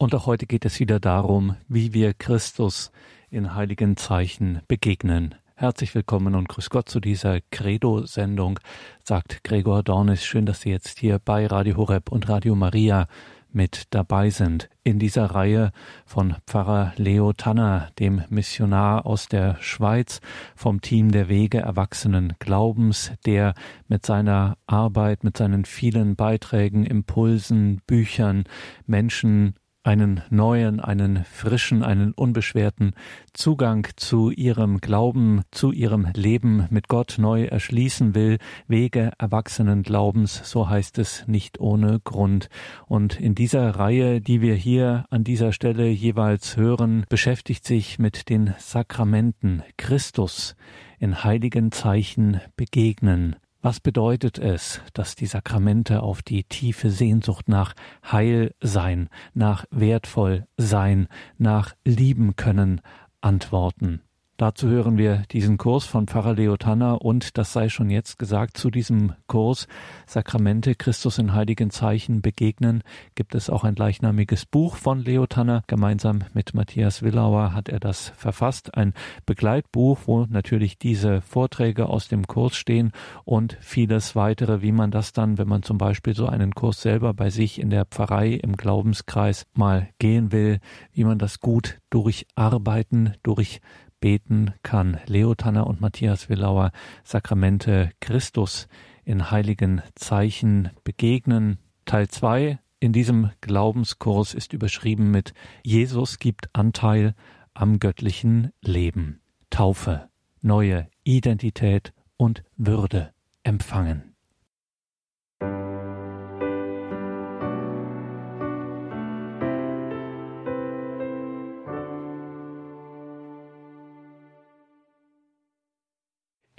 Und 0.00 0.14
auch 0.14 0.26
heute 0.26 0.46
geht 0.46 0.64
es 0.64 0.78
wieder 0.78 1.00
darum, 1.00 1.56
wie 1.66 1.92
wir 1.92 2.14
Christus 2.14 2.92
in 3.30 3.56
heiligen 3.56 3.96
Zeichen 3.96 4.60
begegnen. 4.68 5.34
Herzlich 5.56 5.92
willkommen 5.92 6.36
und 6.36 6.48
grüß 6.48 6.70
Gott 6.70 6.88
zu 6.88 7.00
dieser 7.00 7.40
Credo-Sendung, 7.50 8.60
sagt 9.02 9.42
Gregor 9.42 9.82
Dornis. 9.82 10.24
Schön, 10.24 10.46
dass 10.46 10.60
Sie 10.60 10.70
jetzt 10.70 11.00
hier 11.00 11.18
bei 11.18 11.48
Radio 11.48 11.76
Horeb 11.76 12.12
und 12.12 12.28
Radio 12.28 12.54
Maria 12.54 13.08
mit 13.50 13.86
dabei 13.90 14.30
sind. 14.30 14.68
In 14.84 15.00
dieser 15.00 15.26
Reihe 15.26 15.72
von 16.06 16.36
Pfarrer 16.46 16.92
Leo 16.96 17.32
Tanner, 17.32 17.90
dem 17.98 18.22
Missionar 18.28 19.04
aus 19.04 19.26
der 19.26 19.56
Schweiz, 19.60 20.20
vom 20.54 20.80
Team 20.80 21.10
der 21.10 21.28
Wege 21.28 21.58
Erwachsenen 21.58 22.34
Glaubens, 22.38 23.10
der 23.26 23.54
mit 23.88 24.06
seiner 24.06 24.58
Arbeit, 24.68 25.24
mit 25.24 25.36
seinen 25.36 25.64
vielen 25.64 26.14
Beiträgen, 26.14 26.86
Impulsen, 26.86 27.80
Büchern 27.88 28.44
Menschen 28.86 29.54
einen 29.88 30.20
neuen, 30.28 30.80
einen 30.80 31.24
frischen, 31.24 31.82
einen 31.82 32.12
unbeschwerten 32.12 32.92
Zugang 33.32 33.88
zu 33.96 34.30
ihrem 34.30 34.82
Glauben, 34.82 35.40
zu 35.50 35.72
ihrem 35.72 36.08
Leben 36.14 36.66
mit 36.68 36.88
Gott 36.88 37.14
neu 37.16 37.44
erschließen 37.44 38.14
will. 38.14 38.36
Wege 38.66 39.12
erwachsenen 39.18 39.82
Glaubens, 39.82 40.42
so 40.44 40.68
heißt 40.68 40.98
es 40.98 41.26
nicht 41.26 41.58
ohne 41.58 42.00
Grund. 42.00 42.50
Und 42.86 43.18
in 43.18 43.34
dieser 43.34 43.70
Reihe, 43.76 44.20
die 44.20 44.42
wir 44.42 44.56
hier 44.56 45.06
an 45.08 45.24
dieser 45.24 45.52
Stelle 45.52 45.88
jeweils 45.88 46.58
hören, 46.58 47.06
beschäftigt 47.08 47.64
sich 47.64 47.98
mit 47.98 48.28
den 48.28 48.52
Sakramenten 48.58 49.62
Christus 49.78 50.54
in 50.98 51.24
heiligen 51.24 51.72
Zeichen 51.72 52.42
begegnen. 52.56 53.36
Was 53.60 53.80
bedeutet 53.80 54.38
es, 54.38 54.80
dass 54.94 55.16
die 55.16 55.26
Sakramente 55.26 56.02
auf 56.02 56.22
die 56.22 56.44
tiefe 56.44 56.90
Sehnsucht 56.90 57.48
nach 57.48 57.74
Heil 58.04 58.54
sein, 58.60 59.08
nach 59.34 59.64
wertvoll 59.70 60.46
sein, 60.56 61.08
nach 61.38 61.74
lieben 61.84 62.36
können 62.36 62.80
antworten? 63.20 64.02
Dazu 64.40 64.68
hören 64.68 64.98
wir 64.98 65.24
diesen 65.32 65.58
Kurs 65.58 65.84
von 65.84 66.06
Pfarrer 66.06 66.34
Leo 66.34 66.56
Tanner 66.56 67.02
und 67.02 67.36
das 67.36 67.52
sei 67.52 67.68
schon 67.68 67.90
jetzt 67.90 68.20
gesagt, 68.20 68.56
zu 68.56 68.70
diesem 68.70 69.14
Kurs 69.26 69.66
Sakramente 70.06 70.76
Christus 70.76 71.18
in 71.18 71.34
heiligen 71.34 71.70
Zeichen 71.70 72.22
begegnen, 72.22 72.84
gibt 73.16 73.34
es 73.34 73.50
auch 73.50 73.64
ein 73.64 73.74
gleichnamiges 73.74 74.46
Buch 74.46 74.76
von 74.76 75.00
Leo 75.00 75.26
Tanner. 75.26 75.64
Gemeinsam 75.66 76.20
mit 76.34 76.54
Matthias 76.54 77.02
Willauer 77.02 77.52
hat 77.52 77.68
er 77.68 77.80
das 77.80 78.10
verfasst, 78.10 78.76
ein 78.76 78.94
Begleitbuch, 79.26 79.98
wo 80.06 80.26
natürlich 80.26 80.78
diese 80.78 81.20
Vorträge 81.20 81.88
aus 81.88 82.06
dem 82.06 82.28
Kurs 82.28 82.54
stehen 82.54 82.92
und 83.24 83.58
vieles 83.60 84.14
weitere, 84.14 84.62
wie 84.62 84.70
man 84.70 84.92
das 84.92 85.12
dann, 85.12 85.36
wenn 85.38 85.48
man 85.48 85.64
zum 85.64 85.78
Beispiel 85.78 86.14
so 86.14 86.26
einen 86.26 86.54
Kurs 86.54 86.80
selber 86.80 87.12
bei 87.12 87.30
sich 87.30 87.60
in 87.60 87.70
der 87.70 87.86
Pfarrei 87.86 88.34
im 88.34 88.56
Glaubenskreis 88.56 89.46
mal 89.54 89.88
gehen 89.98 90.30
will, 90.30 90.60
wie 90.92 91.02
man 91.02 91.18
das 91.18 91.40
gut 91.40 91.78
durcharbeiten, 91.90 93.14
durch 93.24 93.60
beten 94.00 94.54
kann. 94.62 94.98
Leo 95.06 95.34
Tanner 95.34 95.66
und 95.66 95.80
Matthias 95.80 96.28
Willauer 96.28 96.72
Sakramente 97.04 97.90
Christus 98.00 98.68
in 99.04 99.30
heiligen 99.30 99.82
Zeichen 99.94 100.70
begegnen. 100.84 101.58
Teil 101.84 102.08
2 102.08 102.58
in 102.80 102.92
diesem 102.92 103.30
Glaubenskurs 103.40 104.34
ist 104.34 104.52
überschrieben 104.52 105.10
mit 105.10 105.32
Jesus 105.64 106.18
gibt 106.18 106.48
Anteil 106.52 107.14
am 107.52 107.80
göttlichen 107.80 108.52
Leben. 108.60 109.20
Taufe, 109.50 110.08
neue 110.42 110.88
Identität 111.02 111.92
und 112.16 112.44
Würde 112.56 113.12
empfangen. 113.42 114.07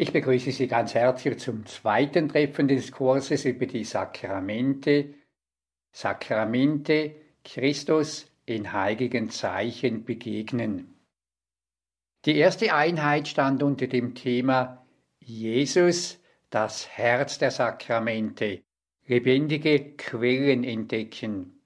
Ich 0.01 0.13
begrüße 0.13 0.53
Sie 0.53 0.67
ganz 0.67 0.93
herzlich 0.93 1.39
zum 1.39 1.65
zweiten 1.65 2.29
Treffen 2.29 2.69
des 2.69 2.89
Kurses 2.89 3.43
über 3.43 3.65
die 3.65 3.83
Sakramente. 3.83 5.13
Sakramente 5.91 7.15
Christus 7.43 8.31
in 8.45 8.71
heiligen 8.71 9.29
Zeichen 9.29 10.05
begegnen. 10.05 10.95
Die 12.23 12.37
erste 12.37 12.73
Einheit 12.73 13.27
stand 13.27 13.61
unter 13.61 13.87
dem 13.87 14.15
Thema 14.15 14.87
Jesus, 15.19 16.23
das 16.49 16.87
Herz 16.87 17.37
der 17.37 17.51
Sakramente, 17.51 18.63
lebendige 19.05 19.97
Quellen 19.97 20.63
entdecken. 20.63 21.58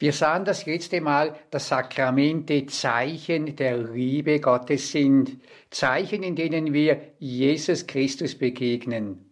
Wir 0.00 0.14
sahen 0.14 0.46
das 0.46 0.64
letzte 0.64 1.02
Mal, 1.02 1.36
dass 1.50 1.68
Sakramente 1.68 2.64
Zeichen 2.64 3.54
der 3.54 3.76
Liebe 3.76 4.40
Gottes 4.40 4.92
sind, 4.92 5.36
Zeichen, 5.68 6.22
in 6.22 6.34
denen 6.34 6.72
wir 6.72 7.12
Jesus 7.18 7.86
Christus 7.86 8.34
begegnen. 8.34 9.26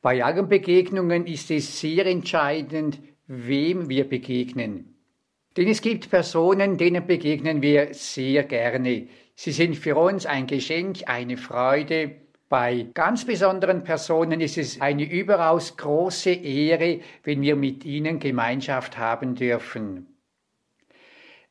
Bei 0.00 0.22
allen 0.22 0.48
Begegnungen 0.48 1.26
ist 1.26 1.50
es 1.50 1.80
sehr 1.80 2.06
entscheidend, 2.06 3.00
wem 3.26 3.88
wir 3.88 4.08
begegnen. 4.08 4.94
Denn 5.56 5.66
es 5.66 5.80
gibt 5.80 6.08
Personen, 6.08 6.78
denen 6.78 7.04
begegnen 7.04 7.60
wir 7.60 7.92
sehr 7.92 8.44
gerne. 8.44 9.08
Sie 9.34 9.50
sind 9.50 9.74
für 9.74 9.96
uns 9.96 10.24
ein 10.24 10.46
Geschenk, 10.46 10.98
eine 11.06 11.36
Freude. 11.36 12.14
Bei 12.48 12.86
ganz 12.94 13.24
besonderen 13.24 13.82
Personen 13.82 14.40
ist 14.40 14.56
es 14.56 14.80
eine 14.80 15.04
überaus 15.04 15.76
große 15.76 16.30
Ehre, 16.30 17.00
wenn 17.24 17.42
wir 17.42 17.56
mit 17.56 17.84
ihnen 17.84 18.20
Gemeinschaft 18.20 18.98
haben 18.98 19.34
dürfen. 19.34 20.06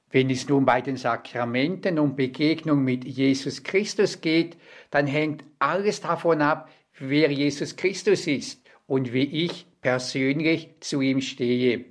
Wenn 0.10 0.30
es 0.30 0.48
nun 0.48 0.66
bei 0.66 0.80
den 0.80 0.96
Sakramenten 0.96 2.00
um 2.00 2.16
Begegnung 2.16 2.84
mit 2.86 3.04
Jesus 3.04 3.64
Christus 3.64 4.22
geht, 4.22 4.56
dann 4.90 5.08
hängt 5.08 5.44
alles 5.60 6.00
davon 6.00 6.42
ab, 6.42 6.70
wer 6.98 7.30
Jesus 7.30 7.76
Christus 7.76 8.26
ist 8.26 8.66
und 8.88 9.12
wie 9.12 9.46
ich 9.46 9.66
persönlich 9.82 10.76
zu 10.80 11.02
ihm 11.02 11.20
stehe. 11.20 11.84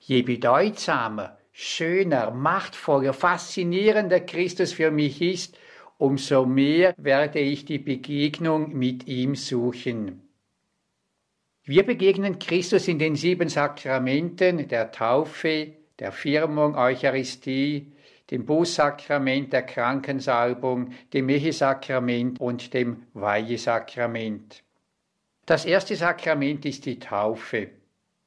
Je 0.00 0.22
bedeutsamer, 0.22 1.36
schöner, 1.52 2.30
machtvoller, 2.30 3.12
faszinierender 3.12 4.20
Christus 4.20 4.72
für 4.72 4.90
mich 4.90 5.20
ist, 5.20 5.58
umso 6.04 6.44
mehr 6.44 6.94
werde 6.98 7.38
ich 7.38 7.64
die 7.64 7.78
Begegnung 7.78 8.76
mit 8.76 9.08
ihm 9.08 9.34
suchen. 9.34 10.20
Wir 11.64 11.82
begegnen 11.82 12.38
Christus 12.38 12.88
in 12.88 12.98
den 12.98 13.16
sieben 13.16 13.48
Sakramenten 13.48 14.68
der 14.68 14.92
Taufe, 14.92 15.72
der 15.98 16.12
Firmung 16.12 16.76
Eucharistie, 16.76 17.92
dem 18.30 18.44
Bußsakrament, 18.44 19.52
der 19.54 19.62
Krankensalbung, 19.62 20.92
dem 21.14 21.28
Ehesakrament 21.30 22.38
und 22.38 22.74
dem 22.74 23.04
Weihesakrament. 23.14 24.62
Das 25.46 25.64
erste 25.64 25.96
Sakrament 25.96 26.66
ist 26.66 26.84
die 26.84 26.98
Taufe. 26.98 27.70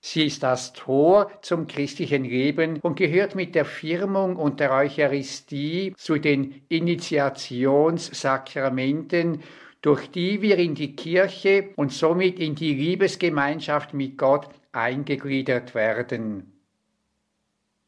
Sie 0.10 0.28
ist 0.28 0.42
das 0.42 0.72
Tor 0.72 1.30
zum 1.42 1.68
christlichen 1.68 2.24
Leben 2.24 2.80
und 2.80 2.96
gehört 2.96 3.36
mit 3.36 3.56
der 3.56 3.66
Firmung 3.66 4.38
und 4.38 4.62
der 4.62 4.72
Eucharistie 4.72 5.94
zu 5.98 6.18
den 6.18 6.62
Initiationssakramenten, 6.70 9.44
durch 9.82 10.10
die 10.10 10.42
wir 10.42 10.60
in 10.60 10.76
die 10.76 10.96
Kirche 10.96 11.72
und 11.76 11.92
somit 11.92 12.40
in 12.40 12.56
die 12.56 12.74
Liebesgemeinschaft 12.74 13.94
mit 13.94 14.18
Gott 14.18 14.48
eingegliedert 14.72 15.76
werden. 15.76 16.54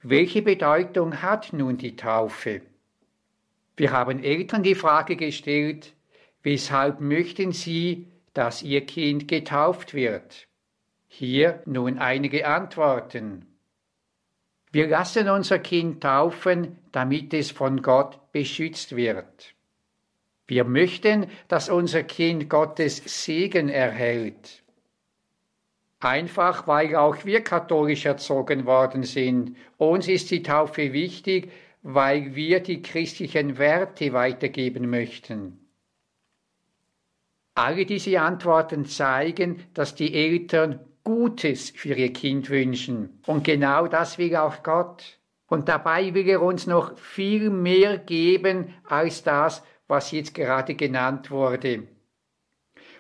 Welche 0.02 0.42
Bedeutung 0.42 1.22
hat 1.22 1.54
nun 1.54 1.78
die 1.78 1.96
Taufe? 1.96 2.64
Wir 3.78 3.94
haben 3.94 4.22
Eltern 4.22 4.64
die 4.64 4.76
Frage 4.76 5.16
gestellt, 5.16 5.94
weshalb 6.44 7.00
möchten 7.00 7.54
sie, 7.54 8.08
dass 8.34 8.62
ihr 8.62 8.86
Kind 8.86 9.30
getauft 9.30 9.94
wird? 9.94 10.49
Hier 11.12 11.62
nun 11.66 11.98
einige 11.98 12.48
Antworten. 12.48 13.48
Wir 14.72 14.88
lassen 14.88 15.28
unser 15.28 15.58
Kind 15.60 16.04
taufen, 16.04 16.78
damit 16.92 17.34
es 17.34 17.50
von 17.50 17.82
Gott 17.82 18.32
beschützt 18.32 18.96
wird. 18.96 19.56
Wir 20.48 20.64
möchten, 20.64 21.28
dass 21.48 21.68
unser 21.68 22.04
Kind 22.04 22.48
Gottes 22.50 23.02
Segen 23.06 23.70
erhält. 23.70 24.64
Einfach 26.00 26.68
weil 26.68 26.96
auch 26.96 27.26
wir 27.26 27.44
katholisch 27.44 28.06
erzogen 28.06 28.66
worden 28.66 29.04
sind. 29.04 29.58
Uns 29.78 30.08
ist 30.08 30.30
die 30.32 30.44
Taufe 30.44 30.94
wichtig, 30.94 31.52
weil 31.82 32.36
wir 32.36 32.62
die 32.62 32.82
christlichen 32.82 33.58
Werte 33.58 34.14
weitergeben 34.14 34.90
möchten. 34.90 35.60
Alle 37.56 37.86
diese 37.86 38.22
Antworten 38.22 38.86
zeigen, 38.86 39.64
dass 39.74 39.96
die 39.96 40.14
Eltern 40.14 40.80
Gutes 41.10 41.72
für 41.72 41.96
ihr 41.96 42.14
Kind 42.14 42.52
wünschen. 42.52 43.20
Und 43.26 43.44
genau 43.44 43.88
das 43.88 44.20
will 44.20 44.36
auch 44.36 44.62
Gott. 44.62 45.18
Und 45.48 45.68
dabei 45.68 46.14
will 46.14 46.30
er 46.30 46.40
uns 46.40 46.68
noch 46.68 47.00
viel 47.00 47.50
mehr 47.50 47.98
geben 47.98 48.76
als 48.84 49.24
das, 49.24 49.64
was 49.88 50.12
jetzt 50.12 50.36
gerade 50.36 50.76
genannt 50.76 51.32
wurde. 51.32 51.88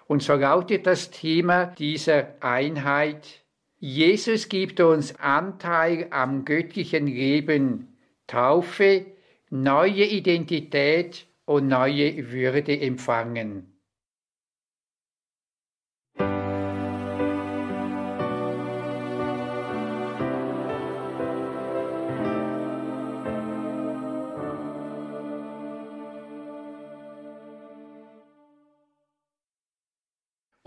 Und 0.08 0.24
so 0.24 0.34
lautet 0.34 0.88
das 0.88 1.12
Thema 1.12 1.68
dieser 1.68 2.30
Einheit, 2.40 3.44
Jesus 3.78 4.50
gibt 4.50 4.80
uns 4.80 5.16
Anteil 5.20 6.08
am 6.10 6.46
göttlichen 6.46 7.06
Leben, 7.06 7.96
Taufe, 8.26 9.06
neue 9.52 10.06
Identität 10.06 11.28
und 11.46 11.68
neue 11.68 12.32
Würde 12.32 12.82
empfangen. 12.82 13.79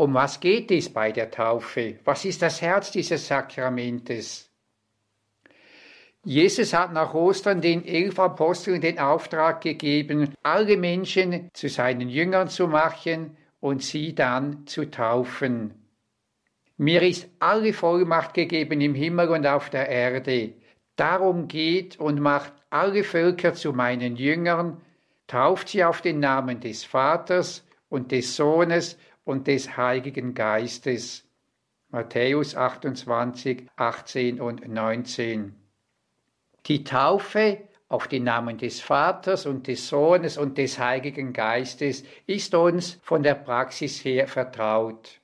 Um 0.02 0.14
was 0.14 0.40
geht 0.40 0.72
es 0.72 0.92
bei 0.92 1.12
der 1.12 1.30
Taufe? 1.30 2.00
Was 2.04 2.24
ist 2.24 2.42
das 2.42 2.60
Herz 2.60 2.90
dieses 2.90 3.24
Sakramentes? 3.24 4.50
Jesus 6.24 6.74
hat 6.74 6.92
nach 6.92 7.14
Ostern 7.14 7.60
den 7.60 7.86
elf 7.86 8.18
Aposteln 8.18 8.80
den 8.80 8.98
Auftrag 8.98 9.60
gegeben, 9.60 10.34
alle 10.42 10.76
Menschen 10.76 11.50
zu 11.52 11.68
seinen 11.68 12.08
Jüngern 12.08 12.48
zu 12.48 12.66
machen 12.66 13.36
und 13.60 13.84
sie 13.84 14.12
dann 14.12 14.66
zu 14.66 14.90
taufen. 14.90 15.72
Mir 16.78 17.02
ist 17.02 17.28
alle 17.38 17.72
Vollmacht 17.72 18.34
gegeben 18.34 18.80
im 18.80 18.96
Himmel 18.96 19.28
und 19.28 19.46
auf 19.46 19.70
der 19.70 19.88
Erde. 19.88 20.54
Darum 20.96 21.46
geht 21.46 22.00
und 22.00 22.18
macht 22.18 22.52
alle 22.70 23.04
Völker 23.04 23.54
zu 23.54 23.72
meinen 23.72 24.16
Jüngern, 24.16 24.80
tauft 25.28 25.68
sie 25.68 25.84
auf 25.84 26.02
den 26.02 26.18
Namen 26.18 26.58
des 26.58 26.82
Vaters 26.84 27.64
und 27.88 28.10
des 28.10 28.34
Sohnes 28.34 28.98
und 29.24 29.46
des 29.46 29.76
Heiligen 29.76 30.34
Geistes. 30.34 31.24
Matthäus 31.90 32.56
28, 32.56 33.68
18 33.76 34.40
und 34.40 34.66
19. 34.66 35.54
Die 36.66 36.84
Taufe 36.84 37.58
auf 37.88 38.08
den 38.08 38.24
Namen 38.24 38.56
des 38.56 38.80
Vaters 38.80 39.44
und 39.44 39.66
des 39.66 39.88
Sohnes 39.88 40.38
und 40.38 40.56
des 40.56 40.78
Heiligen 40.78 41.34
Geistes 41.34 42.04
ist 42.26 42.54
uns 42.54 42.98
von 43.02 43.22
der 43.22 43.34
Praxis 43.34 44.02
her 44.02 44.26
vertraut. 44.26 45.20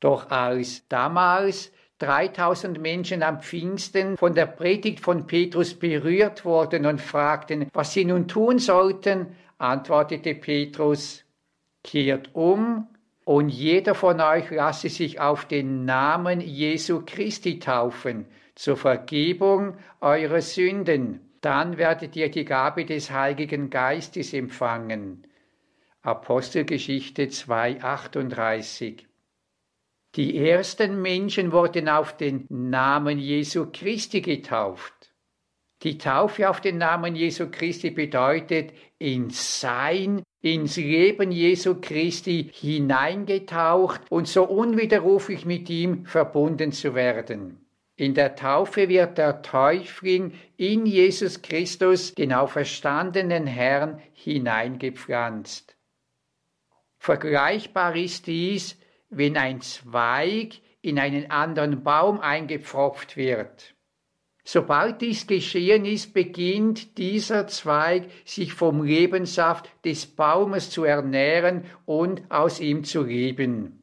Doch 0.00 0.30
als 0.30 0.86
damals 0.88 1.72
3000 2.00 2.78
Menschen 2.80 3.22
am 3.22 3.40
Pfingsten 3.40 4.16
von 4.16 4.34
der 4.34 4.46
Predigt 4.46 5.00
von 5.00 5.26
Petrus 5.26 5.74
berührt 5.74 6.44
wurden 6.44 6.84
und 6.84 7.00
fragten, 7.00 7.68
was 7.72 7.92
sie 7.94 8.04
nun 8.04 8.28
tun 8.28 8.58
sollten, 8.58 9.34
antwortete 9.56 10.34
Petrus, 10.34 11.24
kehrt 11.88 12.34
um 12.34 12.86
und 13.24 13.48
jeder 13.48 13.94
von 13.94 14.20
euch 14.20 14.50
lasse 14.50 14.90
sich 14.90 15.20
auf 15.20 15.46
den 15.46 15.86
Namen 15.86 16.42
Jesu 16.42 17.02
Christi 17.06 17.58
taufen 17.58 18.26
zur 18.54 18.76
Vergebung 18.76 19.78
eurer 20.02 20.42
Sünden. 20.42 21.20
Dann 21.40 21.78
werdet 21.78 22.14
ihr 22.14 22.30
die 22.30 22.44
Gabe 22.44 22.84
des 22.84 23.10
Heiligen 23.10 23.70
Geistes 23.70 24.34
empfangen. 24.34 25.26
Apostelgeschichte 26.02 27.24
2,38 27.24 29.04
Die 30.14 30.36
ersten 30.36 31.00
Menschen 31.00 31.52
wurden 31.52 31.88
auf 31.88 32.18
den 32.18 32.44
Namen 32.50 33.18
Jesu 33.18 33.68
Christi 33.72 34.20
getauft. 34.20 35.14
Die 35.82 35.96
Taufe 35.96 36.50
auf 36.50 36.60
den 36.60 36.76
Namen 36.76 37.16
Jesu 37.16 37.50
Christi 37.50 37.90
bedeutet, 37.90 38.74
in 38.98 39.30
sein 39.30 40.22
ins 40.40 40.76
Leben 40.76 41.32
Jesu 41.32 41.80
Christi 41.80 42.50
hineingetaucht 42.52 44.02
und 44.10 44.28
so 44.28 44.44
unwiderruflich 44.44 45.44
mit 45.44 45.68
ihm 45.68 46.06
verbunden 46.06 46.72
zu 46.72 46.94
werden. 46.94 47.64
In 47.96 48.14
der 48.14 48.36
Taufe 48.36 48.88
wird 48.88 49.18
der 49.18 49.42
Täufling 49.42 50.34
in 50.56 50.86
Jesus 50.86 51.42
Christus, 51.42 52.14
den 52.14 52.32
auferstandenen 52.32 53.48
Herrn, 53.48 54.00
hineingepflanzt. 54.12 55.76
Vergleichbar 56.98 57.96
ist 57.96 58.28
dies, 58.28 58.78
wenn 59.10 59.36
ein 59.36 59.60
Zweig 59.62 60.60
in 60.80 61.00
einen 61.00 61.30
anderen 61.30 61.82
Baum 61.82 62.20
eingepfropft 62.20 63.16
wird. 63.16 63.74
Sobald 64.50 65.02
dies 65.02 65.26
geschehen 65.26 65.84
ist, 65.84 66.14
beginnt 66.14 66.96
dieser 66.96 67.48
Zweig 67.48 68.08
sich 68.24 68.54
vom 68.54 68.82
Lebenssaft 68.82 69.68
des 69.84 70.06
Baumes 70.06 70.70
zu 70.70 70.84
ernähren 70.84 71.66
und 71.84 72.22
aus 72.30 72.58
ihm 72.58 72.82
zu 72.82 73.02
leben. 73.02 73.82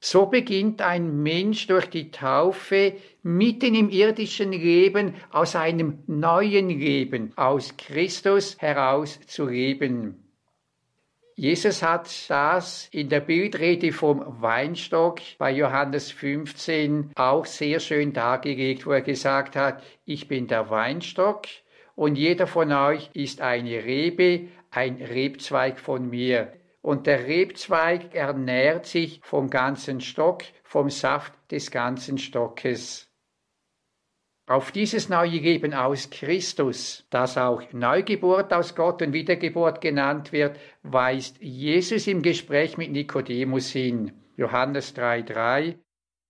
So 0.00 0.26
beginnt 0.26 0.82
ein 0.82 1.22
Mensch 1.22 1.68
durch 1.68 1.86
die 1.86 2.10
Taufe 2.10 2.94
mitten 3.22 3.76
im 3.76 3.88
irdischen 3.88 4.50
Leben 4.50 5.14
aus 5.30 5.54
einem 5.54 6.00
neuen 6.08 6.70
Leben, 6.70 7.30
aus 7.36 7.76
Christus 7.76 8.58
heraus 8.58 9.20
zu 9.28 9.46
leben. 9.46 10.27
Jesus 11.38 11.84
hat 11.84 12.28
das 12.28 12.88
in 12.90 13.10
der 13.10 13.20
Bildrede 13.20 13.92
vom 13.92 14.42
Weinstock 14.42 15.20
bei 15.38 15.52
Johannes 15.52 16.10
15 16.10 17.12
auch 17.14 17.46
sehr 17.46 17.78
schön 17.78 18.12
dargelegt, 18.12 18.84
wo 18.86 18.90
er 18.90 19.02
gesagt 19.02 19.54
hat, 19.54 19.80
ich 20.04 20.26
bin 20.26 20.48
der 20.48 20.68
Weinstock 20.68 21.46
und 21.94 22.16
jeder 22.16 22.48
von 22.48 22.72
euch 22.72 23.10
ist 23.12 23.40
eine 23.40 23.84
Rebe, 23.84 24.48
ein 24.72 24.96
Rebzweig 24.96 25.78
von 25.78 26.10
mir. 26.10 26.54
Und 26.82 27.06
der 27.06 27.28
Rebzweig 27.28 28.16
ernährt 28.16 28.86
sich 28.86 29.20
vom 29.22 29.48
ganzen 29.48 30.00
Stock, 30.00 30.42
vom 30.64 30.90
Saft 30.90 31.34
des 31.52 31.70
ganzen 31.70 32.18
Stockes. 32.18 33.07
Auf 34.48 34.72
dieses 34.72 35.10
neue 35.10 35.40
Leben 35.40 35.74
aus 35.74 36.08
Christus, 36.08 37.04
das 37.10 37.36
auch 37.36 37.62
Neugeburt 37.74 38.50
aus 38.54 38.74
Gott 38.74 39.02
und 39.02 39.12
Wiedergeburt 39.12 39.82
genannt 39.82 40.32
wird, 40.32 40.58
weist 40.82 41.36
Jesus 41.42 42.06
im 42.06 42.22
Gespräch 42.22 42.78
mit 42.78 42.90
Nikodemus 42.90 43.68
hin. 43.68 44.12
Johannes 44.38 44.96
3,3 44.96 45.76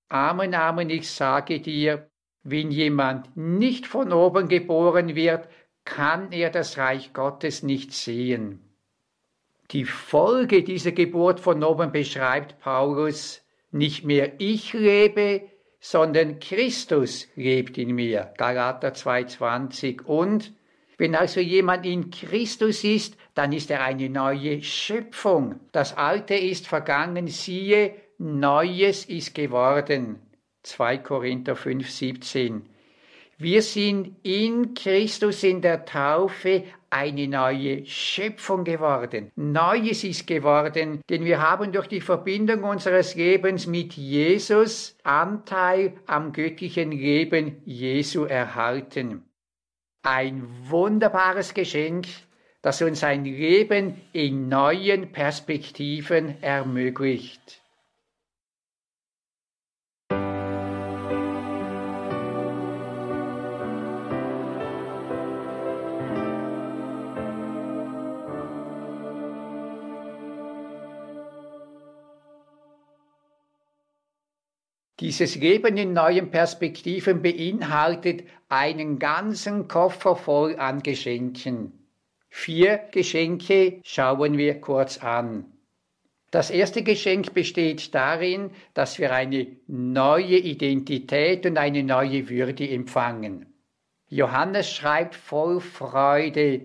Amen, 0.09 0.53
Amen, 0.53 0.91
ich 0.91 1.09
sage 1.09 1.61
dir, 1.61 2.11
wenn 2.43 2.73
jemand 2.73 3.37
nicht 3.37 3.87
von 3.87 4.13
oben 4.13 4.49
geboren 4.49 5.15
wird, 5.15 5.49
kann 5.85 6.33
er 6.33 6.51
das 6.51 6.77
Reich 6.77 7.13
Gottes 7.13 7.63
nicht 7.63 7.93
sehen. 7.93 8.59
Die 9.71 9.85
Folge 9.85 10.65
dieser 10.65 10.91
Geburt 10.91 11.39
von 11.39 11.63
oben 11.63 11.93
beschreibt 11.93 12.59
Paulus, 12.59 13.45
nicht 13.71 14.05
mehr 14.05 14.41
ich 14.41 14.73
lebe, 14.73 15.43
sondern 15.81 16.41
Christus 16.41 17.29
lebt 17.37 17.79
in 17.79 17.95
mir. 17.95 18.33
Galater 18.37 18.89
2,20. 18.89 20.03
Und 20.03 20.53
wenn 20.97 21.15
also 21.15 21.41
jemand 21.41 21.87
in 21.87 22.11
Christus 22.11 22.83
ist, 22.83 23.17
dann 23.35 23.53
ist 23.53 23.71
er 23.71 23.85
eine 23.85 24.11
neue 24.11 24.63
Schöpfung. 24.63 25.61
Das 25.71 25.97
Alte 25.97 26.35
ist 26.35 26.67
vergangen, 26.67 27.29
siehe, 27.29 27.95
Neues 28.19 29.05
ist 29.05 29.35
geworden. 29.35 30.19
2 30.65 30.99
Korinther 30.99 31.55
5, 31.55 31.89
17. 31.89 32.69
Wir 33.41 33.63
sind 33.63 34.17
in 34.25 34.75
Christus 34.75 35.45
in 35.45 35.63
der 35.63 35.85
Taufe 35.85 36.65
eine 36.91 37.29
neue 37.29 37.87
Schöpfung 37.87 38.65
geworden. 38.65 39.31
Neues 39.37 40.03
ist 40.03 40.27
geworden, 40.27 41.03
denn 41.09 41.25
wir 41.25 41.41
haben 41.41 41.71
durch 41.71 41.87
die 41.87 42.01
Verbindung 42.01 42.65
unseres 42.65 43.15
Lebens 43.15 43.69
mit 43.69 43.93
Jesus 43.93 44.97
Anteil 45.05 45.93
am 46.07 46.33
göttlichen 46.33 46.91
Leben 46.91 47.63
Jesu 47.65 48.25
erhalten. 48.25 49.23
Ein 50.03 50.45
wunderbares 50.69 51.55
Geschenk, 51.55 52.09
das 52.61 52.83
uns 52.83 53.05
ein 53.05 53.25
Leben 53.25 54.01
in 54.13 54.49
neuen 54.49 55.13
Perspektiven 55.13 56.43
ermöglicht. 56.43 57.58
Dieses 75.01 75.37
Leben 75.37 75.77
in 75.77 75.93
neuen 75.93 76.31
Perspektiven 76.31 77.23
beinhaltet 77.23 78.25
einen 78.49 78.99
ganzen 78.99 79.69
Koffer 79.69 80.17
voll 80.17 80.57
an 80.57 80.83
Geschenken. 80.83 81.73
Vier 82.29 82.79
Geschenke 82.91 83.81
schauen 83.85 84.37
wir 84.37 84.61
kurz 84.61 84.99
an. 84.99 85.53
Das 86.31 86.51
erste 86.51 86.83
Geschenk 86.83 87.33
besteht 87.33 87.95
darin, 87.95 88.51
dass 88.75 88.99
wir 88.99 89.15
eine 89.15 89.47
neue 89.67 90.37
Identität 90.37 91.47
und 91.47 91.57
eine 91.57 91.83
neue 91.85 92.29
Würde 92.29 92.69
empfangen. 92.69 93.47
Johannes 94.09 94.71
schreibt 94.71 95.15
voll 95.15 95.61
Freude, 95.61 96.63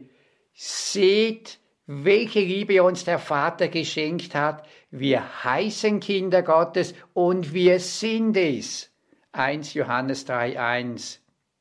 seht, 0.54 1.60
welche 1.86 2.40
Liebe 2.40 2.84
uns 2.84 3.06
der 3.06 3.20
Vater 3.20 3.68
geschenkt 3.68 4.36
hat. 4.36 4.68
Wir 4.96 5.44
heißen 5.44 6.00
Kinder 6.02 6.44
Gottes 6.44 6.94
und 7.14 7.52
wir 7.52 7.80
sind 7.80 8.38
es. 8.38 8.92
1 9.32 9.74
Johannes 9.74 10.28
3.1. 10.28 11.18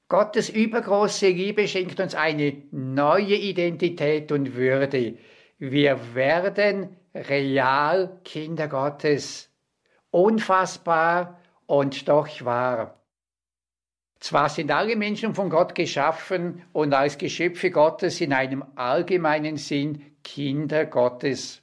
Gottes 0.06 0.50
übergroße 0.50 1.28
Liebe 1.28 1.66
schenkt 1.66 1.98
uns 1.98 2.14
eine 2.14 2.64
neue 2.72 3.36
Identität 3.36 4.30
und 4.32 4.54
Würde. 4.54 5.16
Wir 5.58 6.14
werden 6.14 6.94
real 7.14 8.20
Kinder 8.22 8.68
Gottes. 8.68 9.48
Unfassbar 10.10 11.40
und 11.64 12.06
doch 12.08 12.28
wahr. 12.44 13.00
Zwar 14.20 14.50
sind 14.50 14.70
alle 14.70 14.94
Menschen 14.94 15.34
von 15.34 15.48
Gott 15.48 15.74
geschaffen 15.74 16.64
und 16.74 16.92
als 16.92 17.16
Geschöpfe 17.16 17.70
Gottes 17.70 18.20
in 18.20 18.34
einem 18.34 18.62
allgemeinen 18.74 19.56
Sinn 19.56 20.16
Kinder 20.22 20.84
Gottes. 20.84 21.61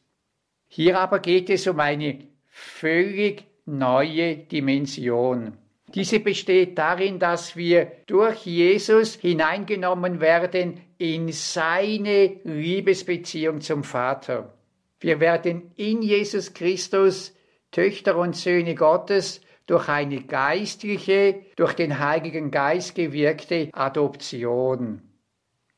Hier 0.70 1.00
aber 1.00 1.20
geht 1.20 1.50
es 1.50 1.68
um 1.68 1.80
eine 1.80 2.20
völlig 2.46 3.44
neue 3.66 4.38
Dimension. 4.38 5.58
Diese 5.96 6.20
besteht 6.20 6.78
darin, 6.78 7.18
dass 7.18 7.56
wir 7.56 7.92
durch 8.06 8.46
Jesus 8.46 9.16
hineingenommen 9.16 10.22
werden 10.22 10.80
in 11.00 11.32
seine 11.32 12.38
Liebesbeziehung 12.44 13.62
zum 13.62 13.84
Vater. 13.84 14.54
Wir 15.00 15.20
werden 15.20 15.72
in 15.76 16.04
Jesus 16.04 16.54
Christus 16.54 17.34
Töchter 17.72 18.18
und 18.18 18.36
Söhne 18.36 18.76
Gottes 18.76 19.42
durch 19.66 19.90
eine 19.90 20.22
geistliche, 20.22 21.46
durch 21.56 21.74
den 21.74 22.00
Heiligen 22.00 22.52
Geist 22.52 22.94
gewirkte 22.94 23.70
Adoption. 23.72 25.02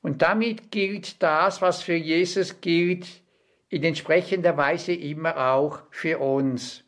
Und 0.02 0.22
damit 0.22 0.72
gilt 0.72 1.22
das, 1.22 1.62
was 1.62 1.82
für 1.82 1.96
Jesus 1.96 2.60
gilt, 2.60 3.08
in 3.72 3.84
entsprechender 3.84 4.58
Weise 4.58 4.94
immer 4.94 5.54
auch 5.54 5.80
für 5.90 6.20
uns. 6.20 6.84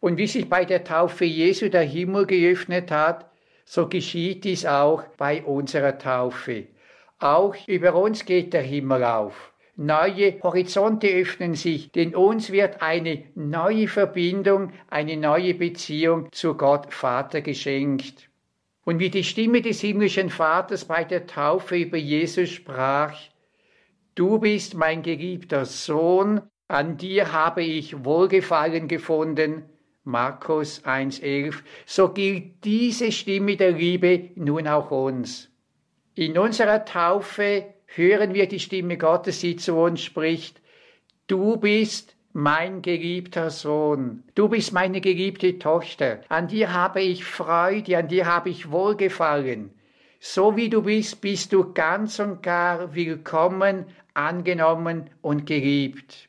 Und 0.00 0.18
wie 0.18 0.26
sich 0.26 0.48
bei 0.48 0.64
der 0.64 0.84
Taufe 0.84 1.24
Jesu 1.24 1.68
der 1.70 1.82
Himmel 1.82 2.26
geöffnet 2.26 2.90
hat, 2.90 3.30
so 3.64 3.88
geschieht 3.88 4.44
dies 4.44 4.66
auch 4.66 5.04
bei 5.16 5.42
unserer 5.42 5.96
Taufe. 5.96 6.66
Auch 7.18 7.54
über 7.66 7.94
uns 7.94 8.24
geht 8.24 8.52
der 8.52 8.62
Himmel 8.62 9.04
auf. 9.04 9.52
Neue 9.76 10.42
Horizonte 10.42 11.06
öffnen 11.08 11.54
sich, 11.54 11.92
denn 11.92 12.14
uns 12.14 12.50
wird 12.50 12.82
eine 12.82 13.24
neue 13.34 13.88
Verbindung, 13.88 14.72
eine 14.88 15.16
neue 15.16 15.54
Beziehung 15.54 16.32
zu 16.32 16.54
Gott 16.54 16.92
Vater 16.92 17.42
geschenkt. 17.42 18.28
Und 18.84 18.98
wie 18.98 19.10
die 19.10 19.24
Stimme 19.24 19.62
des 19.62 19.80
himmlischen 19.80 20.30
Vaters 20.30 20.84
bei 20.84 21.04
der 21.04 21.26
Taufe 21.26 21.76
über 21.76 21.96
Jesus 21.96 22.50
sprach, 22.50 23.16
Du 24.16 24.38
bist 24.38 24.74
mein 24.74 25.02
geliebter 25.02 25.66
Sohn, 25.66 26.40
an 26.68 26.96
dir 26.96 27.34
habe 27.34 27.62
ich 27.62 28.02
Wohlgefallen 28.02 28.88
gefunden, 28.88 29.64
Markus 30.04 30.82
1.11, 30.86 31.56
so 31.84 32.08
gilt 32.08 32.64
diese 32.64 33.12
Stimme 33.12 33.58
der 33.58 33.72
Liebe 33.72 34.30
nun 34.36 34.68
auch 34.68 34.90
uns. 34.90 35.50
In 36.14 36.38
unserer 36.38 36.86
Taufe 36.86 37.74
hören 37.88 38.32
wir 38.32 38.48
die 38.48 38.58
Stimme 38.58 38.96
Gottes, 38.96 39.40
die 39.40 39.56
zu 39.56 39.74
uns 39.74 40.00
spricht, 40.00 40.62
du 41.26 41.58
bist 41.58 42.16
mein 42.32 42.80
geliebter 42.80 43.50
Sohn, 43.50 44.22
du 44.34 44.48
bist 44.48 44.72
meine 44.72 45.02
geliebte 45.02 45.58
Tochter, 45.58 46.22
an 46.30 46.48
dir 46.48 46.72
habe 46.72 47.02
ich 47.02 47.22
Freude, 47.22 47.98
an 47.98 48.08
dir 48.08 48.24
habe 48.24 48.48
ich 48.48 48.70
Wohlgefallen. 48.70 49.72
So 50.20 50.56
wie 50.56 50.68
du 50.68 50.82
bist, 50.82 51.20
bist 51.20 51.52
du 51.52 51.72
ganz 51.72 52.18
und 52.18 52.42
gar 52.42 52.94
willkommen, 52.94 53.86
angenommen 54.14 55.10
und 55.22 55.46
geliebt 55.46 56.28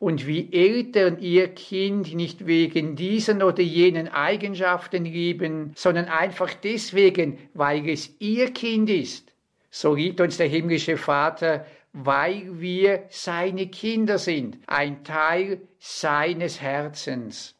und 0.00 0.26
wie 0.26 0.50
Eltern 0.50 1.20
ihr 1.20 1.48
Kind 1.48 2.14
nicht 2.14 2.46
wegen 2.46 2.96
diesen 2.96 3.42
oder 3.42 3.62
jenen 3.62 4.08
Eigenschaften 4.08 5.04
lieben, 5.04 5.72
sondern 5.76 6.06
einfach 6.06 6.54
deswegen, 6.54 7.38
weil 7.52 7.86
es 7.86 8.16
ihr 8.18 8.50
Kind 8.50 8.88
ist. 8.88 9.34
So 9.70 9.94
liebt 9.94 10.20
uns 10.22 10.38
der 10.38 10.48
himmlische 10.48 10.96
Vater, 10.96 11.66
weil 11.92 12.60
wir 12.60 13.04
seine 13.10 13.66
Kinder 13.66 14.18
sind, 14.18 14.58
ein 14.66 15.04
Teil 15.04 15.60
seines 15.78 16.62
Herzens. 16.62 17.54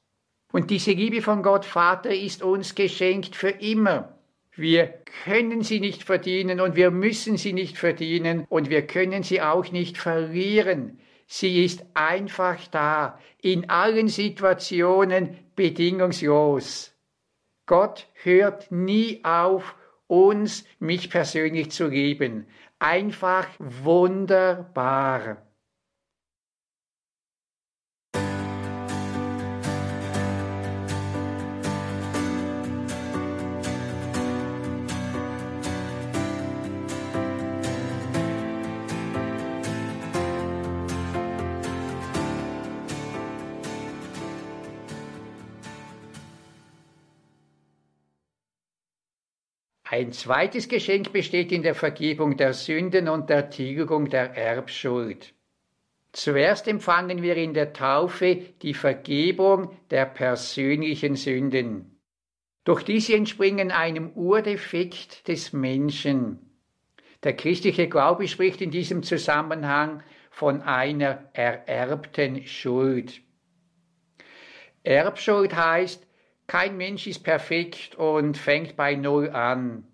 Und 0.51 0.71
diese 0.71 0.93
Liebe 0.93 1.21
von 1.21 1.43
Gott 1.43 1.67
Vater 1.67 2.11
ist 2.11 2.43
uns 2.43 2.75
geschenkt 2.75 3.37
für 3.37 3.51
immer. 3.51 4.17
Wir 4.57 4.87
können 5.25 5.63
sie 5.63 5.81
nicht 5.81 6.03
verdienen 6.03 6.61
und 6.61 6.77
wir 6.77 6.91
müssen 6.91 7.37
sie 7.37 7.53
nicht 7.53 7.79
verdienen 7.79 8.47
und 8.49 8.69
wir 8.69 8.87
können 8.87 9.23
sie 9.23 9.41
auch 9.41 9.71
nicht 9.71 9.97
verlieren. 9.97 10.99
Sie 11.27 11.65
ist 11.65 11.85
einfach 11.95 12.67
da, 12.69 13.19
in 13.41 13.71
allen 13.71 14.09
Situationen 14.09 15.39
bedingungslos. 15.55 16.93
Gott 17.67 18.09
hört 18.15 18.73
nie 18.73 19.21
auf, 19.23 19.77
uns, 20.09 20.65
mich 20.81 21.09
persönlich 21.09 21.71
zu 21.71 21.87
lieben. 21.87 22.47
Einfach 22.81 23.47
wunderbar. 23.61 25.47
Ein 49.93 50.13
zweites 50.13 50.69
Geschenk 50.69 51.13
besteht 51.13 51.51
in 51.51 51.65
der 51.65 51.75
Vergebung 51.75 52.37
der 52.37 52.55
Sünden 52.55 53.09
und 53.09 53.29
der 53.29 53.51
Tilgung 53.51 54.09
der 54.09 54.37
Erbschuld. 54.37 55.35
Zuerst 56.13 56.69
empfangen 56.69 57.23
wir 57.23 57.37
in 57.37 57.55
der 57.55 57.73
Taufe 57.73 58.37
die 58.63 58.75
Vergebung 58.75 59.77
der 59.91 60.07
persönlichen 60.07 61.17
Sünden. 61.17 61.99
Doch 62.63 62.83
diese 62.83 63.17
entspringen 63.17 63.73
einem 63.73 64.13
Urdefekt 64.13 65.27
des 65.27 65.53
Menschen. 65.53 66.39
Der 67.25 67.35
christliche 67.35 67.89
Glaube 67.89 68.29
spricht 68.29 68.61
in 68.61 68.71
diesem 68.71 69.03
Zusammenhang 69.03 70.05
von 70.31 70.63
einer 70.63 71.31
ererbten 71.33 72.47
Schuld. 72.47 73.23
Erbschuld 74.85 75.57
heißt, 75.57 76.07
kein 76.51 76.77
Mensch 76.77 77.07
ist 77.07 77.23
perfekt 77.23 77.95
und 77.95 78.37
fängt 78.37 78.75
bei 78.75 78.97
Null 78.97 79.31
an. 79.31 79.85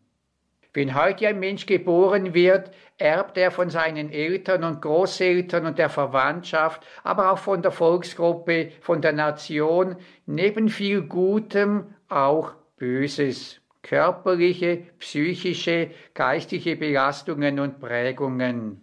Wenn 0.72 0.94
heute 0.94 1.28
ein 1.28 1.38
Mensch 1.38 1.66
geboren 1.66 2.32
wird, 2.32 2.70
erbt 2.96 3.36
er 3.36 3.50
von 3.50 3.68
seinen 3.68 4.10
Eltern 4.10 4.64
und 4.64 4.80
Großeltern 4.80 5.66
und 5.66 5.78
der 5.78 5.90
Verwandtschaft, 5.90 6.82
aber 7.04 7.30
auch 7.30 7.36
von 7.36 7.60
der 7.60 7.72
Volksgruppe, 7.72 8.72
von 8.80 9.02
der 9.02 9.12
Nation, 9.12 9.96
neben 10.24 10.70
viel 10.70 11.02
Gutem 11.02 11.94
auch 12.08 12.54
Böses, 12.78 13.60
körperliche, 13.82 14.78
psychische, 14.98 15.90
geistige 16.14 16.76
Belastungen 16.76 17.60
und 17.60 17.80
Prägungen. 17.80 18.80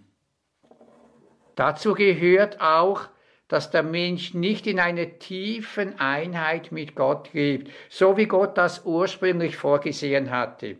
Dazu 1.56 1.96
gehört 1.96 2.62
auch 2.62 3.10
dass 3.48 3.72
der 3.72 3.84
Mensch 3.84 4.34
nicht 4.34 4.68
in 4.68 4.80
einer 4.80 5.20
tiefen 5.20 6.00
Einheit 6.00 6.72
mit 6.72 6.96
Gott 6.96 7.34
lebt, 7.34 7.72
so 7.90 8.18
wie 8.18 8.26
Gott 8.26 8.58
das 8.58 8.86
ursprünglich 8.86 9.58
vorgesehen 9.58 10.32
hatte. 10.32 10.78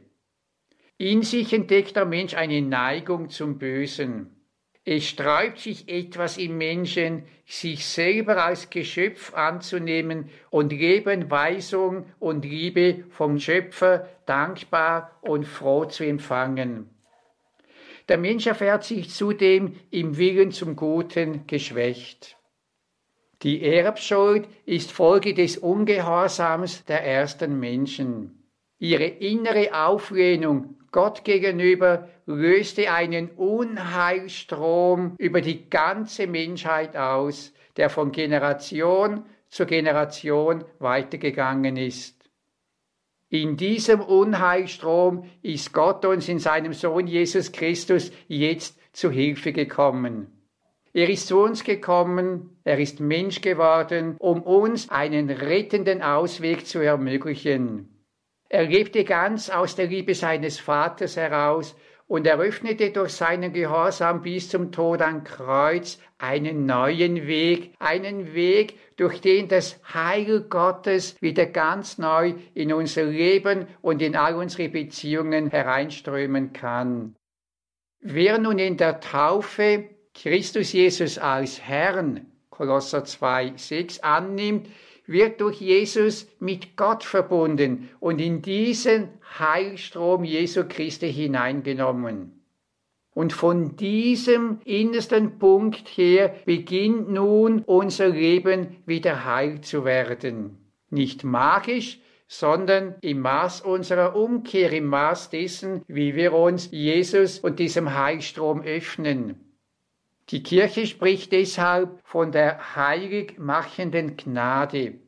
In 0.98 1.24
sich 1.24 1.54
entdeckt 1.54 1.96
der 1.96 2.06
Mensch 2.06 2.34
eine 2.34 2.62
Neigung 2.62 3.30
zum 3.30 3.58
Bösen. 3.58 4.44
Es 4.86 5.06
sträubt 5.06 5.60
sich 5.60 5.88
etwas 5.88 6.38
im 6.38 6.58
Menschen, 6.58 7.24
sich 7.46 7.86
selber 7.86 8.44
als 8.44 8.70
Geschöpf 8.70 9.34
anzunehmen 9.34 10.30
und 10.50 10.74
Leben, 10.74 11.32
Weisung 11.32 12.06
und 12.20 12.44
Liebe 12.44 13.06
vom 13.10 13.40
Schöpfer 13.40 14.10
dankbar 14.26 15.18
und 15.22 15.46
froh 15.46 15.86
zu 15.86 16.06
empfangen. 16.06 16.90
Der 18.10 18.18
Mensch 18.18 18.46
erfährt 18.46 18.84
sich 18.84 19.10
zudem 19.10 19.76
im 19.90 20.18
Willen 20.18 20.52
zum 20.52 20.76
Guten 20.76 21.48
geschwächt. 21.48 22.36
Die 23.44 23.62
Erbschuld 23.62 24.48
ist 24.66 24.94
Folge 24.94 25.34
des 25.34 25.58
Ungehorsams 25.58 26.86
der 26.86 27.06
ersten 27.06 27.60
Menschen. 27.60 28.50
Ihre 28.80 29.06
innere 29.06 29.74
Auflehnung 29.86 30.78
Gott 30.94 31.26
gegenüber 31.26 32.08
löste 32.26 32.90
einen 32.92 33.32
Unheilstrom 33.32 35.16
über 35.18 35.42
die 35.42 35.70
ganze 35.70 36.26
Menschheit 36.28 36.96
aus, 36.96 37.52
der 37.76 37.90
von 37.90 38.14
Generation 38.14 39.26
zu 39.50 39.66
Generation 39.66 40.64
weitergegangen 40.80 41.76
ist. 41.76 42.24
In 43.30 43.58
diesem 43.58 44.00
Unheilstrom 44.00 45.26
ist 45.42 45.74
Gott 45.74 46.06
uns 46.06 46.30
in 46.30 46.40
seinem 46.40 46.74
Sohn 46.74 47.08
Jesus 47.08 47.52
Christus 47.52 48.12
jetzt 48.28 48.80
zu 48.94 49.12
Hilfe 49.12 49.52
gekommen. 49.52 50.33
Er 50.96 51.10
ist 51.10 51.28
zu 51.28 51.40
uns 51.40 51.64
gekommen, 51.64 52.58
er 52.64 52.78
ist 52.78 53.00
Mensch 53.00 53.42
geworden, 53.42 54.16
um 54.20 54.44
uns 54.44 54.90
einen 54.90 55.32
rettenden 55.32 56.04
Ausweg 56.04 56.68
zu 56.68 56.80
ermöglichen. 56.80 57.90
Er 58.48 58.66
lebte 58.66 59.04
ganz 59.04 59.50
aus 59.50 59.76
der 59.76 59.88
Liebe 59.88 60.14
seines 60.14 60.60
Vaters 60.60 61.18
heraus 61.18 61.76
und 62.06 62.28
eröffnete 62.28 62.92
durch 62.92 63.14
seinen 63.14 63.54
Gehorsam 63.54 64.22
bis 64.22 64.50
zum 64.50 64.72
Tod 64.72 65.02
am 65.02 65.24
Kreuz 65.24 65.98
einen 66.20 66.68
neuen 66.68 67.26
Weg, 67.26 67.74
einen 67.80 68.36
Weg, 68.36 68.78
durch 68.98 69.20
den 69.20 69.48
das 69.48 69.82
Heil 69.92 70.42
Gottes 70.42 71.20
wieder 71.24 71.48
ganz 71.48 71.98
neu 71.98 72.36
in 72.54 72.72
unser 72.72 73.06
Leben 73.06 73.66
und 73.82 74.00
in 74.04 74.16
all 74.16 74.36
unsere 74.36 74.70
Beziehungen 74.70 75.50
hereinströmen 75.50 76.54
kann. 76.54 77.16
Wer 78.00 78.38
nun 78.38 78.60
in 78.60 78.78
der 78.78 79.00
Taufe 79.00 79.90
Christus 80.14 80.74
Jesus 80.74 81.18
als 81.18 81.60
Herrn, 81.62 82.28
Kolosser 82.50 83.04
2, 83.04 83.54
6 83.56 84.00
annimmt, 84.02 84.68
wird 85.06 85.42
durch 85.42 85.60
Jesus 85.60 86.28
mit 86.40 86.78
Gott 86.78 87.04
verbunden 87.04 87.90
und 88.00 88.22
in 88.22 88.42
diesen 88.42 89.10
Heilstrom 89.38 90.24
Jesu 90.24 90.64
Christi 90.68 91.12
hineingenommen. 91.12 92.44
Und 93.14 93.34
von 93.34 93.76
diesem 93.76 94.60
innersten 94.66 95.38
Punkt 95.40 95.88
her 95.90 96.36
beginnt 96.46 97.10
nun 97.10 97.64
unser 97.64 98.10
Leben 98.10 98.78
wieder 98.86 99.26
heil 99.26 99.62
zu 99.62 99.86
werden. 99.86 100.58
Nicht 100.90 101.24
magisch, 101.24 102.00
sondern 102.28 102.96
im 103.02 103.20
Maß 103.20 103.62
unserer 103.62 104.16
Umkehr, 104.16 104.72
im 104.72 104.88
Maß 104.88 105.30
dessen, 105.30 105.84
wie 105.88 106.16
wir 106.16 106.34
uns 106.34 106.72
Jesus 106.72 107.40
und 107.40 107.60
diesem 107.60 107.94
Heilstrom 107.94 108.62
öffnen. 108.62 109.43
Die 110.30 110.42
Kirche 110.42 110.88
spricht 110.88 111.32
deshalb 111.32 112.00
von 112.06 112.32
der 112.32 112.76
heilig 112.76 113.38
machenden 113.38 114.16
Gnade. 114.16 115.00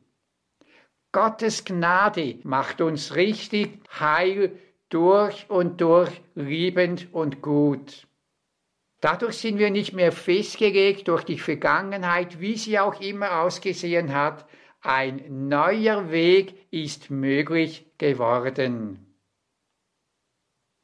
Gottes 1.12 1.64
Gnade 1.64 2.38
macht 2.42 2.80
uns 2.82 3.14
richtig 3.14 3.80
heil 3.98 4.58
durch 4.90 5.48
und 5.48 5.80
durch 5.80 6.10
liebend 6.34 7.08
und 7.12 7.40
gut. 7.40 8.06
Dadurch 9.00 9.38
sind 9.38 9.58
wir 9.58 9.70
nicht 9.70 9.92
mehr 9.92 10.12
festgelegt 10.12 11.08
durch 11.08 11.24
die 11.24 11.38
Vergangenheit, 11.38 12.40
wie 12.40 12.56
sie 12.56 12.78
auch 12.78 13.00
immer 13.00 13.40
ausgesehen 13.40 14.14
hat. 14.14 14.46
Ein 14.80 15.48
neuer 15.48 16.10
Weg 16.10 16.54
ist 16.70 17.10
möglich 17.10 17.86
geworden. 17.98 19.14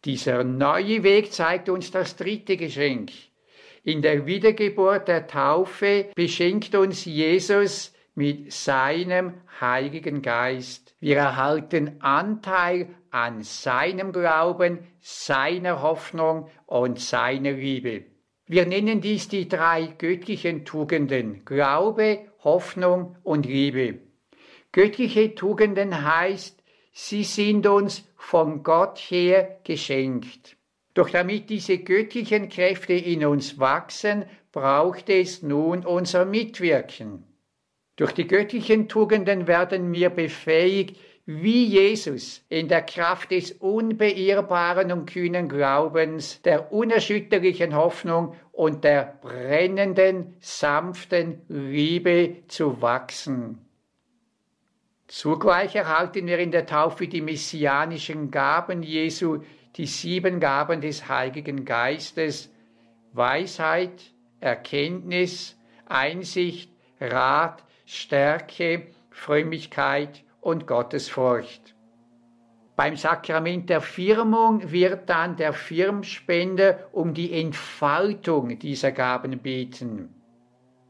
Dieser 0.04 0.44
neue 0.44 1.02
Weg 1.02 1.32
zeigt 1.32 1.68
uns 1.68 1.90
das 1.90 2.16
dritte 2.16 2.56
Geschenk. 2.56 3.12
In 3.84 4.00
der 4.00 4.26
Wiedergeburt 4.26 5.08
der 5.08 5.26
Taufe 5.26 6.06
beschenkt 6.14 6.76
uns 6.76 7.04
Jesus 7.04 7.92
mit 8.14 8.52
seinem 8.52 9.34
Heiligen 9.60 10.22
Geist. 10.22 10.94
Wir 11.00 11.16
erhalten 11.16 12.00
Anteil 12.00 12.94
an 13.10 13.42
seinem 13.42 14.12
Glauben, 14.12 14.86
seiner 15.00 15.82
Hoffnung 15.82 16.48
und 16.66 17.00
seiner 17.00 17.52
Liebe. 17.52 18.04
Wir 18.46 18.66
nennen 18.66 19.00
dies 19.00 19.26
die 19.26 19.48
drei 19.48 19.86
göttlichen 19.98 20.64
Tugenden 20.64 21.44
Glaube, 21.44 22.20
Hoffnung 22.44 23.16
und 23.24 23.46
Liebe. 23.46 23.98
Göttliche 24.70 25.34
Tugenden 25.34 26.04
heißt, 26.04 26.62
sie 26.92 27.24
sind 27.24 27.66
uns 27.66 28.08
von 28.16 28.62
Gott 28.62 28.98
her 28.98 29.58
geschenkt. 29.64 30.56
Doch 30.94 31.08
damit 31.08 31.49
diese 31.49 31.78
göttlichen 31.78 32.49
Kräfte 32.49 32.92
in 32.92 33.25
uns 33.25 33.58
wachsen, 33.58 34.26
braucht 34.52 35.08
es 35.08 35.42
nun 35.42 35.87
unser 35.87 36.25
Mitwirken. 36.25 37.25
Durch 37.96 38.12
die 38.12 38.26
göttlichen 38.26 38.88
Tugenden 38.88 39.46
werden 39.46 39.92
wir 39.92 40.11
befähigt, 40.11 40.99
wie 41.25 41.66
Jesus 41.66 42.44
in 42.49 42.68
der 42.68 42.82
Kraft 42.82 43.30
des 43.30 43.52
unbeirrbaren 43.52 44.90
und 44.90 45.06
kühnen 45.06 45.49
Glaubens, 45.49 46.42
der 46.42 46.72
unerschütterlichen 46.72 47.76
Hoffnung 47.76 48.34
und 48.50 48.82
der 48.82 49.18
brennenden, 49.22 50.35
sanften 50.40 51.42
Liebe 51.48 52.38
zu 52.48 52.83
wachsen. 52.83 53.59
Zugleich 55.07 55.76
erhalten 55.76 56.26
wir 56.26 56.38
in 56.38 56.50
der 56.50 56.66
Taufe 56.66 57.07
die 57.07 57.20
messianischen 57.20 58.31
Gaben 58.31 58.83
Jesu, 58.83 59.42
die 59.76 59.87
sieben 59.87 60.40
Gaben 60.40 60.80
des 60.80 61.08
Heiligen 61.08 61.64
Geistes, 61.64 62.52
Weisheit, 63.12 64.12
Erkenntnis, 64.40 65.58
Einsicht, 65.87 66.70
Rat, 67.00 67.64
Stärke, 67.85 68.88
Frömmigkeit 69.11 70.24
und 70.40 70.66
Gottesfurcht. 70.66 71.74
Beim 72.74 72.96
Sakrament 72.96 73.68
der 73.68 73.80
Firmung 73.80 74.72
wird 74.72 75.08
dann 75.08 75.37
der 75.37 75.52
Firmspender 75.52 76.88
um 76.92 77.12
die 77.12 77.32
Entfaltung 77.32 78.58
dieser 78.58 78.92
Gaben 78.92 79.38
beten. 79.38 80.14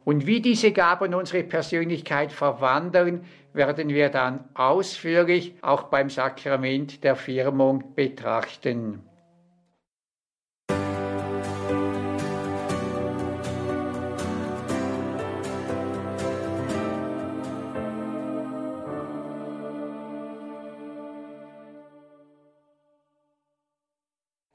Und 0.05 0.27
wie 0.27 0.41
diese 0.41 0.73
Gaben 0.73 1.15
unsere 1.15 1.43
Persönlichkeit 1.43 2.33
verwandeln, 2.33 3.25
werden 3.55 3.89
wir 3.89 4.09
dann 4.09 4.45
ausführlich 4.55 5.55
auch 5.63 5.85
beim 5.85 6.11
Sakrament 6.11 7.05
der 7.05 7.17
Firmung 7.17 7.95
betrachten. 7.95 9.03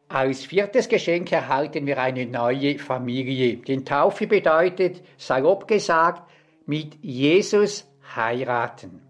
Als 0.09 0.45
viertes 0.45 0.89
Geschenk 0.89 1.31
erhalten 1.31 1.85
wir 1.85 1.99
eine 1.99 2.25
neue 2.25 2.79
Familie. 2.79 3.57
Denn 3.57 3.85
Taufe 3.85 4.25
bedeutet, 4.25 5.03
salopp 5.15 5.67
gesagt, 5.67 6.27
mit 6.65 6.97
Jesus 7.03 7.86
heiraten. 8.15 9.01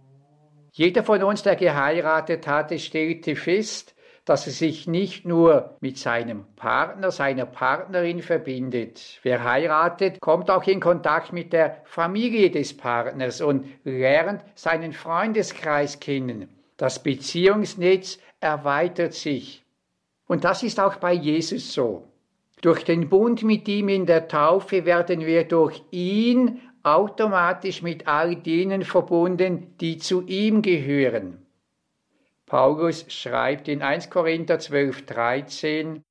Jeder 0.71 1.03
von 1.03 1.23
uns, 1.23 1.43
der 1.43 1.55
geheiratet 1.55 2.47
hatte, 2.47 2.77
stellte 2.77 3.36
fest, 3.36 3.95
dass 4.25 4.45
er 4.45 4.51
sich 4.51 4.88
nicht 4.88 5.25
nur 5.25 5.77
mit 5.79 5.97
seinem 5.97 6.45
Partner, 6.57 7.12
seiner 7.12 7.45
Partnerin 7.45 8.21
verbindet. 8.21 9.19
Wer 9.23 9.43
heiratet, 9.43 10.19
kommt 10.19 10.51
auch 10.51 10.63
in 10.67 10.81
Kontakt 10.81 11.31
mit 11.31 11.53
der 11.53 11.81
Familie 11.86 12.51
des 12.51 12.75
Partners 12.75 13.39
und 13.39 13.65
lernt 13.86 14.43
seinen 14.53 14.91
Freundeskreis 14.91 16.01
kennen. 16.01 16.49
Das 16.75 17.01
Beziehungsnetz 17.01 18.19
erweitert 18.41 19.13
sich. 19.13 19.63
Und 20.27 20.43
das 20.43 20.62
ist 20.62 20.79
auch 20.79 20.97
bei 20.97 21.13
Jesus 21.13 21.73
so. 21.73 22.03
Durch 22.62 22.83
den 22.83 23.07
Bund 23.07 23.43
mit 23.43 23.67
ihm 23.67 23.88
in 23.88 24.05
der 24.05 24.27
Taufe 24.27 24.83
werden 24.83 25.25
wir 25.25 25.45
durch 25.45 25.83
ihn 25.91 26.60
automatisch 26.95 27.82
mit 27.82 28.08
all 28.08 28.36
denen 28.36 28.84
verbunden, 28.84 29.76
die 29.80 29.97
zu 29.97 30.23
ihm 30.26 30.62
gehören. 30.62 31.45
Paulus 32.45 33.06
schreibt 33.10 33.67
in 33.67 33.82
1 33.82 34.10
Korinther 34.10 34.58
12, 34.58 35.06
13, 35.06 36.04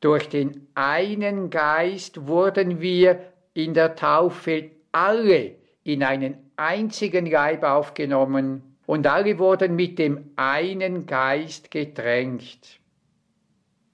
durch 0.00 0.28
den 0.28 0.66
einen 0.74 1.50
Geist 1.50 2.26
wurden 2.26 2.80
wir 2.80 3.32
in 3.54 3.74
der 3.74 3.94
Taufe 3.94 4.70
alle 4.92 5.56
in 5.84 6.02
einen 6.02 6.50
einzigen 6.56 7.26
Leib 7.26 7.62
aufgenommen 7.62 8.76
und 8.86 9.06
alle 9.06 9.38
wurden 9.38 9.76
mit 9.76 9.98
dem 9.98 10.32
einen 10.36 11.06
Geist 11.06 11.70
getränkt. 11.70 12.80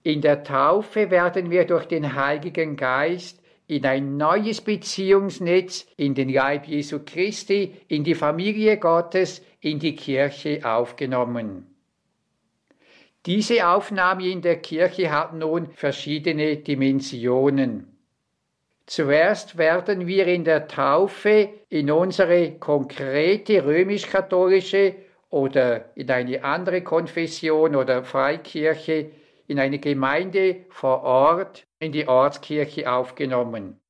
In 0.03 0.21
der 0.21 0.45
Taufe 0.45 1.11
werden 1.11 1.51
wir 1.51 1.65
durch 1.67 1.87
den 1.87 2.15
Heiligen 2.15 2.77
Geist 2.77 3.43
in 3.69 3.85
ein 3.85 4.17
neues 4.17 4.61
Beziehungsnetz, 4.61 5.87
in 5.97 6.15
den 6.15 6.29
Leib 6.29 6.67
Jesu 6.67 7.01
Christi, 7.05 7.75
in 7.89 8.05
die 8.05 8.15
Familie 8.15 8.79
Gottes, 8.79 9.43
in 9.61 9.79
die 9.79 9.97
Kirche 9.97 10.61
aufgenommen. 10.65 11.67
Diese 13.27 13.69
Aufnahme 13.69 14.29
in 14.29 14.41
der 14.41 14.59
Kirche 14.59 15.11
hat 15.11 15.35
nun 15.35 15.71
verschiedene 15.73 16.59
Dimensionen. 16.59 17.97
Zuerst 18.87 19.59
werden 19.59 20.07
wir 20.07 20.29
in 20.29 20.45
der 20.45 20.69
Taufe 20.69 21.49
in 21.69 21.91
unsere 21.91 22.53
konkrete 22.53 23.65
römisch-katholische 23.65 24.95
oder 25.31 25.91
in 25.97 26.09
eine 26.09 26.45
andere 26.45 26.83
Konfession 26.83 27.75
oder 27.75 28.05
Freikirche 28.05 29.11
in 29.49 29.59
eine 29.59 29.79
Gemeinde 29.79 30.65
vor 30.69 31.03
Ort 31.03 31.67
in 31.79 31.93
die 31.93 32.09
Ortskirche 32.09 32.91
aufgenommen. 32.91 33.81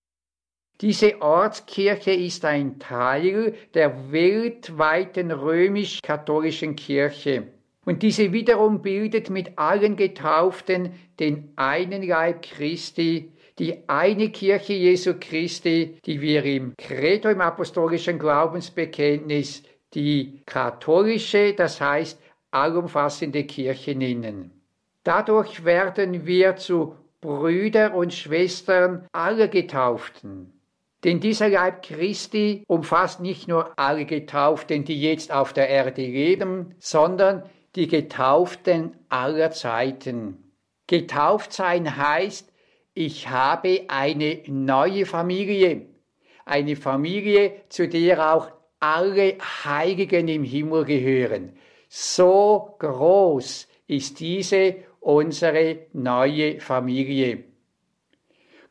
Diese 0.80 1.22
Ortskirche 1.22 2.12
ist 2.12 2.44
ein 2.44 2.78
Teil 2.78 3.54
der 3.72 4.12
weltweiten 4.12 5.30
römisch-katholischen 5.30 6.76
Kirche. 6.76 7.48
Und 7.86 8.02
diese 8.02 8.32
wiederum 8.32 8.82
bildet 8.82 9.30
mit 9.30 9.58
allen 9.58 9.96
Getauften 9.96 10.92
den 11.18 11.52
einen 11.56 12.02
Leib 12.02 12.42
Christi, 12.42 13.32
die 13.58 13.88
eine 13.88 14.28
Kirche 14.30 14.74
Jesu 14.74 15.14
Christi, 15.18 15.96
die 16.04 16.20
wir 16.20 16.44
im 16.44 16.74
Credo, 16.76 17.30
im 17.30 17.40
apostolischen 17.40 18.18
Glaubensbekenntnis, 18.18 19.62
die 19.94 20.42
katholische, 20.44 21.54
das 21.54 21.80
heißt 21.80 22.20
allumfassende 22.50 23.44
Kirche 23.44 23.94
nennen. 23.94 24.55
Dadurch 25.06 25.64
werden 25.64 26.26
wir 26.26 26.56
zu 26.56 26.96
Brüder 27.20 27.94
und 27.94 28.12
Schwestern 28.12 29.06
aller 29.12 29.46
Getauften. 29.46 30.52
Denn 31.04 31.20
dieser 31.20 31.48
Leib 31.48 31.84
Christi 31.84 32.64
umfasst 32.66 33.20
nicht 33.20 33.46
nur 33.46 33.78
alle 33.78 34.04
Getauften, 34.04 34.84
die 34.84 35.00
jetzt 35.00 35.30
auf 35.30 35.52
der 35.52 35.68
Erde 35.68 36.02
leben, 36.02 36.74
sondern 36.80 37.44
die 37.76 37.86
Getauften 37.86 38.96
aller 39.08 39.52
Zeiten. 39.52 40.52
Getauft 40.88 41.52
sein 41.52 41.96
heißt, 41.96 42.52
ich 42.92 43.28
habe 43.28 43.82
eine 43.86 44.42
neue 44.48 45.06
Familie, 45.06 45.82
eine 46.44 46.74
Familie, 46.74 47.52
zu 47.68 47.86
der 47.86 48.34
auch 48.34 48.50
alle 48.80 49.36
Heiligen 49.64 50.26
im 50.26 50.42
Himmel 50.42 50.84
gehören. 50.84 51.56
So 51.88 52.74
groß 52.80 53.68
ist 53.86 54.18
diese 54.18 54.74
unsere 55.06 55.86
neue 55.92 56.58
Familie. 56.60 57.44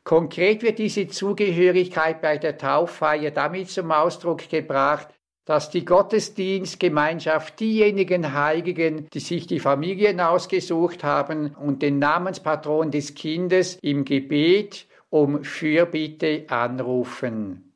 Konkret 0.04 0.62
wird 0.62 0.78
diese 0.78 1.08
Zugehörigkeit 1.08 2.20
bei 2.20 2.36
der 2.36 2.58
Tauffeier 2.58 3.30
damit 3.30 3.70
zum 3.70 3.90
Ausdruck 3.90 4.48
gebracht, 4.50 5.08
dass 5.46 5.70
die 5.70 5.86
Gottesdienstgemeinschaft 5.86 7.58
diejenigen 7.58 8.34
Heiligen, 8.34 9.08
die 9.14 9.20
sich 9.20 9.46
die 9.46 9.60
Familien 9.60 10.20
ausgesucht 10.20 11.04
haben 11.04 11.54
und 11.54 11.80
den 11.80 11.98
Namenspatron 11.98 12.90
des 12.90 13.14
Kindes 13.14 13.78
im 13.80 14.04
Gebet 14.04 14.86
um 15.08 15.42
Fürbitte 15.42 16.44
anrufen. 16.48 17.72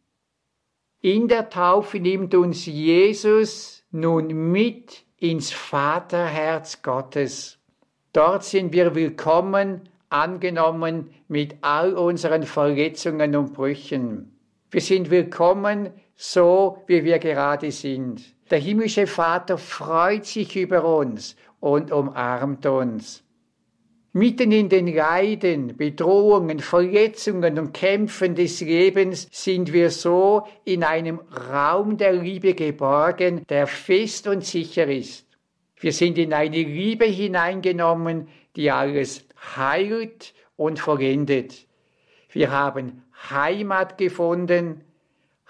In 1.01 1.29
der 1.29 1.49
Taufe 1.49 1.99
nimmt 1.99 2.35
uns 2.35 2.67
Jesus 2.67 3.85
nun 3.91 4.53
mit 4.53 5.07
ins 5.17 5.51
Vaterherz 5.51 6.83
Gottes. 6.83 7.60
Dort 8.13 8.43
sind 8.43 8.73
wir 8.73 8.97
willkommen, 8.97 9.89
angenommen 10.09 11.11
mit 11.29 11.55
all 11.61 11.95
unseren 11.95 12.43
Verletzungen 12.43 13.37
und 13.37 13.55
Brüchen. 13.55 14.37
Wir 14.71 14.81
sind 14.81 15.11
willkommen 15.11 15.91
so 16.17 16.83
wie 16.87 17.05
wir 17.05 17.19
gerade 17.19 17.71
sind. 17.71 18.21
Der 18.51 18.59
himmlische 18.59 19.07
Vater 19.07 19.57
freut 19.57 20.27
sich 20.27 20.55
über 20.55 20.85
uns 20.85 21.37
und 21.61 21.93
umarmt 21.93 22.67
uns. 22.67 23.23
Mitten 24.13 24.51
in 24.51 24.69
den 24.69 24.89
Leiden, 24.89 25.77
Bedrohungen, 25.77 26.59
Verletzungen 26.59 27.61
und 27.61 27.73
Kämpfen 27.73 28.35
des 28.35 28.61
Lebens 28.61 29.29
sind 29.31 29.73
wir 29.73 29.89
so 29.91 30.49
in 30.65 30.83
einem 30.83 31.21
Raum 31.49 31.97
der 31.97 32.13
Liebe 32.13 32.55
geborgen, 32.55 33.47
der 33.49 33.69
fest 33.69 34.27
und 34.27 34.45
sicher 34.45 34.89
ist. 34.89 35.30
Wir 35.81 35.93
sind 35.93 36.19
in 36.19 36.35
eine 36.35 36.63
Liebe 36.63 37.07
hineingenommen, 37.07 38.29
die 38.55 38.71
alles 38.71 39.27
heilt 39.57 40.35
und 40.57 40.79
vollendet. 40.79 41.67
Wir 42.31 42.51
haben 42.51 43.03
Heimat 43.31 43.97
gefunden, 43.97 44.85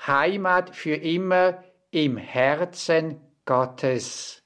Heimat 0.07 0.75
für 0.75 0.95
immer 0.95 1.63
im 1.91 2.17
Herzen 2.17 3.21
Gottes. 3.45 4.40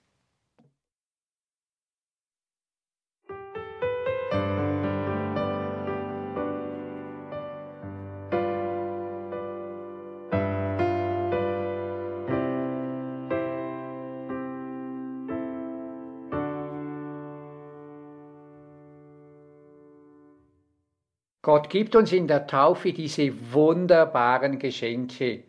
Gott 21.44 21.68
gibt 21.68 21.94
uns 21.94 22.10
in 22.10 22.26
der 22.26 22.46
Taufe 22.46 22.94
diese 22.94 23.52
wunderbaren 23.52 24.58
Geschenke. 24.58 25.42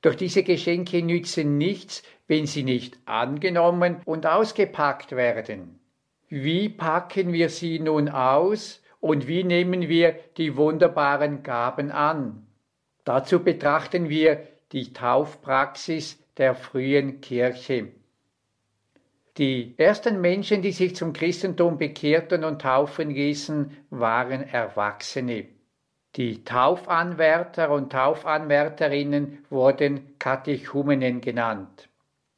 Doch 0.00 0.14
diese 0.14 0.42
Geschenke 0.42 1.02
nützen 1.02 1.58
nichts, 1.58 2.02
wenn 2.28 2.46
sie 2.46 2.62
nicht 2.62 2.98
angenommen 3.04 4.00
und 4.06 4.24
ausgepackt 4.24 5.12
werden. 5.12 5.80
Wie 6.30 6.70
packen 6.70 7.34
wir 7.34 7.50
sie 7.50 7.78
nun 7.78 8.08
aus 8.08 8.82
und 9.00 9.28
wie 9.28 9.44
nehmen 9.44 9.90
wir 9.90 10.18
die 10.38 10.56
wunderbaren 10.56 11.42
Gaben 11.42 11.90
an? 11.90 12.46
Dazu 13.04 13.44
betrachten 13.44 14.08
wir 14.08 14.46
die 14.72 14.94
Taufpraxis 14.94 16.18
der 16.38 16.54
frühen 16.54 17.20
Kirche. 17.20 17.88
Die 19.38 19.74
ersten 19.78 20.20
Menschen, 20.20 20.62
die 20.62 20.72
sich 20.72 20.96
zum 20.96 21.12
Christentum 21.12 21.78
bekehrten 21.78 22.42
und 22.42 22.60
taufen 22.60 23.10
ließen, 23.10 23.70
waren 23.90 24.42
Erwachsene. 24.42 25.46
Die 26.16 26.42
Taufanwärter 26.42 27.70
und 27.70 27.92
Taufanwärterinnen 27.92 29.44
wurden 29.48 30.18
Katechumenen 30.18 31.20
genannt. 31.20 31.88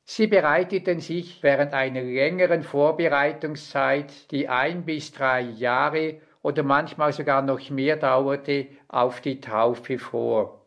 Sie 0.05 0.27
bereiteten 0.27 1.01
sich 1.01 1.43
während 1.43 1.73
einer 1.73 2.03
längeren 2.03 2.63
Vorbereitungszeit, 2.63 4.31
die 4.31 4.51
ein 4.51 4.85
bis 4.85 5.13
drei 5.13 5.41
Jahre 5.41 6.17
oder 6.43 6.63
manchmal 6.63 7.15
sogar 7.15 7.41
noch 7.41 7.71
mehr 7.71 7.97
dauerte, 7.97 8.67
auf 8.89 9.23
die 9.23 9.41
Taufe 9.41 9.99
vor. 9.99 10.67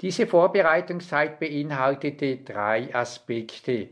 Diese 0.00 0.26
Vorbereitungszeit 0.26 1.38
beinhaltete 1.38 2.38
drei 2.38 2.92
Aspekte. 2.92 3.90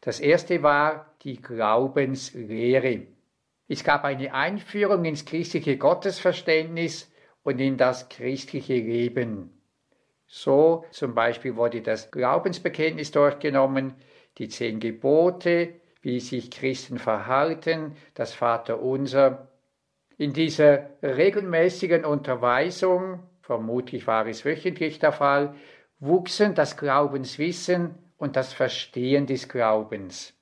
Das 0.00 0.20
erste 0.20 0.62
war 0.62 1.14
die 1.22 1.40
Glaubenslehre. 1.40 3.06
Es 3.66 3.84
gab 3.84 4.04
eine 4.04 4.32
Einführung 4.32 5.04
ins 5.04 5.24
christliche 5.24 5.76
Gottesverständnis 5.76 7.12
und 7.42 7.60
in 7.60 7.76
das 7.76 8.08
christliche 8.08 8.74
Leben. 8.74 9.50
So 10.26 10.84
zum 10.90 11.14
Beispiel 11.14 11.56
wurde 11.56 11.82
das 11.82 12.10
Glaubensbekenntnis 12.10 13.10
durchgenommen, 13.10 13.94
die 14.38 14.48
zehn 14.48 14.78
Gebote, 14.78 15.74
wie 16.02 16.20
sich 16.20 16.50
Christen 16.50 16.98
verhalten, 16.98 17.96
das 18.14 18.34
Vaterunser. 18.34 19.48
In 20.16 20.32
dieser 20.32 20.90
regelmäßigen 21.02 22.04
Unterweisung, 22.04 23.20
vermutlich 23.40 24.06
war 24.06 24.26
es 24.26 24.44
wöchentlich 24.44 24.98
der 24.98 25.12
Fall, 25.12 25.54
wuchsen 25.98 26.54
das 26.54 26.76
Glaubenswissen 26.76 27.94
und 28.18 28.36
das 28.36 28.52
Verstehen 28.52 29.26
des 29.26 29.48
Glaubens. 29.48 30.34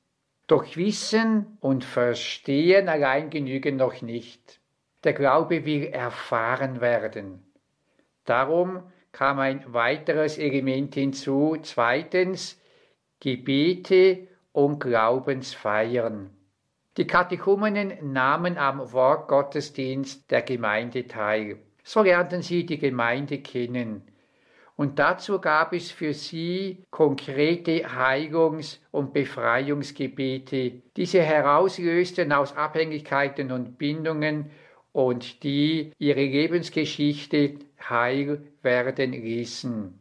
Doch 0.47 0.77
Wissen 0.77 1.59
und 1.61 1.85
Verstehen 1.85 2.89
allein 2.89 3.31
genügen 3.31 3.77
noch 3.77 4.03
nicht. 4.03 4.61
Der 5.05 5.12
Glaube 5.12 5.65
will 5.65 5.85
erfahren 5.85 6.81
werden. 6.81 7.43
Darum 8.25 8.83
kam 9.12 9.39
ein 9.39 9.73
weiteres 9.73 10.39
Element 10.39 10.95
hinzu. 10.95 11.57
Zweitens, 11.62 12.61
Gebete 13.21 14.27
und 14.53 14.81
Glaubensfeiern. 14.81 16.31
Die 16.97 17.07
Katechumenen 17.07 18.12
nahmen 18.12 18.57
am 18.57 18.93
Wortgottesdienst 18.93 20.31
der 20.31 20.43
Gemeinde 20.43 21.07
teil. 21.07 21.59
So 21.85 22.03
lernten 22.03 22.43
sie 22.43 22.65
die 22.65 22.79
Gemeinde 22.79 23.39
kennen 23.39 24.03
und 24.77 24.99
dazu 24.99 25.41
gab 25.41 25.73
es 25.73 25.91
für 25.91 26.12
sie 26.12 26.85
konkrete 26.91 27.83
Heigungs- 27.97 28.79
und 28.91 29.15
Befreiungsgebete. 29.15 30.83
Diese 30.97 31.23
herauslösten 31.23 32.31
aus 32.33 32.55
Abhängigkeiten 32.55 33.53
und 33.53 33.79
Bindungen 33.79 34.51
und 34.93 35.43
die 35.43 35.93
ihre 35.99 36.25
Lebensgeschichte 36.25 37.55
heil 37.89 38.43
werden 38.62 39.12
ließen. 39.12 39.99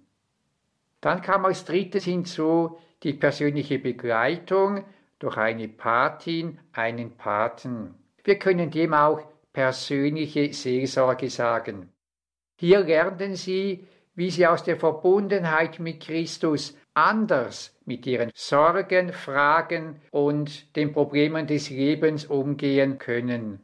Dann 1.00 1.22
kam 1.22 1.46
als 1.46 1.64
drittes 1.64 2.04
hinzu 2.04 2.78
die 3.04 3.14
persönliche 3.14 3.80
Begleitung 3.80 4.84
durch 5.20 5.38
eine 5.38 5.70
Patin, 5.70 6.60
einen 6.74 7.16
Paten. 7.16 7.96
Wir 8.24 8.38
können 8.40 8.72
dem 8.72 8.94
auch 8.94 9.22
persönliche 9.54 10.52
Seelsorge 10.52 11.30
sagen. 11.30 11.90
Hier 12.58 12.82
lernten 12.82 13.36
sie, 13.36 13.86
wie 14.16 14.32
sie 14.32 14.48
aus 14.48 14.64
der 14.64 14.78
Verbundenheit 14.78 15.80
mit 15.80 16.02
Christus 16.02 16.76
anders 16.94 17.78
mit 17.86 18.08
ihren 18.08 18.32
Sorgen, 18.34 19.12
Fragen 19.12 20.02
und 20.12 20.76
den 20.76 20.94
Problemen 20.94 21.46
des 21.46 21.70
Lebens 21.70 22.26
umgehen 22.26 22.98
können. 22.98 23.60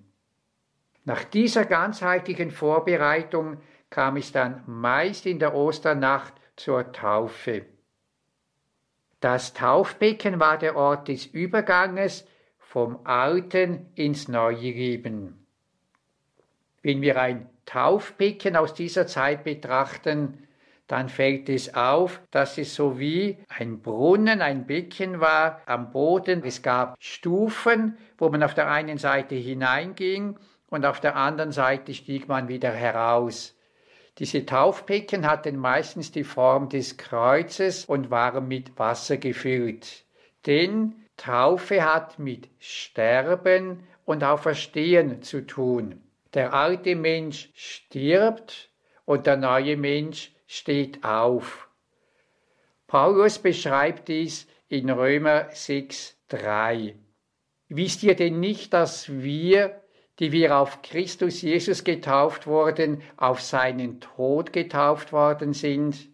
Nach 1.05 1.23
dieser 1.23 1.65
ganzheitlichen 1.65 2.51
Vorbereitung 2.51 3.57
kam 3.89 4.17
es 4.17 4.31
dann 4.31 4.63
meist 4.67 5.25
in 5.25 5.39
der 5.39 5.55
Osternacht 5.55 6.33
zur 6.55 6.91
Taufe. 6.91 7.65
Das 9.19 9.53
Taufbecken 9.53 10.39
war 10.39 10.57
der 10.57 10.75
Ort 10.75 11.07
des 11.07 11.25
Überganges 11.25 12.27
vom 12.57 13.05
alten 13.05 13.91
ins 13.95 14.27
neue 14.27 14.71
Leben. 14.71 15.45
Wenn 16.81 17.01
wir 17.01 17.19
ein 17.19 17.49
Taufbecken 17.71 18.57
aus 18.57 18.73
dieser 18.73 19.07
Zeit 19.07 19.45
betrachten, 19.45 20.45
dann 20.88 21.07
fällt 21.07 21.47
es 21.47 21.73
auf, 21.73 22.19
dass 22.29 22.57
es 22.57 22.75
so 22.75 22.99
wie 22.99 23.38
ein 23.47 23.81
Brunnen, 23.81 24.41
ein 24.41 24.67
Becken 24.67 25.21
war 25.21 25.62
am 25.67 25.89
Boden. 25.91 26.43
Es 26.43 26.62
gab 26.62 26.97
Stufen, 26.99 27.97
wo 28.17 28.27
man 28.27 28.43
auf 28.43 28.53
der 28.55 28.69
einen 28.69 28.97
Seite 28.97 29.36
hineinging 29.36 30.38
und 30.67 30.86
auf 30.86 30.99
der 30.99 31.15
anderen 31.15 31.53
Seite 31.53 31.93
stieg 31.93 32.27
man 32.27 32.49
wieder 32.49 32.71
heraus. 32.71 33.57
Diese 34.17 34.45
Taufbecken 34.45 35.25
hatten 35.25 35.55
meistens 35.55 36.12
die 36.12 36.25
Form 36.25 36.67
des 36.67 36.97
Kreuzes 36.97 37.86
und 37.86 38.12
waren 38.12 38.49
mit 38.49 38.77
Wasser 38.77 39.15
gefüllt. 39.15 40.03
Denn 40.45 40.95
Taufe 41.15 41.86
hat 41.86 42.19
mit 42.19 42.49
Sterben 42.60 43.88
und 44.03 44.25
Auferstehen 44.25 45.21
zu 45.21 45.47
tun. 45.47 46.01
Der 46.34 46.54
alte 46.54 46.96
Mensch 46.96 47.50
stirbt 47.54 48.70
und 49.06 49.28
der 49.28 49.38
neue 49.38 49.76
Mensch 49.76 50.32
steht 50.48 51.04
auf. 51.04 51.67
Paulus 52.88 53.39
beschreibt 53.39 54.08
dies 54.08 54.48
in 54.67 54.89
Römer 54.89 55.50
6,3. 55.52 56.96
Wisst 57.67 58.04
ihr 58.04 58.15
denn 58.15 58.39
nicht, 58.39 58.74
dass 58.74 59.10
wir, 59.10 59.82
die 60.20 60.32
wir 60.32 60.58
auf 60.58 60.82
Christus 60.82 61.41
Jesus 61.41 61.84
getauft 61.84 62.48
wurden, 62.48 63.02
auf 63.17 63.41
seinen 63.41 64.02
Tod 64.02 64.52
getauft 64.52 65.13
worden 65.13 65.54
sind? 65.54 66.10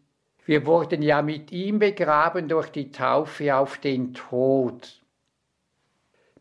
Wir 0.46 0.66
wurden 0.66 1.02
ja 1.02 1.22
mit 1.22 1.52
ihm 1.52 1.80
begraben 1.80 2.48
durch 2.48 2.70
die 2.70 2.92
Taufe 2.92 3.56
auf 3.56 3.80
den 3.80 4.14
Tod. 4.14 5.02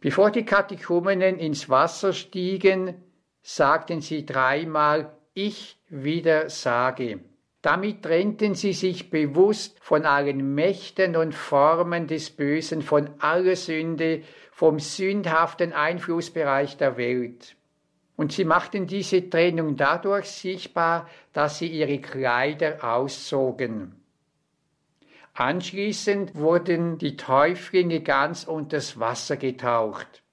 Bevor 0.00 0.30
die 0.30 0.44
Katechumenen 0.44 1.38
ins 1.38 1.68
Wasser 1.68 2.12
stiegen, 2.12 3.02
sagten 3.48 4.00
sie 4.00 4.26
dreimal, 4.26 5.12
ich 5.32 5.78
wieder 5.88 6.50
sage. 6.50 7.20
Damit 7.62 8.02
trennten 8.02 8.56
sie 8.56 8.72
sich 8.72 9.08
bewusst 9.08 9.78
von 9.80 10.04
allen 10.04 10.56
Mächten 10.56 11.14
und 11.14 11.32
Formen 11.32 12.08
des 12.08 12.30
Bösen, 12.30 12.82
von 12.82 13.08
aller 13.20 13.54
Sünde, 13.54 14.22
vom 14.50 14.80
sündhaften 14.80 15.72
Einflussbereich 15.72 16.76
der 16.76 16.96
Welt. 16.96 17.54
Und 18.16 18.32
sie 18.32 18.44
machten 18.44 18.88
diese 18.88 19.30
Trennung 19.30 19.76
dadurch 19.76 20.26
sichtbar, 20.26 21.08
dass 21.32 21.58
sie 21.58 21.68
ihre 21.68 22.00
Kleider 22.00 22.82
auszogen. 22.82 23.94
Anschließend 25.34 26.34
wurden 26.34 26.98
die 26.98 27.16
Täuflinge 27.16 28.00
ganz 28.00 28.42
unters 28.42 28.98
Wasser 28.98 29.36
getaucht. 29.36 30.24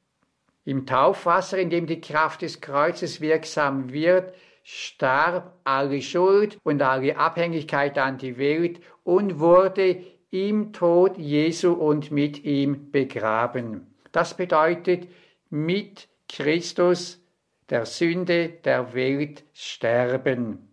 Im 0.65 0.86
Taufwasser, 0.86 1.58
in 1.58 1.69
dem 1.69 1.88
die 1.88 1.99
Kraft 1.99 2.41
des 2.41 2.62
Kreuzes 2.62 3.19
wirksam 3.19 3.91
wird, 3.91 4.34
starb 4.63 5.60
alle 5.65 6.02
Schuld 6.02 6.58
und 6.63 6.82
alle 6.82 7.17
Abhängigkeit 7.17 7.97
an 7.97 8.17
die 8.17 8.38
Welt 8.38 8.80
und 9.04 9.39
wurde 9.39 10.04
im 10.32 10.71
Tod 10.71 11.17
Jesu 11.17 11.73
und 11.73 12.12
mit 12.12 12.43
ihm 12.45 12.91
begraben. 12.91 13.93
Das 14.13 14.38
bedeutet 14.38 15.08
mit 15.49 16.08
Christus 16.30 17.21
der 17.69 17.86
Sünde 17.86 18.49
der 18.49 18.93
Welt 18.93 19.43
sterben. 19.54 20.69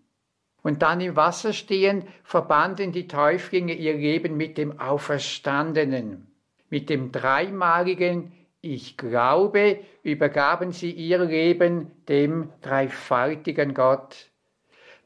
Und 0.63 0.83
dann 0.83 1.01
im 1.01 1.17
Wasser 1.17 1.53
stehen, 1.53 2.05
verbanden 2.23 2.93
die 2.93 3.09
Täuflinge 3.09 3.75
ihr 3.75 3.95
Leben 3.95 4.37
mit 4.37 4.57
dem 4.57 4.79
Auferstandenen, 4.79 6.27
mit 6.69 6.91
dem 6.91 7.13
dreimaligen 7.13 8.33
ich 8.63 8.97
glaube, 8.97 9.81
übergaben 10.03 10.73
sie 10.73 10.91
ihr 10.91 11.19
Leben 11.25 11.91
dem 12.09 12.51
dreifaltigen 12.61 13.75
Gott. 13.75 14.31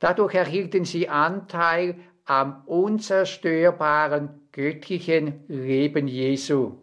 Dadurch 0.00 0.34
erhielten 0.34 0.84
sie 0.84 1.08
Anteil 1.08 1.96
am 2.24 2.62
unzerstörbaren 2.66 4.48
göttlichen 4.52 5.44
Leben 5.48 6.08
Jesu. 6.08 6.78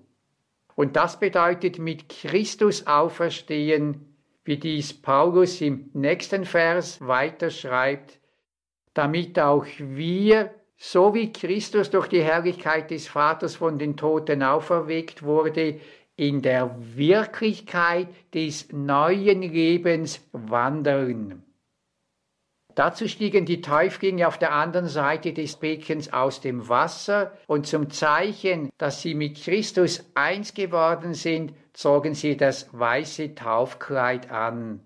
Und 0.75 0.95
das 0.95 1.19
bedeutet 1.19 1.77
mit 1.77 2.09
Christus 2.09 2.87
auferstehen, 2.87 4.15
wie 4.43 4.57
dies 4.57 4.93
Paulus 4.93 5.61
im 5.61 5.89
nächsten 5.93 6.45
Vers 6.45 7.05
weiterschreibt, 7.05 8.19
damit 8.93 9.39
auch 9.39 9.65
wir, 9.77 10.51
so 10.77 11.13
wie 11.13 11.31
Christus 11.31 11.91
durch 11.91 12.07
die 12.07 12.23
Herrlichkeit 12.23 12.89
des 12.89 13.07
Vaters 13.07 13.55
von 13.55 13.77
den 13.77 13.97
Toten 13.97 14.41
auferweckt 14.41 15.21
wurde, 15.21 15.79
in 16.21 16.43
der 16.43 16.75
Wirklichkeit 16.77 18.07
des 18.35 18.71
neuen 18.71 19.41
Lebens 19.41 20.23
wandeln. 20.33 21.41
Dazu 22.75 23.07
stiegen 23.07 23.47
die 23.47 23.61
Täuflinge 23.61 24.27
auf 24.27 24.37
der 24.37 24.53
anderen 24.53 24.87
Seite 24.87 25.33
des 25.33 25.55
Beckens 25.55 26.13
aus 26.13 26.39
dem 26.39 26.69
Wasser 26.69 27.35
und 27.47 27.65
zum 27.65 27.89
Zeichen, 27.89 28.69
dass 28.77 29.01
sie 29.01 29.15
mit 29.15 29.43
Christus 29.43 30.05
eins 30.13 30.53
geworden 30.53 31.15
sind, 31.15 31.53
zogen 31.73 32.13
sie 32.13 32.37
das 32.37 32.69
weiße 32.71 33.33
Taufkleid 33.33 34.29
an. 34.29 34.79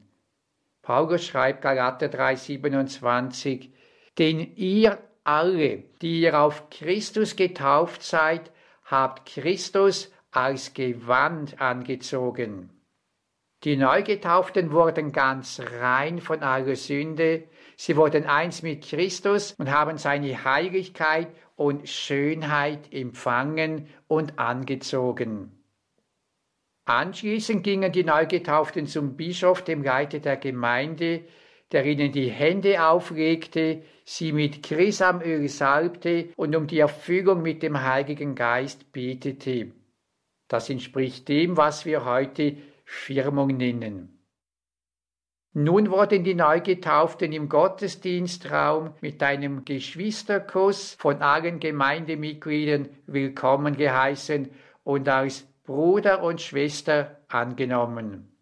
Paulus 0.83 1.25
schreibt 1.25 1.63
Galater 1.63 2.05
3,27, 2.07 3.71
denn 4.17 4.55
ihr 4.55 4.99
alle, 5.25 5.83
die 6.01 6.21
ihr 6.21 6.39
auf 6.39 6.69
Christus 6.69 7.35
getauft 7.35 8.03
seid, 8.03 8.51
habt 8.85 9.25
Christus 9.25 10.14
als 10.35 10.73
Gewand 10.73 11.61
angezogen. 11.61 12.69
Die 13.63 13.77
Neugetauften 13.77 14.71
wurden 14.71 15.11
ganz 15.11 15.61
rein 15.79 16.19
von 16.19 16.43
aller 16.43 16.75
Sünde, 16.75 17.45
sie 17.77 17.95
wurden 17.95 18.25
eins 18.25 18.61
mit 18.61 18.83
Christus 18.83 19.53
und 19.57 19.71
haben 19.71 19.97
seine 19.97 20.43
Heiligkeit 20.43 21.29
und 21.55 21.87
Schönheit 21.89 22.93
empfangen 22.93 23.87
und 24.07 24.37
angezogen. 24.37 25.51
Anschließend 26.85 27.63
gingen 27.63 27.91
die 27.91 28.03
Neugetauften 28.03 28.85
zum 28.85 29.15
Bischof, 29.15 29.63
dem 29.63 29.83
Leiter 29.83 30.19
der 30.19 30.37
Gemeinde, 30.37 31.23
der 31.71 31.85
ihnen 31.85 32.11
die 32.11 32.29
Hände 32.29 32.85
auflegte, 32.85 33.81
sie 34.03 34.31
mit 34.31 34.61
Chrisamöl 34.61 35.47
salbte 35.47 36.29
und 36.35 36.55
um 36.55 36.67
die 36.67 36.79
Erfüllung 36.79 37.41
mit 37.41 37.63
dem 37.63 37.81
Heiligen 37.81 38.35
Geist 38.35 38.91
betete. 38.91 39.71
Das 40.47 40.69
entspricht 40.69 41.27
dem, 41.27 41.57
was 41.57 41.85
wir 41.85 42.05
heute 42.05 42.57
Firmung 42.85 43.47
nennen. 43.57 44.15
Nun 45.57 45.89
wurden 45.89 46.25
die 46.25 46.35
Neugetauften 46.35 47.31
im 47.31 47.47
Gottesdienstraum 47.47 48.93
mit 48.99 49.23
einem 49.23 49.63
Geschwisterkuss 49.63 50.95
von 50.99 51.21
allen 51.21 51.61
Gemeindemitgliedern 51.61 52.89
willkommen 53.07 53.77
geheißen 53.77 54.49
und 54.83 55.07
als 55.07 55.47
Bruder 55.63 56.21
und 56.21 56.41
Schwester 56.41 57.21
angenommen. 57.29 58.37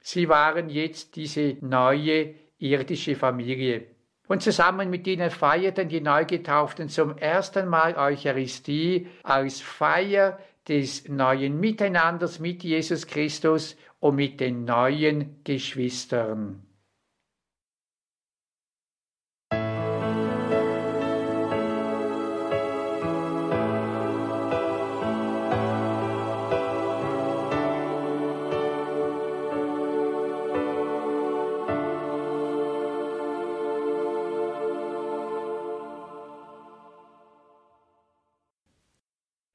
Sie 0.00 0.28
waren 0.28 0.68
jetzt 0.68 1.14
diese 1.14 1.56
neue 1.60 2.34
irdische 2.58 3.14
Familie. 3.14 3.86
Und 4.26 4.42
zusammen 4.42 4.90
mit 4.90 5.06
ihnen 5.06 5.30
feierten 5.30 5.88
die 5.88 6.00
Neugetauften 6.00 6.88
zum 6.88 7.16
ersten 7.16 7.68
Mal 7.68 7.96
Eucharistie 7.96 9.06
als 9.22 9.60
Feier 9.60 10.38
des 10.68 11.08
neuen 11.08 11.58
Miteinanders 11.58 12.38
mit 12.38 12.62
Jesus 12.62 13.06
Christus 13.06 13.76
und 14.00 14.16
mit 14.16 14.40
den 14.40 14.64
neuen 14.64 15.42
Geschwistern. 15.44 16.67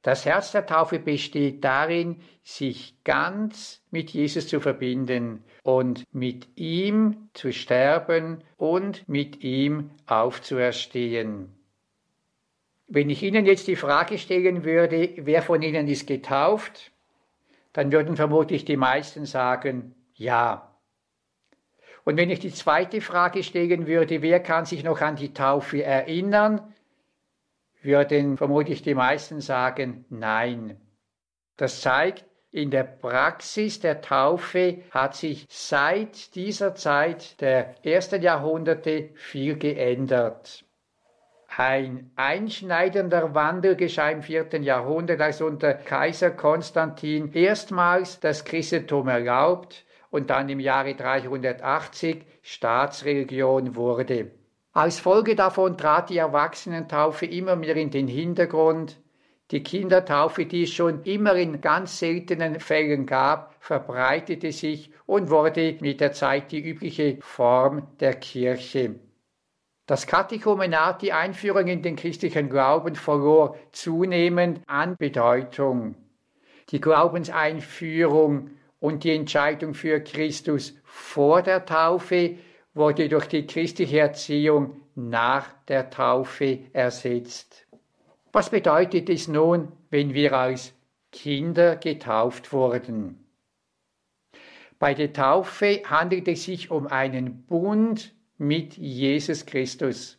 Das 0.04 0.26
Herz 0.26 0.52
der 0.52 0.66
Taufe 0.66 1.00
besteht 1.00 1.64
darin, 1.64 2.22
sich 2.44 3.02
ganz 3.06 3.82
mit 3.90 4.10
Jesus 4.10 4.50
zu 4.50 4.60
verbinden 4.60 5.46
und 5.64 6.04
mit 6.12 6.58
ihm 6.58 7.30
zu 7.34 7.54
sterben 7.54 8.44
und 8.58 9.08
mit 9.08 9.44
ihm 9.44 9.92
aufzuerstehen. 10.06 11.54
Wenn 12.88 13.10
ich 13.10 13.24
Ihnen 13.24 13.46
jetzt 13.46 13.68
die 13.68 13.78
Frage 13.78 14.18
stellen 14.18 14.66
würde, 14.66 15.14
wer 15.16 15.42
von 15.42 15.62
Ihnen 15.62 15.88
ist 15.88 16.06
getauft, 16.06 16.92
dann 17.72 17.94
würden 17.94 18.18
vermutlich 18.18 18.66
die 18.66 18.78
meisten 18.78 19.26
sagen, 19.26 19.96
ja. 20.16 20.70
Und 22.04 22.18
wenn 22.18 22.30
ich 22.30 22.40
die 22.40 22.52
zweite 22.52 23.00
Frage 23.00 23.42
stellen 23.42 23.88
würde, 23.88 24.22
wer 24.22 24.42
kann 24.42 24.66
sich 24.66 24.84
noch 24.84 25.00
an 25.00 25.16
die 25.16 25.34
Taufe 25.34 25.82
erinnern, 25.82 26.74
würden 27.84 28.38
vermutlich 28.38 28.82
die 28.82 28.96
meisten 28.96 29.42
sagen 29.42 30.06
Nein. 30.10 30.80
Das 31.58 31.82
zeigt, 31.82 32.26
in 32.52 32.70
der 32.70 32.84
Praxis 32.84 33.80
der 33.80 34.02
Taufe 34.02 34.84
hat 34.92 35.16
sich 35.16 35.48
seit 35.50 36.36
dieser 36.36 36.76
Zeit 36.76 37.42
der 37.42 37.84
ersten 37.84 38.22
Jahrhunderte 38.22 39.10
viel 39.16 39.58
geändert. 39.58 40.64
Ein 41.56 42.12
einschneidender 42.16 43.36
Wandel 43.36 43.76
geschah 43.76 44.10
im 44.10 44.24
vierten 44.24 44.64
Jahrhundert, 44.64 45.22
als 45.22 45.42
unter 45.42 45.74
Kaiser 45.74 46.32
Konstantin 46.32 47.32
erstmals 47.34 48.20
das 48.20 48.44
Christentum 48.46 49.08
erlaubt 49.08 49.86
und 50.10 50.30
dann 50.30 50.50
im 50.50 50.60
Jahre 50.60 50.96
380 50.96 52.26
Staatsreligion 52.44 53.76
wurde. 53.76 54.32
Als 54.76 55.00
Folge 55.00 55.36
davon 55.36 55.78
trat 55.78 56.10
die 56.10 56.18
Erwachsenentaufe 56.18 57.28
immer 57.28 57.56
mehr 57.56 57.76
in 57.76 57.92
den 57.92 58.08
Hintergrund. 58.08 59.00
Die 59.52 59.62
Kindertaufe, 59.62 60.48
die 60.48 60.64
es 60.64 60.74
schon 60.74 61.04
immer 61.04 61.36
in 61.36 61.62
ganz 61.62 62.00
seltenen 62.00 62.60
Fällen 62.60 63.06
gab, 63.06 63.56
verbreitete 63.60 64.52
sich 64.52 64.92
und 65.06 65.30
wurde 65.30 65.78
mit 65.80 66.02
der 66.02 66.12
Zeit 66.14 66.52
die 66.52 66.60
übliche 66.60 67.20
Form 67.22 67.88
der 68.00 68.16
Kirche. 68.16 68.96
Das 69.86 70.08
Katechumenat, 70.08 71.04
die 71.04 71.14
Einführung 71.14 71.68
in 71.68 71.84
den 71.84 71.96
christlichen 71.96 72.50
Glauben, 72.50 72.96
verlor 72.96 73.56
zunehmend 73.74 74.62
an 74.66 74.96
Bedeutung. 74.98 75.96
Die 76.72 76.82
Glaubenseinführung 76.82 78.50
und 78.80 79.04
die 79.04 79.12
Entscheidung 79.12 79.76
für 79.76 80.00
Christus 80.00 80.74
vor 80.84 81.44
der 81.44 81.64
Taufe 81.66 82.38
wurde 82.74 83.10
durch 83.10 83.28
die 83.28 83.46
christliche 83.46 84.00
Erziehung 84.00 84.82
nach 84.96 85.48
der 85.68 85.90
Taufe 85.90 86.60
ersetzt. 86.74 87.68
Was 88.32 88.50
bedeutet 88.50 89.10
es 89.10 89.28
nun, 89.28 89.72
wenn 89.90 90.14
wir 90.14 90.34
als 90.34 90.74
Kinder 91.12 91.76
getauft 91.76 92.52
wurden? 92.52 93.24
Bei 94.80 94.94
der 94.94 95.14
Taufe 95.14 95.82
handelt 95.86 96.28
es 96.28 96.44
sich 96.44 96.72
um 96.72 96.88
einen 96.88 97.44
Bund 97.46 98.14
mit 98.38 98.76
Jesus 98.76 99.46
Christus. 99.46 100.18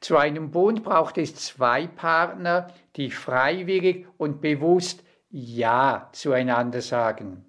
Zu 0.00 0.18
einem 0.18 0.50
Bund 0.50 0.84
braucht 0.84 1.16
es 1.16 1.34
zwei 1.34 1.86
Partner, 1.86 2.68
die 2.96 3.10
freiwillig 3.10 4.06
und 4.18 4.42
bewusst 4.42 5.02
Ja 5.30 6.10
zueinander 6.12 6.82
sagen. 6.82 7.46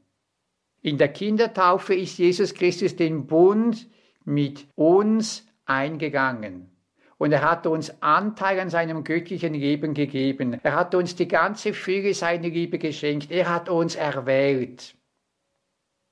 In 0.81 0.97
der 0.97 1.09
Kindertaufe 1.09 1.93
ist 1.93 2.17
Jesus 2.17 2.53
Christus 2.53 2.95
den 2.95 3.27
Bund 3.27 3.87
mit 4.25 4.67
uns 4.75 5.47
eingegangen. 5.65 6.69
Und 7.17 7.31
er 7.31 7.49
hat 7.49 7.65
uns 7.65 8.01
Anteil 8.01 8.59
an 8.59 8.69
seinem 8.69 9.05
göttlichen 9.05 9.53
Leben 9.53 9.93
gegeben. 9.93 10.59
Er 10.63 10.75
hat 10.75 10.93
uns 10.93 11.15
die 11.15 11.29
ganze 11.29 11.73
Fülle 11.73 12.13
seiner 12.13 12.49
Liebe 12.49 12.77
geschenkt. 12.77 13.31
Er 13.31 13.49
hat 13.49 13.69
uns 13.69 13.95
erwählt. 13.95 14.95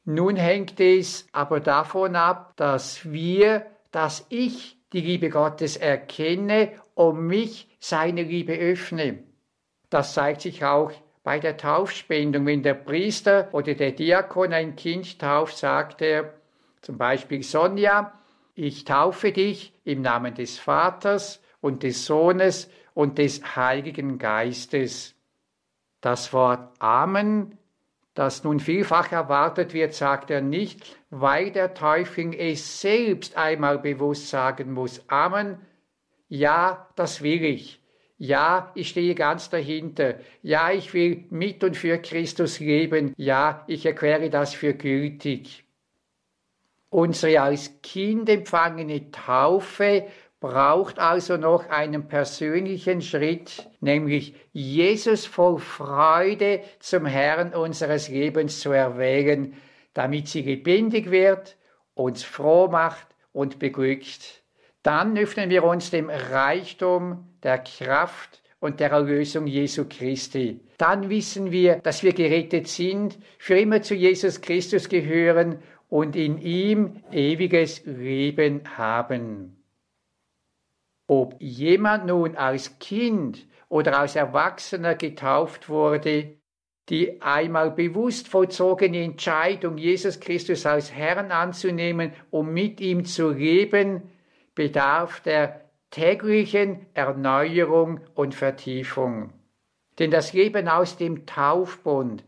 Nun 0.05 0.37
hängt 0.37 0.79
es 0.79 1.27
aber 1.33 1.59
davon 1.59 2.15
ab, 2.15 2.53
dass 2.55 3.11
wir 3.11 3.65
dass 3.93 4.25
ich 4.29 4.77
die 4.91 5.01
Liebe 5.01 5.29
Gottes 5.29 5.77
erkenne 5.77 6.71
und 6.95 7.27
mich 7.27 7.69
seine 7.79 8.23
Liebe 8.23 8.53
öffne. 8.53 9.23
Das 9.89 10.13
zeigt 10.13 10.41
sich 10.41 10.65
auch 10.65 10.91
bei 11.23 11.39
der 11.39 11.57
Taufspendung. 11.57 12.45
Wenn 12.45 12.63
der 12.63 12.73
Priester 12.73 13.49
oder 13.53 13.75
der 13.75 13.91
Diakon 13.91 14.51
ein 14.51 14.75
Kind 14.75 15.19
tauft, 15.19 15.57
sagt 15.57 16.01
er 16.01 16.33
zum 16.83 16.97
Beispiel 16.97 17.43
Sonja, 17.43 18.13
ich 18.55 18.85
taufe 18.85 19.31
dich 19.31 19.73
im 19.83 20.01
Namen 20.01 20.35
des 20.35 20.59
Vaters 20.59 21.41
und 21.59 21.83
des 21.83 22.05
Sohnes 22.05 22.69
und 22.93 23.17
des 23.17 23.55
Heiligen 23.55 24.19
Geistes. 24.19 25.15
Das 26.01 26.31
Wort 26.33 26.69
Amen 26.79 27.57
das 28.13 28.43
nun 28.43 28.59
vielfach 28.59 29.11
erwartet 29.11 29.73
wird, 29.73 29.93
sagt 29.93 30.29
er 30.29 30.41
nicht, 30.41 30.97
weil 31.09 31.51
der 31.51 31.73
Täufling 31.73 32.33
es 32.33 32.79
selbst 32.79 33.37
einmal 33.37 33.79
bewusst 33.79 34.29
sagen 34.29 34.71
muss. 34.71 35.03
Amen. 35.09 35.57
Ja, 36.29 36.89
das 36.95 37.23
will 37.23 37.43
ich. 37.43 37.81
Ja, 38.19 38.71
ich 38.75 38.89
stehe 38.89 39.15
ganz 39.15 39.49
dahinter. 39.49 40.15
Ja, 40.43 40.71
ich 40.71 40.93
will 40.93 41.25
mit 41.31 41.63
und 41.63 41.75
für 41.75 41.97
Christus 41.97 42.59
leben. 42.59 43.13
Ja, 43.17 43.63
ich 43.67 43.85
erkläre 43.85 44.29
das 44.29 44.53
für 44.53 44.75
gültig. 44.75 45.65
Unsere 46.93 47.41
als 47.41 47.81
Kind 47.81 48.29
empfangene 48.29 49.09
Taufe 49.09 50.05
braucht 50.39 50.99
also 50.99 51.37
noch 51.37 51.67
einen 51.67 52.07
persönlichen 52.07 53.01
Schritt, 53.01 53.67
nämlich 53.79 54.35
Jesus 54.51 55.25
voll 55.25 55.57
Freude 55.57 56.61
zum 56.77 57.07
Herrn 57.07 57.55
unseres 57.55 58.09
Lebens 58.09 58.59
zu 58.59 58.73
erwählen, 58.73 59.55
damit 59.95 60.27
sie 60.27 60.43
lebendig 60.43 61.09
wird, 61.09 61.57
uns 61.95 62.21
froh 62.21 62.67
macht 62.67 63.07
und 63.31 63.57
beglückt. 63.57 64.43
Dann 64.83 65.17
öffnen 65.17 65.49
wir 65.49 65.63
uns 65.63 65.89
dem 65.89 66.11
Reichtum 66.11 67.27
der 67.41 67.57
Kraft 67.57 68.43
und 68.59 68.79
der 68.79 68.91
Erlösung 68.91 69.47
Jesu 69.47 69.85
Christi. 69.89 70.59
Dann 70.77 71.09
wissen 71.09 71.51
wir, 71.51 71.77
dass 71.77 72.03
wir 72.03 72.13
gerettet 72.13 72.67
sind, 72.67 73.17
für 73.39 73.57
immer 73.57 73.81
zu 73.81 73.95
Jesus 73.95 74.41
Christus 74.41 74.89
gehören 74.89 75.57
und 75.93 76.15
in 76.15 76.39
ihm 76.39 77.03
ewiges 77.11 77.85
Leben 77.85 78.61
haben. 78.77 79.63
Ob 81.05 81.35
jemand 81.39 82.07
nun 82.07 82.35
als 82.35 82.79
Kind 82.79 83.45
oder 83.69 83.99
als 83.99 84.15
Erwachsener 84.15 84.95
getauft 84.95 85.69
wurde, 85.69 86.37
die 86.89 87.21
einmal 87.21 87.69
bewusst 87.69 88.27
vollzogene 88.27 89.03
Entscheidung, 89.03 89.77
Jesus 89.77 90.19
Christus 90.19 90.65
als 90.65 90.91
Herrn 90.91 91.31
anzunehmen 91.31 92.13
und 92.31 92.47
um 92.47 92.53
mit 92.55 92.81
ihm 92.81 93.05
zu 93.05 93.29
leben, 93.29 94.01
bedarf 94.55 95.19
der 95.19 95.61
täglichen 95.91 96.87
Erneuerung 96.95 97.99
und 98.15 98.33
Vertiefung. 98.33 99.31
Denn 99.99 100.09
das 100.09 100.33
Leben 100.33 100.67
aus 100.67 100.97
dem 100.97 101.27
Taufbund, 101.27 102.23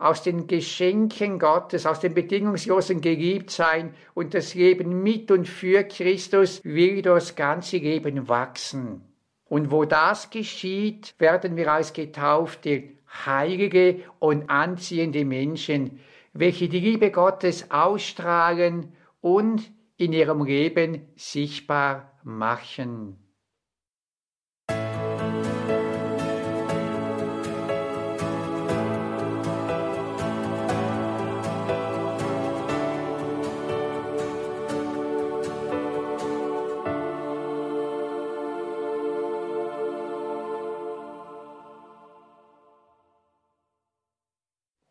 aus 0.00 0.22
den 0.22 0.46
Geschenken 0.46 1.38
Gottes, 1.38 1.84
aus 1.84 2.00
dem 2.00 2.14
bedingungslosen 2.14 3.02
Geliebtsein 3.02 3.94
und 4.14 4.32
das 4.32 4.54
Leben 4.54 5.02
mit 5.02 5.30
und 5.30 5.46
für 5.46 5.84
Christus 5.84 6.64
will 6.64 7.02
das 7.02 7.36
ganze 7.36 7.76
Leben 7.76 8.26
wachsen. 8.26 9.02
Und 9.44 9.70
wo 9.70 9.84
das 9.84 10.30
geschieht, 10.30 11.14
werden 11.18 11.54
wir 11.56 11.70
als 11.70 11.92
Getaufte 11.92 12.84
heilige 13.26 14.00
und 14.18 14.48
anziehende 14.48 15.26
Menschen, 15.26 16.00
welche 16.32 16.68
die 16.70 16.80
Liebe 16.80 17.10
Gottes 17.10 17.70
ausstrahlen 17.70 18.94
und 19.20 19.70
in 19.98 20.14
ihrem 20.14 20.42
Leben 20.44 21.08
sichtbar 21.14 22.18
machen. 22.24 23.18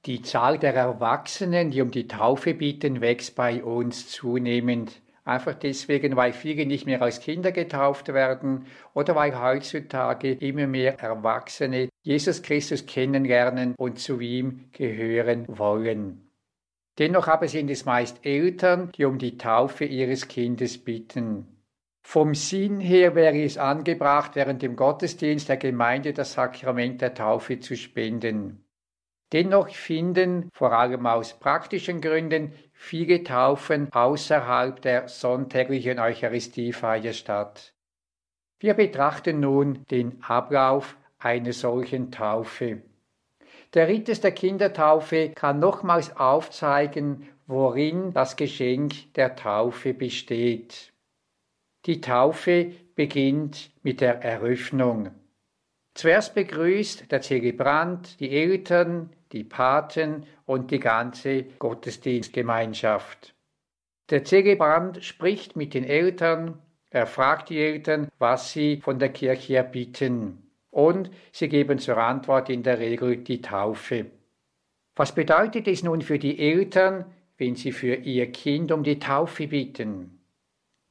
Die 0.10 0.24
Zahl 0.24 0.58
der 0.58 0.74
Erwachsenen, 0.74 1.70
die 1.70 1.84
um 1.84 1.92
die 1.92 2.08
Taufe 2.08 2.56
bitten, 2.56 3.00
wächst 3.00 3.36
bei 3.36 3.64
uns 3.64 4.10
zunehmend. 4.10 5.04
Einfach 5.24 5.54
deswegen, 5.54 6.16
weil 6.16 6.34
viele 6.34 6.66
nicht 6.66 6.88
mehr 6.88 7.04
als 7.04 7.20
Kinder 7.20 7.52
getauft 7.52 8.08
werden 8.08 8.66
oder 8.96 9.14
weil 9.14 9.40
heutzutage 9.40 10.32
immer 10.32 10.66
mehr 10.66 11.00
Erwachsene 11.00 11.90
Jesus 12.02 12.42
Christus 12.42 12.88
kennenlernen 12.88 13.76
und 13.78 14.00
zu 14.00 14.20
ihm 14.20 14.72
gehören 14.72 15.46
wollen. 15.48 16.32
Dennoch 16.98 17.28
aber 17.28 17.48
sind 17.48 17.70
es 17.70 17.86
meist 17.86 18.26
Eltern, 18.26 18.92
die 18.94 19.06
um 19.06 19.20
die 19.20 19.38
Taufe 19.38 19.86
ihres 19.86 20.28
Kindes 20.28 20.84
bitten. 20.84 21.46
Vom 22.02 22.34
Sinn 22.34 22.80
her 22.80 23.14
wäre 23.14 23.44
es 23.44 23.60
angebracht, 23.60 24.32
während 24.34 24.64
dem 24.64 24.76
Gottesdienst 24.76 25.50
der 25.50 25.58
Gemeinde 25.58 26.14
das 26.14 26.34
Sakrament 26.34 27.00
der 27.00 27.14
Taufe 27.14 27.60
zu 27.60 27.78
spenden. 27.78 28.66
Dennoch 29.32 29.70
finden, 29.70 30.50
vor 30.54 30.74
allem 30.74 31.06
aus 31.06 31.40
praktischen 31.40 32.02
Gründen, 32.02 32.54
viele 32.74 33.24
Taufen 33.24 33.92
außerhalb 33.94 34.82
der 34.82 35.08
sonntäglichen 35.08 36.00
Eucharistiefeier 36.00 37.14
statt. 37.14 37.74
Wir 38.60 38.74
betrachten 38.74 39.40
nun 39.40 39.86
den 39.92 40.24
Ablauf 40.24 40.98
einer 41.20 41.54
solchen 41.54 42.12
Taufe. 42.12 42.82
Der 43.76 43.88
Ritus 43.88 44.20
der 44.20 44.32
Kindertaufe 44.32 45.30
kann 45.30 45.60
nochmals 45.60 46.18
aufzeigen, 46.18 47.30
worin 47.46 48.14
das 48.14 48.36
Geschenk 48.36 49.14
der 49.14 49.36
Taufe 49.36 49.94
besteht. 49.94 50.92
Die 51.86 52.02
Taufe 52.02 52.72
beginnt 52.96 53.72
mit 53.84 54.02
der 54.02 54.24
Eröffnung. 54.24 55.12
Zuerst 55.94 56.34
begrüßt 56.34 57.12
der 57.12 57.22
Zelebrant 57.22 58.20
die 58.20 58.32
Eltern, 58.32 59.12
die 59.32 59.44
Paten 59.44 60.26
und 60.46 60.72
die 60.72 60.80
ganze 60.80 61.44
Gottesdienstgemeinschaft. 61.60 63.36
Der 64.10 64.24
Zelebrant 64.24 65.04
spricht 65.04 65.56
mit 65.56 65.74
den 65.74 65.84
Eltern, 65.84 66.60
er 66.90 67.06
fragt 67.06 67.50
die 67.50 67.60
Eltern, 67.60 68.08
was 68.18 68.52
sie 68.52 68.78
von 68.82 68.98
der 68.98 69.10
Kirche 69.10 69.58
erbitten, 69.58 70.50
und 70.72 71.12
sie 71.32 71.48
geben 71.48 71.78
zur 71.78 71.98
Antwort 71.98 72.50
in 72.50 72.64
der 72.64 72.80
Regel 72.80 73.18
die 73.18 73.42
Taufe. 73.42 74.08
Was 74.96 75.14
bedeutet 75.14 75.68
es 75.68 75.84
nun 75.84 76.02
für 76.02 76.18
die 76.18 76.40
Eltern, 76.40 77.06
wenn 77.38 77.56
sie 77.56 77.72
für 77.72 77.94
ihr 77.96 78.32
Kind 78.32 78.72
um 78.72 78.84
die 78.84 79.00
Taufe 79.00 79.48
bitten? 79.48 80.19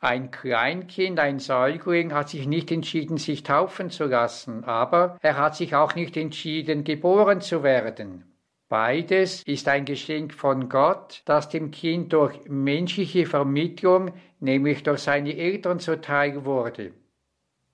Ein 0.01 0.31
Kleinkind, 0.31 1.19
ein 1.19 1.41
Säugling 1.41 2.13
hat 2.13 2.29
sich 2.29 2.47
nicht 2.47 2.71
entschieden, 2.71 3.17
sich 3.17 3.43
taufen 3.43 3.91
zu 3.91 4.05
lassen, 4.05 4.63
aber 4.63 5.19
er 5.23 5.37
hat 5.37 5.57
sich 5.57 5.75
auch 5.75 5.97
nicht 5.97 6.17
entschieden, 6.17 6.85
geboren 6.85 7.41
zu 7.41 7.65
werden. 7.65 8.25
Beides 8.69 9.43
ist 9.43 9.67
ein 9.67 9.87
Geschenk 9.87 10.35
von 10.35 10.69
Gott, 10.69 11.23
das 11.25 11.49
dem 11.49 11.73
Kind 11.73 12.13
durch 12.13 12.39
menschliche 12.47 13.27
Vermittlung, 13.27 14.13
nämlich 14.39 14.85
durch 14.85 15.01
seine 15.01 15.37
Eltern 15.37 15.81
zuteil 15.81 16.45
wurde. 16.45 16.93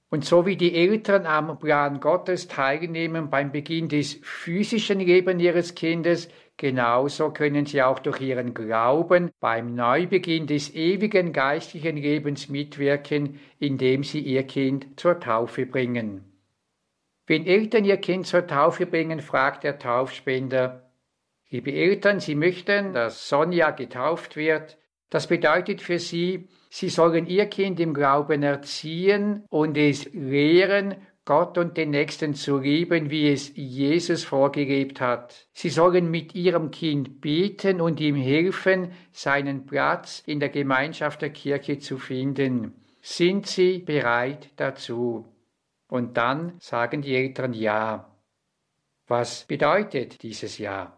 Und 0.08 0.24
so 0.24 0.46
wie 0.46 0.56
die 0.56 0.74
Eltern 0.76 1.26
am 1.26 1.58
Plan 1.58 2.00
Gottes 2.00 2.48
teilnehmen 2.48 3.28
beim 3.28 3.52
Beginn 3.52 3.88
des 3.88 4.20
physischen 4.22 5.00
Lebens 5.00 5.42
ihres 5.42 5.74
Kindes, 5.74 6.30
genauso 6.56 7.30
können 7.30 7.66
sie 7.66 7.82
auch 7.82 7.98
durch 7.98 8.20
ihren 8.20 8.54
Glauben 8.54 9.30
beim 9.40 9.74
Neubeginn 9.74 10.46
des 10.46 10.74
ewigen 10.74 11.32
geistlichen 11.32 11.96
Lebens 11.96 12.48
mitwirken, 12.48 13.40
indem 13.58 14.04
sie 14.04 14.20
ihr 14.20 14.44
Kind 14.44 14.98
zur 14.98 15.20
Taufe 15.20 15.66
bringen. 15.66 16.24
Wenn 17.26 17.46
Eltern 17.46 17.84
ihr 17.84 17.96
Kind 17.96 18.26
zur 18.26 18.46
Taufe 18.46 18.86
bringen, 18.86 19.20
fragt 19.20 19.64
der 19.64 19.78
Taufspender, 19.78 20.84
Liebe 21.54 21.72
Eltern, 21.72 22.18
Sie 22.18 22.34
möchten, 22.34 22.94
dass 22.94 23.28
Sonja 23.28 23.70
getauft 23.70 24.34
wird. 24.34 24.76
Das 25.08 25.28
bedeutet 25.28 25.80
für 25.80 26.00
Sie, 26.00 26.48
Sie 26.68 26.88
sollen 26.88 27.28
Ihr 27.28 27.46
Kind 27.46 27.78
im 27.78 27.94
Glauben 27.94 28.42
erziehen 28.42 29.44
und 29.50 29.76
es 29.76 30.12
lehren, 30.12 30.96
Gott 31.24 31.56
und 31.56 31.76
den 31.78 31.90
Nächsten 31.90 32.34
zu 32.34 32.58
lieben, 32.58 33.10
wie 33.10 33.30
es 33.30 33.52
Jesus 33.54 34.24
vorgelebt 34.24 35.00
hat. 35.00 35.46
Sie 35.52 35.70
sollen 35.70 36.10
mit 36.10 36.34
ihrem 36.34 36.70
Kind 36.70 37.22
beten 37.22 37.80
und 37.80 37.98
ihm 38.00 38.16
helfen, 38.16 38.92
seinen 39.10 39.64
Platz 39.64 40.22
in 40.26 40.38
der 40.38 40.50
Gemeinschaft 40.50 41.22
der 41.22 41.30
Kirche 41.30 41.78
zu 41.78 41.96
finden. 41.96 42.74
Sind 43.00 43.46
Sie 43.46 43.78
bereit 43.78 44.50
dazu? 44.56 45.26
Und 45.88 46.16
dann 46.16 46.56
sagen 46.60 47.00
die 47.00 47.14
Eltern 47.14 47.54
Ja. 47.54 48.10
Was 49.06 49.44
bedeutet 49.44 50.22
dieses 50.22 50.58
Ja? 50.58 50.96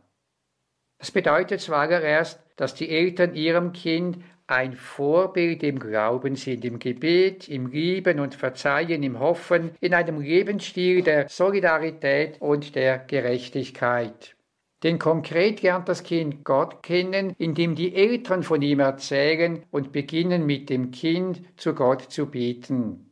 Das 0.98 1.10
bedeutet 1.10 1.60
zuallererst, 1.60 2.40
dass 2.56 2.74
die 2.74 2.88
Eltern 2.88 3.34
ihrem 3.34 3.72
Kind 3.72 4.18
ein 4.48 4.74
Vorbild 4.74 5.62
im 5.62 5.78
Glauben 5.78 6.36
sind, 6.36 6.64
im 6.64 6.78
Gebet, 6.78 7.48
im 7.48 7.66
Lieben 7.66 8.20
und 8.20 8.34
Verzeihen, 8.34 9.02
im 9.02 9.18
Hoffen, 9.18 9.72
in 9.80 9.92
einem 9.92 10.20
Lebensstil 10.20 11.02
der 11.02 11.28
Solidarität 11.28 12.40
und 12.40 12.74
der 12.76 12.98
Gerechtigkeit. 12.98 14.36
Denn 14.82 14.98
konkret 14.98 15.62
lernt 15.62 15.88
das 15.88 16.04
Kind 16.04 16.44
Gott 16.44 16.82
kennen, 16.82 17.34
indem 17.38 17.74
die 17.74 17.94
Eltern 17.94 18.42
von 18.42 18.62
ihm 18.62 18.80
erzählen 18.80 19.64
und 19.70 19.90
beginnen 19.90 20.46
mit 20.46 20.70
dem 20.70 20.90
Kind 20.90 21.42
zu 21.56 21.74
Gott 21.74 22.02
zu 22.02 22.26
beten. 22.26 23.10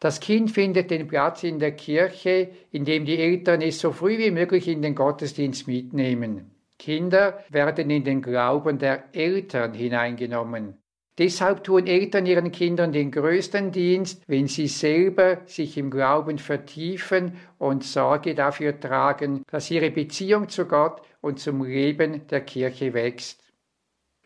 Das 0.00 0.20
Kind 0.20 0.52
findet 0.52 0.92
den 0.92 1.08
Platz 1.08 1.42
in 1.42 1.58
der 1.58 1.72
Kirche, 1.72 2.50
indem 2.70 3.04
die 3.04 3.18
Eltern 3.18 3.62
es 3.62 3.80
so 3.80 3.90
früh 3.90 4.16
wie 4.18 4.30
möglich 4.30 4.68
in 4.68 4.80
den 4.80 4.94
Gottesdienst 4.94 5.66
mitnehmen. 5.66 6.52
Kinder 6.78 7.42
werden 7.50 7.90
in 7.90 8.04
den 8.04 8.22
Glauben 8.22 8.78
der 8.78 9.14
Eltern 9.14 9.74
hineingenommen. 9.74 10.78
Deshalb 11.18 11.64
tun 11.64 11.88
Eltern 11.88 12.26
ihren 12.26 12.52
Kindern 12.52 12.92
den 12.92 13.10
größten 13.10 13.72
Dienst, 13.72 14.22
wenn 14.28 14.46
sie 14.46 14.68
selber 14.68 15.40
sich 15.46 15.76
im 15.76 15.90
Glauben 15.90 16.38
vertiefen 16.38 17.36
und 17.58 17.82
Sorge 17.82 18.36
dafür 18.36 18.78
tragen, 18.78 19.42
dass 19.50 19.68
ihre 19.70 19.90
Beziehung 19.90 20.48
zu 20.48 20.66
Gott 20.66 21.02
und 21.20 21.40
zum 21.40 21.64
Leben 21.64 22.28
der 22.28 22.42
Kirche 22.42 22.94
wächst. 22.94 23.42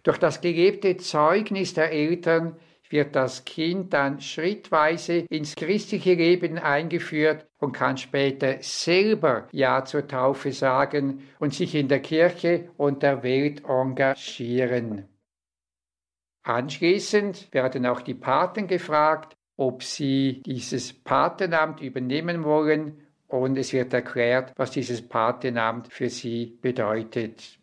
Durch 0.03 0.19
das 0.19 0.43
gelebte 0.43 0.99
Zeugnis 0.99 1.73
der 1.73 1.93
Eltern 1.93 2.57
wird 2.93 3.17
das 3.17 3.45
Kind 3.45 3.93
dann 3.93 4.21
schrittweise 4.21 5.25
ins 5.29 5.55
christliche 5.57 6.15
Leben 6.15 6.59
eingeführt 6.59 7.47
und 7.59 7.73
kann 7.73 7.97
später 7.97 8.57
selber 8.61 9.49
Ja 9.53 9.85
zur 9.85 10.07
Taufe 10.07 10.53
sagen 10.53 11.29
und 11.39 11.55
sich 11.55 11.75
in 11.75 11.89
der 11.89 12.01
Kirche 12.01 12.71
und 12.77 13.03
der 13.03 13.23
Welt 13.23 13.65
engagieren. 13.65 15.09
Anschließend 16.45 17.53
werden 17.53 17.87
auch 17.87 18.01
die 18.01 18.15
Paten 18.15 18.67
gefragt, 18.67 19.37
ob 19.57 19.83
sie 19.83 20.43
dieses 20.45 20.93
Patenamt 20.93 21.81
übernehmen 21.81 22.45
wollen 22.45 23.07
und 23.29 23.57
es 23.57 23.73
wird 23.73 23.93
erklärt, 23.95 24.53
was 24.57 24.73
dieses 24.73 25.07
Patenamt 25.07 25.93
für 25.93 26.09
sie 26.09 26.59
bedeutet. 26.61 27.59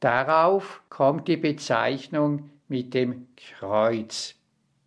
Darauf 0.00 0.82
kommt 0.88 1.28
die 1.28 1.36
Bezeichnung 1.36 2.50
mit 2.70 2.94
dem 2.94 3.26
Kreuz. 3.36 4.34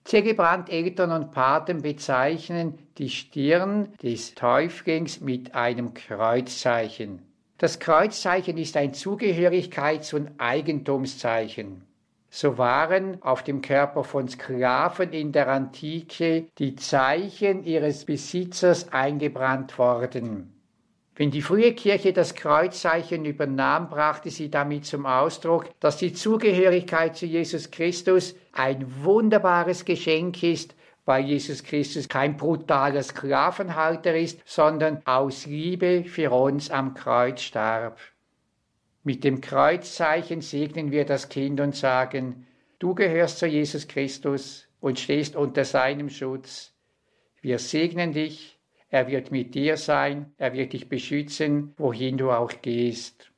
Zelebrant 0.06 0.70
Eltern 0.70 1.12
und 1.12 1.32
Paten 1.32 1.82
bezeichnen 1.82 2.78
die 2.98 3.10
Stirn 3.10 3.94
des 4.02 4.36
Täuflings 4.36 5.22
mit 5.22 5.56
einem 5.56 5.94
Kreuzzeichen. 5.94 7.22
Das 7.58 7.80
Kreuzzeichen 7.80 8.58
ist 8.58 8.76
ein 8.76 8.94
Zugehörigkeits- 8.94 10.14
und 10.14 10.32
Eigentumszeichen. 10.38 11.84
So 12.30 12.58
waren 12.58 13.22
auf 13.22 13.44
dem 13.44 13.62
Körper 13.62 14.04
von 14.04 14.28
Sklaven 14.28 15.14
in 15.14 15.32
der 15.32 15.48
Antike 15.50 16.48
die 16.58 16.76
Zeichen 16.76 17.64
ihres 17.64 18.06
Besitzers 18.06 18.92
eingebrannt 18.92 19.78
worden. 19.78 20.53
Wenn 21.16 21.30
die 21.30 21.44
frühe 21.44 21.74
Kirche 21.74 22.12
das 22.12 22.34
Kreuzzeichen 22.34 23.26
übernahm, 23.26 23.90
brachte 23.90 24.32
sie 24.32 24.50
damit 24.50 24.86
zum 24.86 25.06
Ausdruck, 25.06 25.70
dass 25.80 25.98
die 25.98 26.14
Zugehörigkeit 26.14 27.16
zu 27.16 27.28
Jesus 27.28 27.70
Christus 27.70 28.36
ein 28.52 29.04
wunderbares 29.04 29.86
Geschenk 29.86 30.42
ist, 30.42 30.74
weil 31.06 31.26
Jesus 31.26 31.64
Christus 31.64 32.10
kein 32.10 32.36
brutaler 32.38 33.04
Sklavenhalter 33.04 34.16
ist, 34.18 34.40
sondern 34.46 35.06
aus 35.06 35.46
Liebe 35.46 36.04
für 36.06 36.32
uns 36.32 36.72
am 36.72 36.96
Kreuz 36.96 37.42
starb. 37.42 38.00
Mit 39.04 39.24
dem 39.24 39.42
Kreuzzeichen 39.42 40.42
segnen 40.42 40.92
wir 40.92 41.06
das 41.06 41.30
Kind 41.30 41.60
und 41.60 41.76
sagen, 41.76 42.48
du 42.80 42.96
gehörst 42.96 43.38
zu 43.38 43.46
Jesus 43.46 43.88
Christus 43.88 44.68
und 44.80 45.00
stehst 45.00 45.36
unter 45.36 45.66
seinem 45.66 46.10
Schutz. 46.10 46.72
Wir 47.42 47.60
segnen 47.60 48.14
dich 48.14 48.53
er 48.94 49.08
wird 49.08 49.32
mit 49.32 49.56
dir 49.56 49.76
sein, 49.76 50.32
er 50.38 50.54
wird 50.54 50.74
dich 50.74 50.88
beschützen, 50.88 51.74
wohin 51.78 52.16
du 52.16 52.30
auch 52.30 52.52
gehst. 52.62 53.32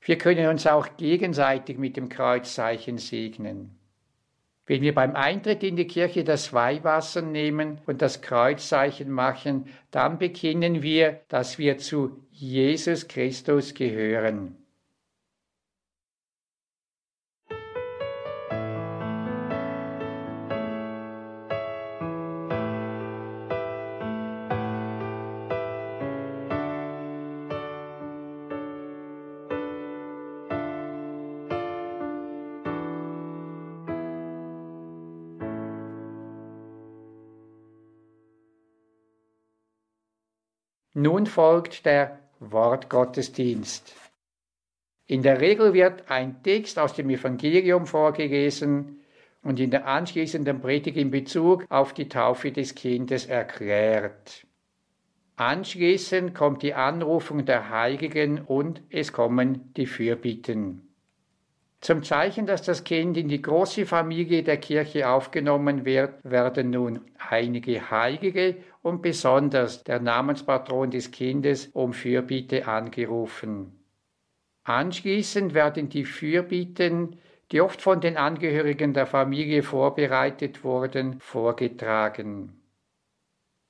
Wir 0.00 0.16
können 0.16 0.46
uns 0.46 0.64
auch 0.68 0.96
gegenseitig 0.96 1.76
mit 1.76 1.96
dem 1.96 2.08
Kreuzzeichen 2.08 2.96
segnen. 2.96 3.76
Wenn 4.66 4.82
wir 4.82 4.94
beim 4.94 5.16
Eintritt 5.16 5.64
in 5.64 5.74
die 5.74 5.88
Kirche 5.88 6.22
das 6.22 6.52
Weihwasser 6.52 7.20
nehmen 7.20 7.80
und 7.86 8.00
das 8.00 8.22
Kreuzzeichen 8.22 9.10
machen, 9.10 9.66
dann 9.90 10.18
bekennen 10.18 10.82
wir, 10.84 11.22
dass 11.26 11.58
wir 11.58 11.78
zu 11.78 12.24
Jesus 12.30 13.08
Christus 13.08 13.74
gehören. 13.74 14.59
Folgt 41.30 41.86
der 41.86 42.18
Wortgottesdienst. 42.40 43.94
In 45.06 45.22
der 45.22 45.40
Regel 45.40 45.72
wird 45.72 46.10
ein 46.10 46.42
Text 46.42 46.78
aus 46.78 46.94
dem 46.94 47.10
Evangelium 47.10 47.86
vorgelesen 47.86 49.00
und 49.42 49.58
in 49.58 49.70
der 49.70 49.86
anschließenden 49.86 50.60
Predigt 50.60 50.96
in 50.96 51.10
Bezug 51.10 51.64
auf 51.68 51.94
die 51.94 52.08
Taufe 52.08 52.52
des 52.52 52.74
Kindes 52.74 53.26
erklärt. 53.26 54.46
Anschließend 55.36 56.34
kommt 56.34 56.62
die 56.62 56.74
Anrufung 56.74 57.46
der 57.46 57.70
Heiligen 57.70 58.42
und 58.42 58.82
es 58.90 59.12
kommen 59.12 59.72
die 59.74 59.86
Fürbitten. 59.86 60.89
Zum 61.80 62.02
Zeichen, 62.02 62.44
dass 62.44 62.60
das 62.60 62.84
Kind 62.84 63.16
in 63.16 63.28
die 63.28 63.40
große 63.40 63.86
Familie 63.86 64.42
der 64.42 64.58
Kirche 64.58 65.08
aufgenommen 65.08 65.86
wird, 65.86 66.22
werden 66.24 66.70
nun 66.70 67.00
einige 67.16 67.90
Heilige 67.90 68.56
und 68.82 69.00
besonders 69.00 69.82
der 69.84 69.98
Namenspatron 69.98 70.90
des 70.90 71.10
Kindes 71.10 71.68
um 71.68 71.94
Fürbitte 71.94 72.68
angerufen. 72.68 73.80
Anschließend 74.64 75.54
werden 75.54 75.88
die 75.88 76.04
Fürbitten, 76.04 77.18
die 77.50 77.62
oft 77.62 77.80
von 77.80 78.02
den 78.02 78.18
Angehörigen 78.18 78.92
der 78.92 79.06
Familie 79.06 79.62
vorbereitet 79.62 80.62
wurden, 80.62 81.18
vorgetragen. 81.20 82.60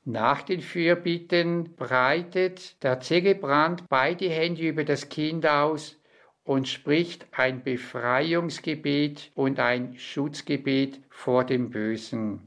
Nach 0.05 0.43
den 0.43 0.61
Fürbitten 0.61 1.77
breitet 1.77 2.83
der 2.83 2.99
Zelebrant 2.99 3.89
beide 3.89 4.29
Hände 4.29 4.63
über 4.63 4.83
das 4.83 5.09
Kind 5.09 5.47
aus 5.47 6.00
und 6.51 6.67
spricht 6.67 7.29
ein 7.31 7.63
Befreiungsgebet 7.63 9.31
und 9.37 9.61
ein 9.61 9.97
Schutzgebet 9.97 10.99
vor 11.09 11.45
dem 11.45 11.71
Bösen. 11.71 12.41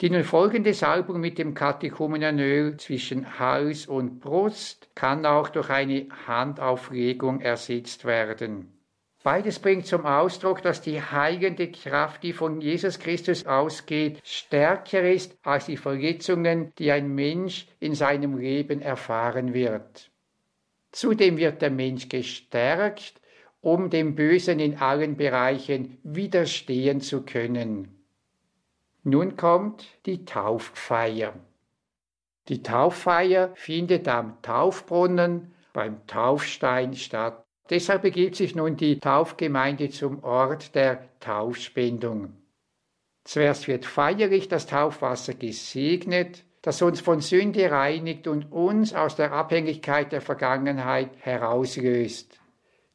Die 0.00 0.10
nun 0.10 0.24
folgende 0.24 0.74
Salbung 0.74 1.20
mit 1.20 1.38
dem 1.38 1.54
Katechumenanöl 1.54 2.76
zwischen 2.78 3.38
Hals 3.38 3.86
und 3.86 4.18
Brust 4.18 4.88
kann 4.96 5.24
auch 5.24 5.50
durch 5.50 5.70
eine 5.70 6.08
Handauflegung 6.26 7.40
ersetzt 7.40 8.04
werden. 8.06 8.76
Beides 9.22 9.60
bringt 9.60 9.86
zum 9.86 10.04
Ausdruck, 10.04 10.60
dass 10.60 10.82
die 10.82 11.00
heilende 11.00 11.70
Kraft, 11.70 12.24
die 12.24 12.32
von 12.32 12.60
Jesus 12.60 12.98
Christus 12.98 13.46
ausgeht, 13.46 14.20
stärker 14.24 15.08
ist 15.08 15.38
als 15.44 15.66
die 15.66 15.76
Verletzungen, 15.76 16.72
die 16.78 16.90
ein 16.90 17.14
Mensch 17.14 17.68
in 17.78 17.94
seinem 17.94 18.36
Leben 18.36 18.82
erfahren 18.82 19.54
wird. 19.54 20.10
Zudem 20.94 21.38
wird 21.38 21.60
der 21.60 21.72
Mensch 21.72 22.08
gestärkt, 22.08 23.20
um 23.60 23.90
dem 23.90 24.14
Bösen 24.14 24.60
in 24.60 24.78
allen 24.78 25.16
Bereichen 25.16 25.98
widerstehen 26.04 27.00
zu 27.00 27.22
können. 27.22 27.88
Nun 29.02 29.36
kommt 29.36 29.88
die 30.06 30.24
Tauffeier. 30.24 31.34
Die 32.48 32.62
Tauffeier 32.62 33.50
findet 33.56 34.06
am 34.06 34.40
Taufbrunnen 34.40 35.52
beim 35.72 36.06
Taufstein 36.06 36.94
statt. 36.94 37.44
Deshalb 37.70 38.02
begibt 38.02 38.36
sich 38.36 38.54
nun 38.54 38.76
die 38.76 39.00
Taufgemeinde 39.00 39.90
zum 39.90 40.22
Ort 40.22 40.76
der 40.76 41.08
Taufspendung. 41.18 42.36
Zuerst 43.24 43.66
wird 43.66 43.84
feierlich 43.84 44.46
das 44.46 44.66
Taufwasser 44.66 45.34
gesegnet, 45.34 46.43
das 46.64 46.80
uns 46.80 47.02
von 47.02 47.20
Sünde 47.20 47.70
reinigt 47.70 48.26
und 48.26 48.50
uns 48.50 48.94
aus 48.94 49.16
der 49.16 49.32
Abhängigkeit 49.32 50.12
der 50.12 50.22
Vergangenheit 50.22 51.10
herauslöst. 51.18 52.40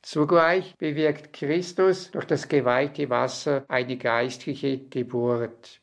Zugleich 0.01 0.75
bewirkt 0.77 1.33
Christus 1.33 2.09
durch 2.09 2.25
das 2.25 2.47
geweihte 2.47 3.11
Wasser 3.11 3.65
eine 3.67 3.95
geistliche 3.97 4.79
Geburt. 4.79 5.81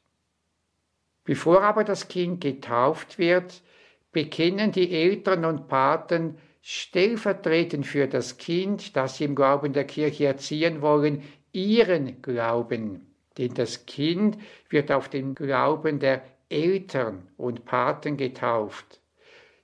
Bevor 1.22 1.62
aber 1.62 1.84
das 1.84 2.08
Kind 2.08 2.40
getauft 2.40 3.20
wird, 3.20 3.62
bekennen 4.10 4.72
die 4.72 4.92
Eltern 4.92 5.44
und 5.44 5.68
Paten 5.68 6.38
stellvertretend 6.62 7.86
für 7.86 8.08
das 8.08 8.36
Kind, 8.36 8.96
das 8.96 9.18
sie 9.18 9.26
im 9.26 9.36
Glauben 9.36 9.72
der 9.72 9.84
Kirche 9.84 10.26
erziehen 10.26 10.82
wollen, 10.82 11.22
ihren 11.52 12.20
Glauben. 12.20 13.14
Denn 13.38 13.54
das 13.54 13.86
Kind 13.86 14.38
wird 14.70 14.90
auf 14.90 15.08
den 15.08 15.36
Glauben 15.36 16.00
der 16.00 16.24
Eltern 16.48 17.28
und 17.36 17.64
Paten 17.64 18.16
getauft. 18.16 19.00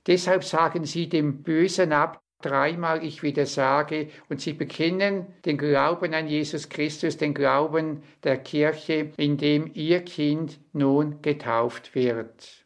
Deshalb 0.07 0.45
sagen 0.45 0.85
sie 0.85 1.09
dem 1.09 1.43
Bösen 1.43 1.93
ab, 1.93 2.21
dreimal 2.43 3.05
ich 3.05 3.23
wieder 3.23 3.47
sage, 3.47 4.09
und 4.29 4.41
sie 4.41 4.53
bekennen 4.53 5.27
den 5.45 5.59
Glauben 5.59 6.13
an 6.13 6.27
Jesus 6.27 6.69
Christus, 6.69 7.17
den 7.17 7.35
Glauben 7.35 8.03
der 8.25 8.39
Kirche, 8.39 9.13
in 9.17 9.37
dem 9.37 9.71
ihr 9.75 10.01
Kind 10.05 10.59
nun 10.73 11.23
getauft 11.23 11.95
wird. 11.95 12.65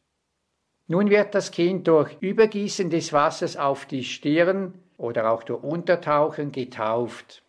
Nun 0.89 1.11
wird 1.11 1.35
das 1.35 1.51
Kind 1.51 1.89
durch 1.89 2.17
Übergießen 2.21 2.91
des 2.91 3.13
Wassers 3.13 3.57
auf 3.57 3.87
die 3.87 4.05
Stirn 4.05 4.75
oder 4.97 5.31
auch 5.31 5.43
durch 5.43 5.63
Untertauchen 5.63 6.53
getauft. 6.53 7.43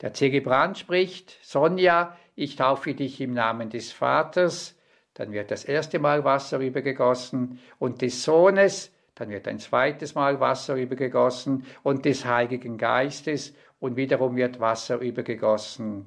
Der 0.00 0.12
Zelebrant 0.12 0.76
spricht, 0.76 1.38
Sonja, 1.42 2.16
ich 2.34 2.56
taufe 2.56 2.92
dich 2.94 3.20
im 3.20 3.32
Namen 3.32 3.70
des 3.70 3.92
Vaters, 3.92 4.75
dann 5.16 5.32
wird 5.32 5.50
das 5.50 5.64
erste 5.64 5.98
Mal 5.98 6.24
Wasser 6.24 6.58
übergegossen 6.58 7.58
und 7.78 8.02
des 8.02 8.22
Sohnes, 8.22 8.92
dann 9.14 9.30
wird 9.30 9.48
ein 9.48 9.58
zweites 9.58 10.14
Mal 10.14 10.40
Wasser 10.40 10.76
übergegossen 10.76 11.64
und 11.82 12.04
des 12.04 12.26
Heiligen 12.26 12.76
Geistes 12.76 13.54
und 13.80 13.96
wiederum 13.96 14.36
wird 14.36 14.60
Wasser 14.60 14.98
übergegossen. 15.00 16.06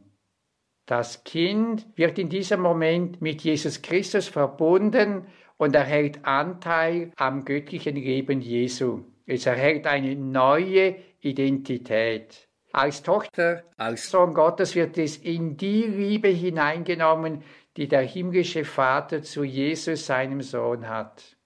Das 0.85 1.23
Kind 1.23 1.87
wird 1.95 2.19
in 2.19 2.29
diesem 2.29 2.61
Moment 2.61 3.19
mit 3.19 3.41
Jesus 3.41 3.81
Christus 3.81 4.27
verbunden 4.27 5.25
und 5.57 5.75
erhält 5.75 6.23
Anteil 6.23 7.11
am 7.15 7.45
göttlichen 7.45 7.95
Leben 7.95 8.41
Jesu. 8.41 9.03
Es 9.25 9.45
erhält 9.45 9.87
eine 9.87 10.15
neue 10.15 10.95
Identität. 11.19 12.47
Als 12.71 13.01
Tochter, 13.01 13.63
als 13.77 14.11
Sohn 14.11 14.35
Gottes 14.35 14.75
wird 14.75 14.97
es 14.99 15.17
in 15.17 15.57
die 15.57 15.83
Liebe 15.83 16.27
hineingenommen, 16.27 17.41
die 17.77 17.87
der 17.87 18.01
himmlische 18.01 18.65
Vater 18.65 19.21
zu 19.21 19.43
Jesus, 19.43 20.05
seinem 20.05 20.41
Sohn 20.41 20.87
hat. 20.87 21.37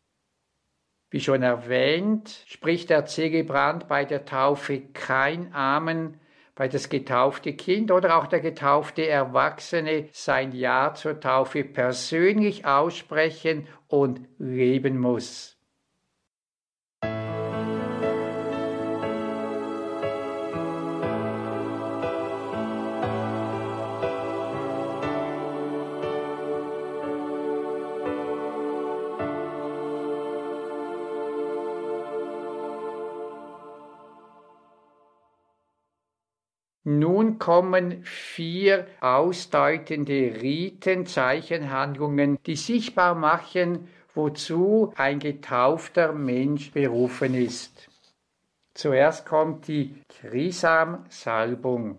Wie 1.10 1.20
schon 1.20 1.44
erwähnt, 1.44 2.44
spricht 2.48 2.90
der 2.90 3.06
Zelebrant 3.06 3.88
bei 3.88 4.04
der 4.04 4.26
Taufe 4.26 4.82
kein 4.94 5.54
Amen, 5.54 6.20
weil 6.56 6.70
das 6.70 6.90
getaufte 6.90 7.54
Kind 7.54 7.92
oder 7.92 8.18
auch 8.18 8.28
der 8.28 8.40
getaufte 8.40 9.08
Erwachsene 9.08 10.10
sein 10.12 10.52
Ja 10.52 10.94
zur 10.94 11.20
Taufe 11.20 11.64
persönlich 11.64 12.66
aussprechen 12.66 13.68
und 13.88 14.28
leben 14.40 15.00
muss. 15.00 15.53
Nun 37.00 37.40
kommen 37.40 38.04
vier 38.04 38.88
ausdeutende 39.02 40.42
Riten, 40.42 41.06
Zeichenhandlungen, 41.06 42.38
die 42.46 42.56
sichtbar 42.56 43.16
machen, 43.16 43.88
wozu 44.14 44.94
ein 44.96 45.20
getaufter 45.20 46.14
Mensch 46.14 46.72
berufen 46.72 47.36
ist. 47.36 47.90
Zuerst 48.74 49.26
kommt 49.26 49.68
die 49.68 49.96
Krisam-Salbung. 50.10 51.98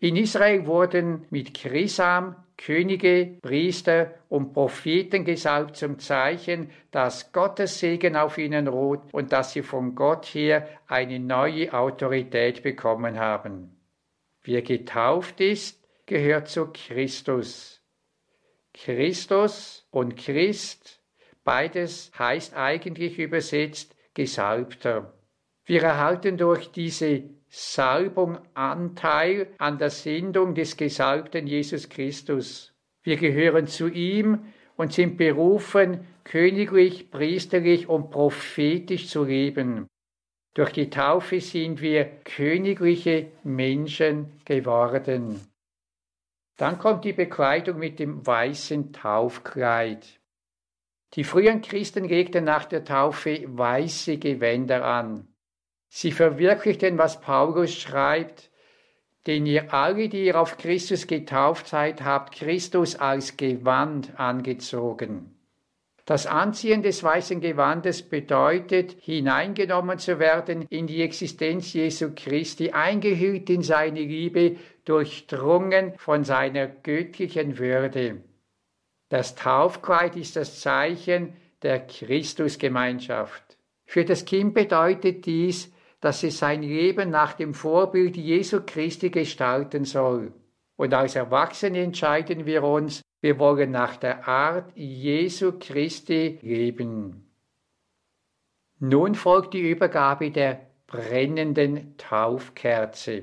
In 0.00 0.16
Israel 0.16 0.66
wurden 0.66 1.26
mit 1.30 1.54
Krisam 1.54 2.36
Könige, 2.56 3.38
Priester 3.42 4.14
und 4.28 4.52
Propheten 4.52 5.24
gesalbt 5.24 5.76
zum 5.76 5.98
Zeichen, 5.98 6.70
dass 6.92 7.32
Gottes 7.32 7.80
Segen 7.80 8.14
auf 8.14 8.38
ihnen 8.38 8.68
ruht 8.68 9.00
und 9.12 9.32
dass 9.32 9.52
sie 9.52 9.62
von 9.62 9.94
Gott 9.94 10.26
her 10.26 10.68
eine 10.86 11.18
neue 11.18 11.72
Autorität 11.72 12.62
bekommen 12.62 13.18
haben. 13.18 13.81
Wer 14.44 14.62
getauft 14.62 15.40
ist, 15.40 15.86
gehört 16.06 16.48
zu 16.48 16.66
Christus. 16.72 17.80
Christus 18.74 19.86
und 19.90 20.16
Christ, 20.16 21.00
beides 21.44 22.10
heißt 22.18 22.54
eigentlich 22.54 23.18
übersetzt 23.18 23.94
Gesalbter. 24.14 25.14
Wir 25.64 25.82
erhalten 25.82 26.36
durch 26.38 26.72
diese 26.72 27.22
Salbung 27.48 28.38
Anteil 28.54 29.48
an 29.58 29.78
der 29.78 29.90
Sendung 29.90 30.54
des 30.54 30.76
gesalbten 30.76 31.46
Jesus 31.46 31.88
Christus. 31.88 32.74
Wir 33.02 33.16
gehören 33.16 33.66
zu 33.66 33.88
ihm 33.88 34.46
und 34.76 34.92
sind 34.92 35.16
berufen, 35.18 36.06
königlich, 36.24 37.10
priesterlich 37.10 37.88
und 37.88 38.10
prophetisch 38.10 39.08
zu 39.08 39.24
leben. 39.24 39.86
Durch 40.54 40.72
die 40.72 40.90
Taufe 40.90 41.40
sind 41.40 41.80
wir 41.80 42.04
königliche 42.24 43.32
Menschen 43.42 44.40
geworden. 44.44 45.40
Dann 46.58 46.78
kommt 46.78 47.04
die 47.04 47.14
Bekleidung 47.14 47.78
mit 47.78 47.98
dem 47.98 48.26
weißen 48.26 48.92
Taufkleid. 48.92 50.20
Die 51.14 51.24
frühen 51.24 51.62
Christen 51.62 52.04
legten 52.04 52.44
nach 52.44 52.66
der 52.66 52.84
Taufe 52.84 53.42
weiße 53.46 54.18
Gewänder 54.18 54.84
an. 54.84 55.28
Sie 55.88 56.12
verwirklichten, 56.12 56.98
was 56.98 57.20
Paulus 57.20 57.74
schreibt, 57.74 58.50
denn 59.26 59.46
ihr 59.46 59.72
alle, 59.72 60.08
die 60.08 60.26
ihr 60.26 60.40
auf 60.40 60.58
Christus 60.58 61.06
getauft 61.06 61.68
seid, 61.68 62.02
habt 62.02 62.34
Christus 62.34 62.96
als 62.96 63.36
Gewand 63.36 64.18
angezogen. 64.18 65.31
Das 66.04 66.26
Anziehen 66.26 66.82
des 66.82 67.04
weißen 67.04 67.40
Gewandes 67.40 68.02
bedeutet, 68.02 68.96
hineingenommen 69.00 69.98
zu 69.98 70.18
werden 70.18 70.66
in 70.68 70.88
die 70.88 71.00
Existenz 71.00 71.72
Jesu 71.72 72.10
Christi, 72.14 72.72
eingehüllt 72.72 73.48
in 73.50 73.62
seine 73.62 74.00
Liebe, 74.00 74.56
durchdrungen 74.84 75.94
von 75.98 76.24
seiner 76.24 76.66
göttlichen 76.66 77.58
Würde. 77.58 78.22
Das 79.10 79.36
Taufkleid 79.36 80.16
ist 80.16 80.34
das 80.34 80.60
Zeichen 80.60 81.36
der 81.62 81.86
Christusgemeinschaft. 81.86 83.56
Für 83.84 84.04
das 84.04 84.24
Kind 84.24 84.54
bedeutet 84.54 85.26
dies, 85.26 85.72
dass 86.00 86.24
es 86.24 86.38
sein 86.38 86.64
Leben 86.64 87.10
nach 87.10 87.34
dem 87.34 87.54
Vorbild 87.54 88.16
Jesu 88.16 88.62
Christi 88.66 89.10
gestalten 89.10 89.84
soll. 89.84 90.32
Und 90.74 90.94
als 90.94 91.14
Erwachsene 91.14 91.78
entscheiden 91.78 92.44
wir 92.44 92.64
uns, 92.64 93.02
wir 93.22 93.38
wollen 93.38 93.70
nach 93.70 93.96
der 93.96 94.28
Art 94.28 94.76
Jesu 94.76 95.52
Christi 95.58 96.40
leben. 96.42 97.30
Nun 98.80 99.14
folgt 99.14 99.54
die 99.54 99.60
Übergabe 99.60 100.32
der 100.32 100.66
brennenden 100.88 101.96
Taufkerze. 101.96 103.22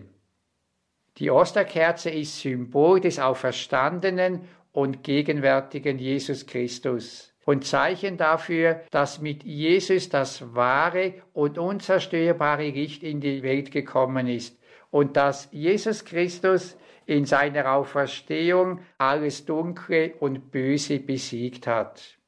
Die 1.17 1.29
Osterkerze 1.29 2.09
ist 2.09 2.39
Symbol 2.39 3.01
des 3.01 3.19
auferstandenen 3.19 4.47
und 4.71 5.03
gegenwärtigen 5.03 5.99
Jesus 5.99 6.47
Christus 6.47 7.33
und 7.45 7.65
Zeichen 7.65 8.15
dafür, 8.15 8.81
dass 8.91 9.19
mit 9.19 9.43
Jesus 9.43 10.07
das 10.07 10.55
wahre 10.55 11.15
und 11.33 11.57
unzerstörbare 11.57 12.69
Licht 12.69 13.03
in 13.03 13.19
die 13.19 13.43
Welt 13.43 13.71
gekommen 13.71 14.27
ist 14.27 14.57
und 14.91 15.17
dass 15.17 15.49
Jesus 15.51 16.05
Christus 16.05 16.77
in 17.09 17.25
seiner 17.25 17.73
Auferstehung 17.73 18.81
alles 18.99 19.45
Dunkle 19.45 20.13
und 20.19 20.51
Böse 20.51 20.99
besiegt 20.99 21.65
hat. 21.65 22.19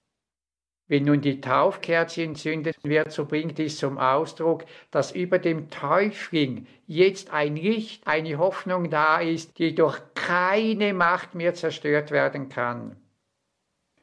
Wenn 0.87 1.05
nun 1.05 1.21
die 1.21 1.39
Taufkerze 1.39 2.23
entzündet 2.23 2.77
wird, 2.83 3.11
so 3.11 3.25
bringt 3.25 3.59
dies 3.59 3.77
zum 3.77 3.99
Ausdruck, 3.99 4.65
dass 4.89 5.11
über 5.11 5.37
dem 5.37 5.69
Täufling 5.69 6.65
jetzt 6.87 7.31
ein 7.31 7.55
Licht, 7.55 8.07
eine 8.07 8.39
Hoffnung 8.39 8.89
da 8.89 9.19
ist, 9.19 9.59
die 9.59 9.75
durch 9.75 10.01
keine 10.15 10.93
Macht 10.95 11.35
mehr 11.35 11.53
zerstört 11.53 12.09
werden 12.09 12.49
kann. 12.49 12.95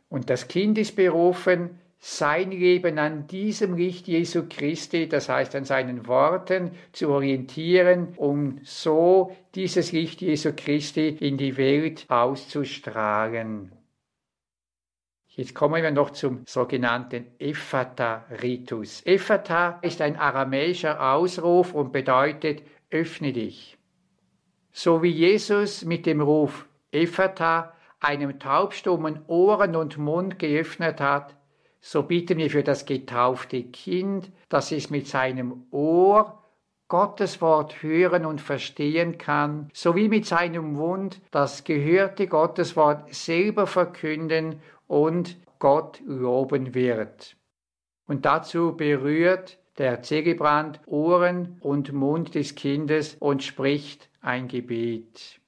Und 0.09 0.31
das 0.31 0.47
Kind 0.47 0.79
ist 0.79 0.95
berufen, 0.95 1.79
sein 1.99 2.53
Leben 2.53 2.99
an 2.99 3.27
diesem 3.27 3.77
Licht 3.77 4.07
Jesu 4.07 4.45
Christi, 4.49 5.09
das 5.09 5.29
heißt 5.29 5.55
an 5.57 5.65
seinen 5.65 6.07
Worten, 6.07 6.71
zu 6.93 7.09
orientieren, 7.09 8.15
um 8.17 8.61
so 8.63 9.37
dieses 9.55 9.93
Licht 9.93 10.21
Jesu 10.21 10.53
Christi 10.57 11.09
in 11.09 11.37
die 11.37 11.57
Welt 11.57 12.07
auszustrahlen. 12.09 13.73
Jetzt 15.27 15.55
kommen 15.55 15.83
wir 15.83 15.91
noch 15.91 16.11
zum 16.11 16.43
sogenannten 16.47 17.27
Ephata-Ritus. 17.39 19.03
Ephata 19.05 19.79
ist 19.83 20.01
ein 20.01 20.17
aramäischer 20.17 21.13
Ausruf 21.13 21.75
und 21.75 21.93
bedeutet 21.93 22.63
öffne 22.91 23.33
dich. 23.33 23.79
So 24.73 25.03
wie 25.03 25.11
Jesus 25.11 25.85
mit 25.85 26.07
dem 26.07 26.21
Ruf 26.21 26.67
Ephata 26.91 27.73
einem 28.01 28.39
taubstummen 28.39 29.25
Ohren 29.27 29.77
und 29.77 29.99
Mund 29.99 30.39
geöffnet 30.39 31.01
hat, 31.01 31.37
so 31.81 32.03
bitten 32.03 32.39
wir 32.39 32.51
für 32.51 32.63
das 32.63 32.87
getaufte 32.87 33.63
Kind, 33.63 34.31
dass 34.49 34.73
es 34.73 34.91
mit 34.91 35.07
seinem 35.07 35.67
Ohr 35.71 36.43
Gottes 36.89 37.43
Wort 37.43 37.83
hören 37.83 38.25
und 38.25 38.41
verstehen 38.41 39.19
kann, 39.19 39.69
sowie 39.75 40.09
mit 40.09 40.25
seinem 40.25 40.73
Mund 40.73 41.21
das 41.31 41.65
gehörte 41.65 42.27
Gottes 42.27 42.77
Wort 42.77 43.15
selber 43.15 43.67
verkünden 43.67 44.63
und 44.87 45.37
Gott 45.59 46.01
loben 46.07 46.75
wird. 46.75 47.37
Und 48.07 48.25
dazu 48.25 48.75
berührt 48.75 49.59
der 49.77 50.03
Zelebrant 50.03 50.81
Ohren 50.87 51.59
und 51.61 51.93
Mund 51.93 52.35
des 52.35 52.55
Kindes 52.55 53.17
und 53.21 53.43
spricht 53.43 54.09
ein 54.23 54.49
Gebet. 54.49 55.41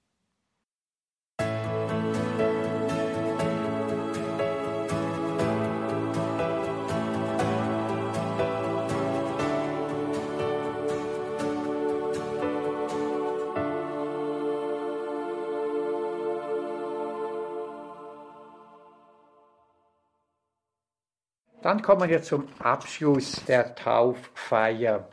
Dann 21.62 21.82
kommen 21.82 22.08
wir 22.08 22.22
zum 22.22 22.48
Abschluss 22.58 23.44
der 23.44 23.74
Tauffeier. 23.74 25.08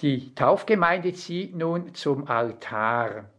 Die 0.00 0.34
Taufgemeinde 0.34 1.12
zieht 1.12 1.54
nun 1.54 1.94
zum 1.94 2.26
Altar. 2.26 3.30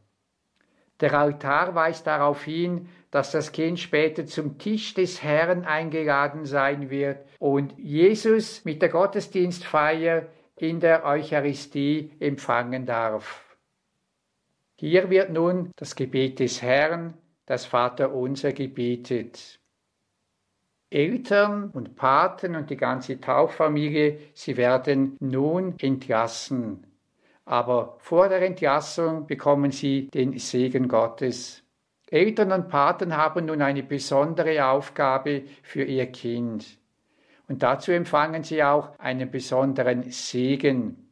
Der 1.02 1.14
Altar 1.14 1.76
weist 1.76 2.08
darauf 2.08 2.44
hin, 2.44 2.88
dass 3.12 3.32
das 3.32 3.52
Kind 3.52 3.80
später 3.80 4.26
zum 4.26 4.58
Tisch 4.58 4.94
des 4.94 5.22
Herrn 5.22 5.66
eingeladen 5.66 6.46
sein 6.46 6.90
wird 6.90 7.28
und 7.40 7.78
Jesus 7.78 8.64
mit 8.64 8.82
der 8.82 8.90
Gottesdienstfeier 8.90 10.28
in 10.56 10.80
der 10.80 11.04
Eucharistie 11.06 12.12
empfangen 12.20 12.86
darf. 12.86 13.58
Hier 14.78 15.10
wird 15.10 15.32
nun 15.32 15.72
das 15.76 15.96
Gebet 15.96 16.40
des 16.40 16.62
Herrn, 16.62 17.16
das 17.46 17.66
Vaterunser, 17.66 18.54
gebetet. 18.54 19.60
Eltern 20.94 21.72
und 21.74 21.96
Paten 21.96 22.56
und 22.56 22.70
die 22.70 22.78
ganze 22.78 23.20
Tauffamilie, 23.20 24.20
sie 24.34 24.58
werden 24.58 25.18
nun 25.20 25.74
entlassen. 25.80 26.86
Aber 27.46 27.98
vor 28.00 28.30
der 28.30 28.42
Entlassung 28.42 29.26
bekommen 29.26 29.72
sie 29.72 30.08
den 30.14 30.38
Segen 30.38 30.88
Gottes. 30.88 31.64
Eltern 32.10 32.52
und 32.52 32.70
Paten 32.70 33.18
haben 33.18 33.48
nun 33.48 33.62
eine 33.64 33.82
besondere 33.82 34.66
Aufgabe 34.68 35.44
für 35.64 35.84
ihr 35.84 36.06
Kind. 36.08 36.78
Und 37.48 37.64
dazu 37.64 37.92
empfangen 37.92 38.44
sie 38.44 38.64
auch 38.64 38.98
einen 39.00 39.32
besonderen 39.32 40.12
Segen. 40.12 41.10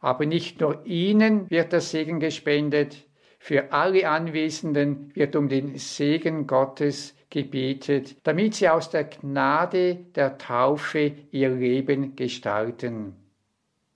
Aber 0.00 0.24
nicht 0.24 0.60
nur 0.60 0.84
ihnen 0.86 1.50
wird 1.50 1.72
der 1.72 1.82
Segen 1.82 2.20
gespendet, 2.20 3.06
für 3.38 3.72
alle 3.72 4.08
Anwesenden 4.08 5.14
wird 5.14 5.36
um 5.36 5.48
den 5.48 5.76
Segen 5.76 6.46
Gottes 6.46 7.14
gebetet, 7.30 8.16
damit 8.24 8.54
sie 8.54 8.68
aus 8.68 8.90
der 8.90 9.04
Gnade 9.04 9.96
der 10.14 10.38
Taufe 10.38 11.12
ihr 11.30 11.50
Leben 11.50 12.16
gestalten. 12.16 13.16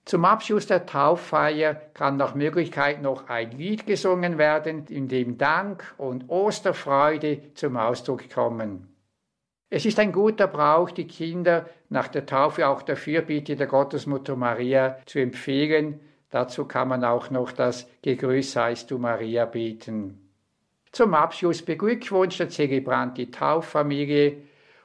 Zum 0.05 0.25
Abschluss 0.25 0.67
der 0.67 0.85
Tauffeier 0.85 1.75
kann 1.93 2.17
nach 2.17 2.35
Möglichkeit 2.35 3.01
noch 3.01 3.29
ein 3.29 3.51
Lied 3.51 3.87
gesungen 3.87 4.37
werden, 4.37 4.85
in 4.87 5.07
dem 5.07 5.37
Dank 5.37 5.95
und 5.97 6.29
Osterfreude 6.29 7.53
zum 7.53 7.77
Ausdruck 7.77 8.29
kommen. 8.29 8.93
Es 9.69 9.85
ist 9.85 9.97
ein 9.99 10.11
guter 10.11 10.47
Brauch, 10.47 10.91
die 10.91 11.07
Kinder 11.07 11.67
nach 11.89 12.09
der 12.09 12.25
Taufe 12.25 12.67
auch 12.67 12.81
der 12.81 12.97
Fürbitte 12.97 13.55
der 13.55 13.67
Gottesmutter 13.67 14.35
Maria 14.35 14.97
zu 15.05 15.19
empfehlen. 15.19 15.99
Dazu 16.29 16.65
kann 16.65 16.89
man 16.89 17.03
auch 17.03 17.31
noch 17.31 17.51
das 17.51 17.87
Gegrüß 18.01 18.51
seist 18.51 18.91
du 18.91 18.97
Maria 18.97 19.45
beten. 19.45 20.22
Zum 20.93 21.15
Abschluss 21.15 21.63
beglückwünscht 21.63 22.39
der 22.39 22.49
Zelebrant 22.49 23.17
die 23.17 23.31
Tauffamilie 23.31 24.43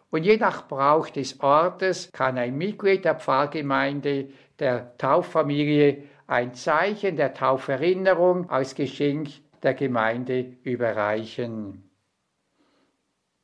und 0.08 0.24
je 0.24 0.38
nach 0.38 0.66
Brauch 0.66 1.10
des 1.10 1.38
Ortes 1.40 2.10
kann 2.12 2.38
ein 2.38 2.56
Mitglied 2.56 3.04
der 3.04 3.14
Pfarrgemeinde 3.14 4.30
der 4.58 4.96
Tauffamilie 4.96 6.04
ein 6.26 6.54
Zeichen 6.54 7.16
der 7.16 7.34
Tauferinnerung 7.34 8.48
als 8.48 8.74
Geschenk 8.74 9.28
der 9.62 9.74
Gemeinde 9.74 10.56
überreichen. 10.62 11.90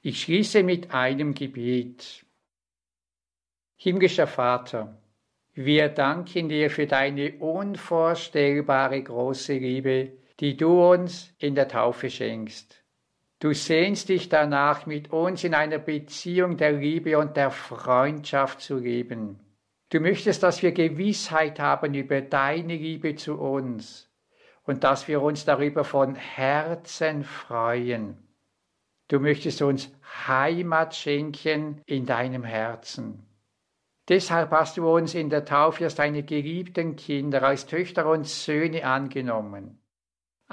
Ich 0.01 0.23
schließe 0.23 0.62
mit 0.62 0.95
einem 0.95 1.35
Gebet. 1.35 2.25
Himmlischer 3.77 4.27
Vater, 4.27 4.97
wir 5.53 5.91
danken 5.91 6.49
dir 6.49 6.71
für 6.71 6.87
deine 6.87 7.35
unvorstellbare 7.41 9.03
große 9.03 9.53
Liebe, 9.53 10.12
die 10.41 10.57
du 10.57 10.93
uns 10.93 11.32
in 11.39 11.55
der 11.55 11.68
Taufe 11.68 12.11
schenkst. 12.11 12.82
Du 13.39 13.53
sehnst 13.53 14.09
dich 14.09 14.28
danach, 14.28 14.87
mit 14.87 15.12
uns 15.12 15.45
in 15.45 15.55
einer 15.55 15.78
Beziehung 15.78 16.57
der 16.57 16.72
Liebe 16.72 17.18
und 17.18 17.37
der 17.37 17.51
Freundschaft 17.51 18.61
zu 18.61 18.78
leben. 18.78 19.39
Du 19.91 20.01
möchtest, 20.01 20.43
dass 20.43 20.62
wir 20.62 20.72
Gewissheit 20.72 21.61
haben 21.61 21.95
über 21.95 22.20
deine 22.20 22.76
Liebe 22.76 23.14
zu 23.16 23.35
uns 23.35 24.11
und 24.64 24.82
dass 24.82 25.09
wir 25.09 25.20
uns 25.20 25.45
darüber 25.45 25.85
von 25.85 26.14
Herzen 26.14 27.22
freuen. 27.22 28.16
Du 29.09 29.20
möchtest 29.20 29.61
uns 29.61 29.93
Heimat 30.26 30.97
schenken 30.97 31.82
in 31.85 32.07
deinem 32.07 32.45
Herzen. 32.45 33.26
Deshalb 34.09 34.51
hast 34.51 34.78
du 34.78 34.89
uns 34.89 35.14
in 35.14 35.30
der 35.30 35.45
Taufe 35.45 35.85
als 35.85 35.95
deine 35.95 36.22
geliebten 36.22 36.97
Kinder, 36.97 37.43
als 37.43 37.66
Töchter 37.66 38.07
und 38.07 38.26
Söhne 38.26 38.87
angenommen 38.87 39.84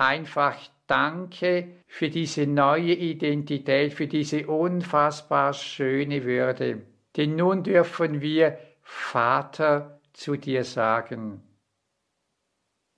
einfach 0.02 0.58
Danke 0.88 1.70
für 1.88 2.10
diese 2.10 2.46
neue 2.48 2.94
Identität, 2.94 3.94
für 3.94 4.08
diese 4.08 4.48
unfassbar 4.48 5.54
schöne 5.54 6.26
Würde. 6.26 6.82
Denn 7.16 7.38
nun 7.38 7.64
dürfen 7.64 8.20
wir 8.20 8.58
Vater 8.82 10.02
zu 10.12 10.36
dir 10.36 10.66
sagen. 10.66 11.42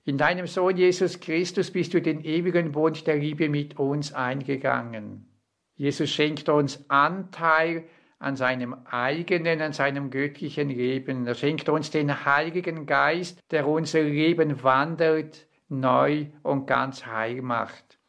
In 0.05 0.17
deinem 0.17 0.47
Sohn 0.47 0.75
Jesus 0.75 1.19
Christus 1.19 1.69
bist 1.69 1.93
du 1.93 2.01
den 2.01 2.23
ewigen 2.23 2.71
Bund 2.71 3.05
der 3.05 3.17
Liebe 3.17 3.47
mit 3.47 3.77
uns 3.77 4.11
eingegangen. 4.13 5.27
Jesus 5.75 6.09
schenkt 6.09 6.49
uns 6.49 6.83
Anteil 6.89 7.83
an 8.17 8.35
seinem 8.35 8.73
eigenen, 8.85 9.61
an 9.61 9.73
seinem 9.73 10.09
göttlichen 10.09 10.69
Leben. 10.69 11.27
Er 11.27 11.35
schenkt 11.35 11.69
uns 11.69 11.91
den 11.91 12.25
Heiligen 12.25 12.85
Geist, 12.85 13.39
der 13.51 13.67
unser 13.67 14.01
Leben 14.01 14.63
wandelt, 14.63 15.47
neu 15.79 16.27
und 16.41 16.67
ganz 16.67 17.05
heil 17.05 17.41
macht. 17.41 17.99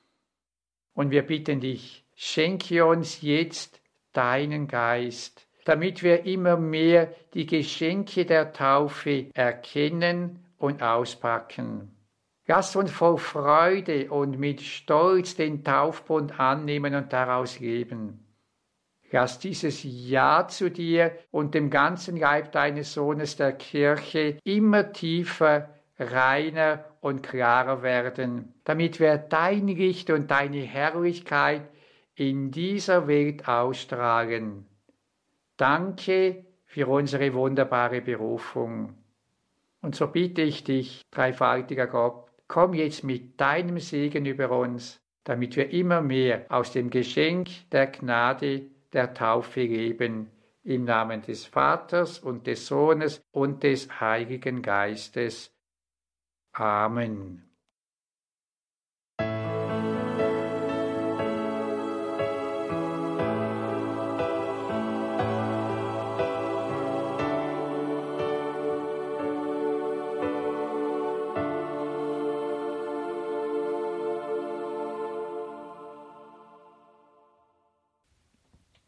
Und 0.95 1.11
wir 1.11 1.23
bitten 1.23 1.61
dich, 1.61 2.05
schenke 2.15 2.85
uns 2.85 3.23
jetzt 3.23 3.81
deinen 4.13 4.69
Geist, 4.69 5.47
damit 5.65 6.03
wir 6.03 6.25
immer 6.25 6.57
mehr 6.57 7.13
die 7.35 7.47
Geschenke 7.47 8.25
der 8.25 8.53
Taufe 8.53 9.31
erkennen 9.35 10.45
und 10.59 10.83
auspacken. 10.83 11.91
Lass 12.47 12.77
uns 12.77 12.91
voll 12.91 13.17
Freude 13.17 14.11
und 14.11 14.39
mit 14.39 14.61
Stolz 14.61 15.35
den 15.35 15.65
Taufbund 15.65 16.39
annehmen 16.39 16.95
und 16.95 17.13
daraus 17.13 17.59
leben. 17.59 18.21
Lass 19.11 19.39
dieses 19.39 19.81
Ja 19.83 20.47
zu 20.49 20.71
dir 20.71 21.13
und 21.31 21.55
dem 21.55 21.71
ganzen 21.71 22.17
Leib 22.17 22.53
deines 22.53 22.93
Sohnes 22.93 23.37
der 23.37 23.53
Kirche 23.53 24.39
immer 24.45 24.93
tiefer, 24.93 25.71
reiner 25.99 26.85
und 27.05 27.23
klarer 27.23 27.83
werden, 27.83 28.55
damit 28.65 28.99
wir 28.99 29.19
dein 29.19 29.69
Licht 29.69 30.09
und 30.09 30.31
deine 30.31 30.63
Herrlichkeit 30.63 31.69
in 32.15 32.51
dieser 32.51 33.07
Welt 33.07 33.47
ausstrahlen. 33.47 34.65
Danke 35.59 36.47
für 36.65 36.89
unsere 36.89 37.35
wunderbare 37.35 38.01
Berufung. 38.01 38.95
Und 39.83 39.95
so 39.95 40.07
bitte 40.07 40.41
ich 40.41 40.65
dich, 40.65 41.03
dreifaltiger 41.11 41.89
Gott, 41.89 42.31
komm 42.49 42.73
jetzt 42.73 43.05
mit 43.05 43.39
deinem 43.39 43.81
Segen 43.81 44.25
über 44.25 44.51
uns, 44.59 44.99
damit 45.25 45.57
wir 45.57 45.75
immer 45.75 46.01
mehr 46.01 46.47
aus 46.49 46.73
dem 46.73 46.89
Geschenk 46.89 47.51
der 47.71 47.89
Gnade 47.89 48.63
der 48.95 49.13
Taufe 49.13 49.61
leben. 49.61 50.31
Im 50.63 50.85
Namen 50.85 51.21
des 51.21 51.45
Vaters 51.45 52.19
und 52.19 52.47
des 52.47 52.67
Sohnes 52.67 53.21
und 53.31 53.63
des 53.63 54.01
Heiligen 54.01 54.63
Geistes. 54.63 55.54
Amen. 56.59 57.43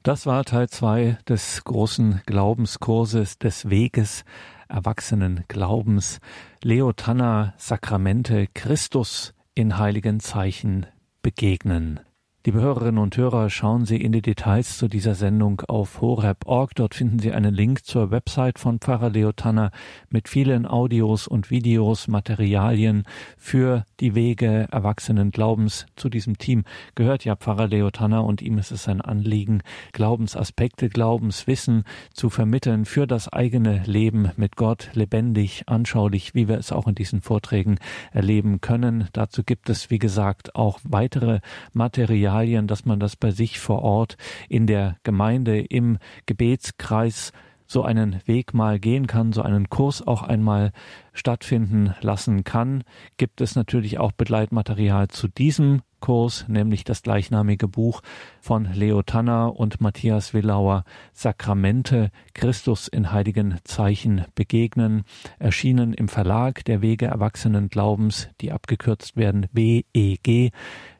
Das 0.06 0.24
war 0.24 0.44
Teil 0.44 0.68
2 0.68 1.18
des 1.28 1.64
großen 1.64 2.22
Glaubenskurses 2.26 3.40
des 3.40 3.70
Weges 3.70 4.24
Erwachsenen 4.68 5.44
Glaubens. 5.48 6.20
Leo 6.62 6.92
Tanner 6.92 7.54
Sakramente 7.56 8.46
Christus 8.54 9.34
in 9.56 9.78
heiligen 9.78 10.20
Zeichen 10.20 10.86
begegnen. 11.22 11.98
Liebe 12.46 12.60
Hörerinnen 12.60 13.02
und 13.02 13.16
Hörer, 13.16 13.50
schauen 13.50 13.86
Sie 13.86 14.00
in 14.00 14.12
die 14.12 14.22
Details 14.22 14.78
zu 14.78 14.86
dieser 14.86 15.16
Sendung 15.16 15.62
auf 15.62 16.00
horeb.org. 16.00 16.76
Dort 16.76 16.94
finden 16.94 17.18
Sie 17.18 17.32
einen 17.32 17.52
Link 17.52 17.84
zur 17.84 18.12
Website 18.12 18.60
von 18.60 18.78
Pfarrer 18.78 19.10
Leo 19.10 19.32
Tanner 19.32 19.72
mit 20.10 20.28
vielen 20.28 20.64
Audios 20.64 21.26
und 21.26 21.50
Videos, 21.50 22.06
Materialien 22.06 23.02
für 23.36 23.84
die 23.98 24.14
Wege 24.14 24.68
erwachsenen 24.70 25.32
Glaubens. 25.32 25.86
Zu 25.96 26.08
diesem 26.08 26.38
Team 26.38 26.62
gehört 26.94 27.24
ja 27.24 27.34
Pfarrer 27.34 27.66
Leo 27.66 27.90
Tanner 27.90 28.22
und 28.22 28.40
ihm 28.42 28.58
ist 28.58 28.70
es 28.70 28.86
ein 28.86 29.00
Anliegen, 29.00 29.62
Glaubensaspekte, 29.90 30.88
Glaubenswissen 30.88 31.82
zu 32.14 32.30
vermitteln 32.30 32.84
für 32.84 33.08
das 33.08 33.28
eigene 33.28 33.82
Leben 33.86 34.30
mit 34.36 34.54
Gott, 34.54 34.90
lebendig, 34.92 35.64
anschaulich, 35.66 36.36
wie 36.36 36.46
wir 36.46 36.58
es 36.58 36.70
auch 36.70 36.86
in 36.86 36.94
diesen 36.94 37.22
Vorträgen 37.22 37.80
erleben 38.12 38.60
können. 38.60 39.08
Dazu 39.12 39.42
gibt 39.42 39.68
es, 39.68 39.90
wie 39.90 39.98
gesagt, 39.98 40.54
auch 40.54 40.78
weitere 40.84 41.40
Materialien 41.72 42.35
Materialien, 42.36 42.66
dass 42.66 42.84
man 42.84 43.00
das 43.00 43.16
bei 43.16 43.30
sich 43.30 43.58
vor 43.58 43.82
Ort 43.82 44.18
in 44.50 44.66
der 44.66 44.96
Gemeinde 45.04 45.58
im 45.58 45.96
Gebetskreis 46.26 47.32
so 47.66 47.82
einen 47.82 48.20
Weg 48.26 48.52
mal 48.52 48.78
gehen 48.78 49.06
kann, 49.06 49.32
so 49.32 49.40
einen 49.42 49.70
Kurs 49.70 50.06
auch 50.06 50.22
einmal 50.22 50.70
stattfinden 51.14 51.94
lassen 52.02 52.44
kann, 52.44 52.84
gibt 53.16 53.40
es 53.40 53.56
natürlich 53.56 53.98
auch 53.98 54.12
Begleitmaterial 54.12 55.08
zu 55.08 55.28
diesem 55.28 55.80
Kurs, 55.98 56.44
nämlich 56.46 56.84
das 56.84 57.02
gleichnamige 57.02 57.68
Buch 57.68 58.02
von 58.40 58.68
Leo 58.72 59.02
Tanner 59.02 59.56
und 59.58 59.80
Matthias 59.80 60.34
Willauer 60.34 60.84
Sakramente 61.12 62.10
Christus 62.34 62.86
in 62.86 63.12
heiligen 63.12 63.56
Zeichen 63.64 64.26
begegnen, 64.34 65.04
erschienen 65.38 65.94
im 65.94 66.08
Verlag 66.08 66.64
der 66.66 66.82
Wege 66.82 67.06
Erwachsenen 67.06 67.68
Glaubens, 67.68 68.28
die 68.42 68.52
abgekürzt 68.52 69.16
werden 69.16 69.46
WEG. 69.52 70.52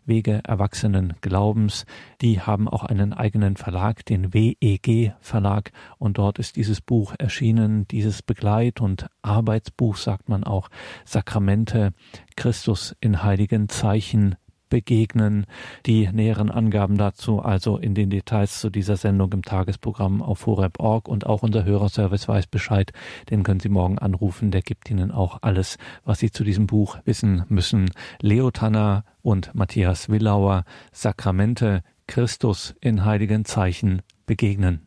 Wege 0.07 0.41
Erwachsenen 0.45 1.15
Glaubens. 1.21 1.85
Die 2.21 2.41
haben 2.41 2.69
auch 2.69 2.85
einen 2.85 3.13
eigenen 3.13 3.57
Verlag, 3.57 4.05
den 4.05 4.33
WEG 4.33 5.13
Verlag, 5.21 5.73
und 5.99 6.19
dort 6.19 6.39
ist 6.39 6.57
dieses 6.57 6.81
Buch 6.81 7.15
erschienen, 7.19 7.87
dieses 7.89 8.23
Begleit- 8.23 8.81
und 8.81 9.09
Arbeitsbuch, 9.23 9.97
sagt 9.97 10.29
man 10.29 10.45
auch, 10.45 10.69
Sakramente 11.05 11.93
Christus 12.37 12.97
in 13.01 13.23
heiligen 13.23 13.69
Zeichen 13.69 14.37
begegnen. 14.69 15.47
Die 15.87 16.09
näheren 16.09 16.51
Angaben 16.51 16.97
dazu 16.97 17.41
also 17.41 17.77
in 17.77 17.95
den 17.95 18.11
Details 18.11 18.61
zu 18.61 18.71
dieser 18.71 18.97
Sendung 18.97 19.33
im 19.33 19.43
Tagesprogramm 19.43 20.23
auf 20.23 20.47
horeb.org 20.47 21.09
und 21.09 21.27
auch 21.27 21.43
unser 21.43 21.65
Hörerservice 21.65 22.29
weiß 22.29 22.47
Bescheid. 22.47 22.93
Den 23.31 23.43
können 23.43 23.61
Sie 23.61 23.69
morgen 23.69 23.99
anrufen. 23.99 24.51
Der 24.51 24.63
gibt 24.63 24.91
Ihnen 24.91 25.11
auch 25.11 25.39
alles, 25.43 25.79
was 26.05 26.19
Sie 26.19 26.31
zu 26.31 26.45
diesem 26.45 26.67
Buch 26.67 26.99
wissen 27.05 27.45
müssen. 27.49 27.91
Leo 28.21 28.51
Tanner 28.51 29.05
und 29.23 29.55
Matthias 29.55 30.09
Willauer, 30.09 30.65
Sakramente, 30.93 31.83
Christus 32.07 32.75
in 32.81 33.05
heiligen 33.05 33.45
Zeichen 33.45 34.03
begegnen. 34.27 34.86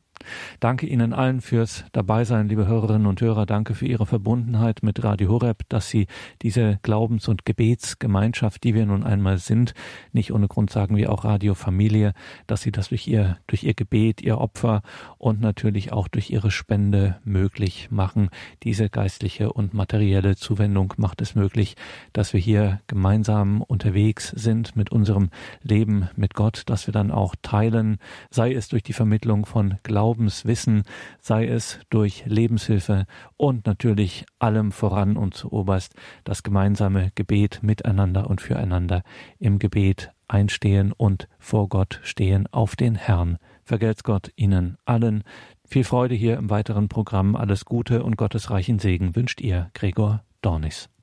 Danke 0.60 0.86
Ihnen 0.86 1.14
allen 1.14 1.42
fürs 1.42 1.86
Dabeisein, 1.92 2.50
liebe 2.50 2.68
Hörerinnen 2.68 3.08
und 3.08 3.22
Hörer. 3.22 3.46
Danke 3.46 3.74
für 3.74 3.86
Ihre 3.86 4.06
Verbundenheit 4.06 4.84
mit 4.84 5.04
Radio 5.04 5.30
Horeb, 5.30 5.64
dass 5.70 5.90
Sie 5.90 6.08
diese 6.42 6.80
Glaubens- 6.84 7.28
und 7.28 7.46
Gebetsgemeinschaft, 7.46 8.64
die 8.64 8.74
wir 8.74 8.86
nun 8.86 9.04
einmal 9.04 9.38
sind, 9.38 9.74
nicht 10.12 10.34
ohne 10.34 10.48
Grund 10.48 10.70
sagen 10.70 10.96
wir 10.96 11.12
auch 11.12 11.24
Radio 11.24 11.54
Familie, 11.54 12.14
dass 12.48 12.62
Sie 12.62 12.72
das 12.72 12.90
durch 12.90 13.08
Ihr, 13.08 13.38
durch 13.48 13.64
Ihr 13.64 13.74
Gebet, 13.74 14.22
Ihr 14.22 14.38
Opfer 14.38 14.82
und 15.18 15.42
natürlich 15.42 15.92
auch 15.92 16.08
durch 16.08 16.30
Ihre 16.30 16.52
Spende 16.52 17.18
möglich 17.24 17.90
machen. 17.92 18.30
Diese 18.64 18.90
geistliche 18.90 19.54
und 19.54 19.74
materielle 19.74 20.36
Zuwendung 20.36 20.94
macht 20.98 21.22
es 21.22 21.36
möglich, 21.36 21.76
dass 22.14 22.34
wir 22.34 22.40
hier 22.40 22.82
gemeinsam 22.88 23.62
unterwegs 23.62 24.30
sind 24.30 24.76
mit 24.76 24.92
unserem 24.92 25.30
Leben 25.62 26.10
mit 26.16 26.34
Gott, 26.34 26.64
dass 26.66 26.88
wir 26.88 26.92
dann 26.92 27.12
auch 27.12 27.36
teilen, 27.42 27.98
sei 28.30 28.54
es 28.54 28.68
durch 28.68 28.84
die 28.84 28.94
Vermittlung 28.94 29.46
von 29.46 29.78
Glauben, 29.84 30.09
Glaubenswissen, 30.10 30.86
sei 31.22 31.46
es 31.46 31.80
durch 31.92 32.24
Lebenshilfe 32.26 33.06
und 33.38 33.68
natürlich 33.68 34.26
allem 34.40 34.72
voran 34.72 35.18
und 35.18 35.36
zuoberst 35.36 35.94
das 36.24 36.42
gemeinsame 36.42 37.12
Gebet 37.14 37.60
miteinander 37.62 38.28
und 38.28 38.42
füreinander 38.42 39.04
im 39.38 39.60
Gebet 39.60 40.12
einstehen 40.28 40.94
und 40.94 41.28
vor 41.38 41.70
Gott 41.70 42.00
stehen 42.02 42.48
auf 42.48 42.76
den 42.76 42.96
Herrn. 42.96 43.38
Vergelt's 43.64 44.04
Gott 44.04 44.32
Ihnen 44.36 44.78
allen. 44.84 45.24
Viel 45.64 45.84
Freude 45.84 46.16
hier 46.16 46.38
im 46.38 46.50
weiteren 46.50 46.90
Programm. 46.90 47.36
Alles 47.36 47.66
Gute 47.66 48.04
und 48.04 48.18
Gottes 48.18 48.50
reichen 48.50 48.80
Segen 48.80 49.16
wünscht 49.16 49.42
ihr, 49.42 49.70
Gregor 49.76 50.24
Dornis. 50.42 50.90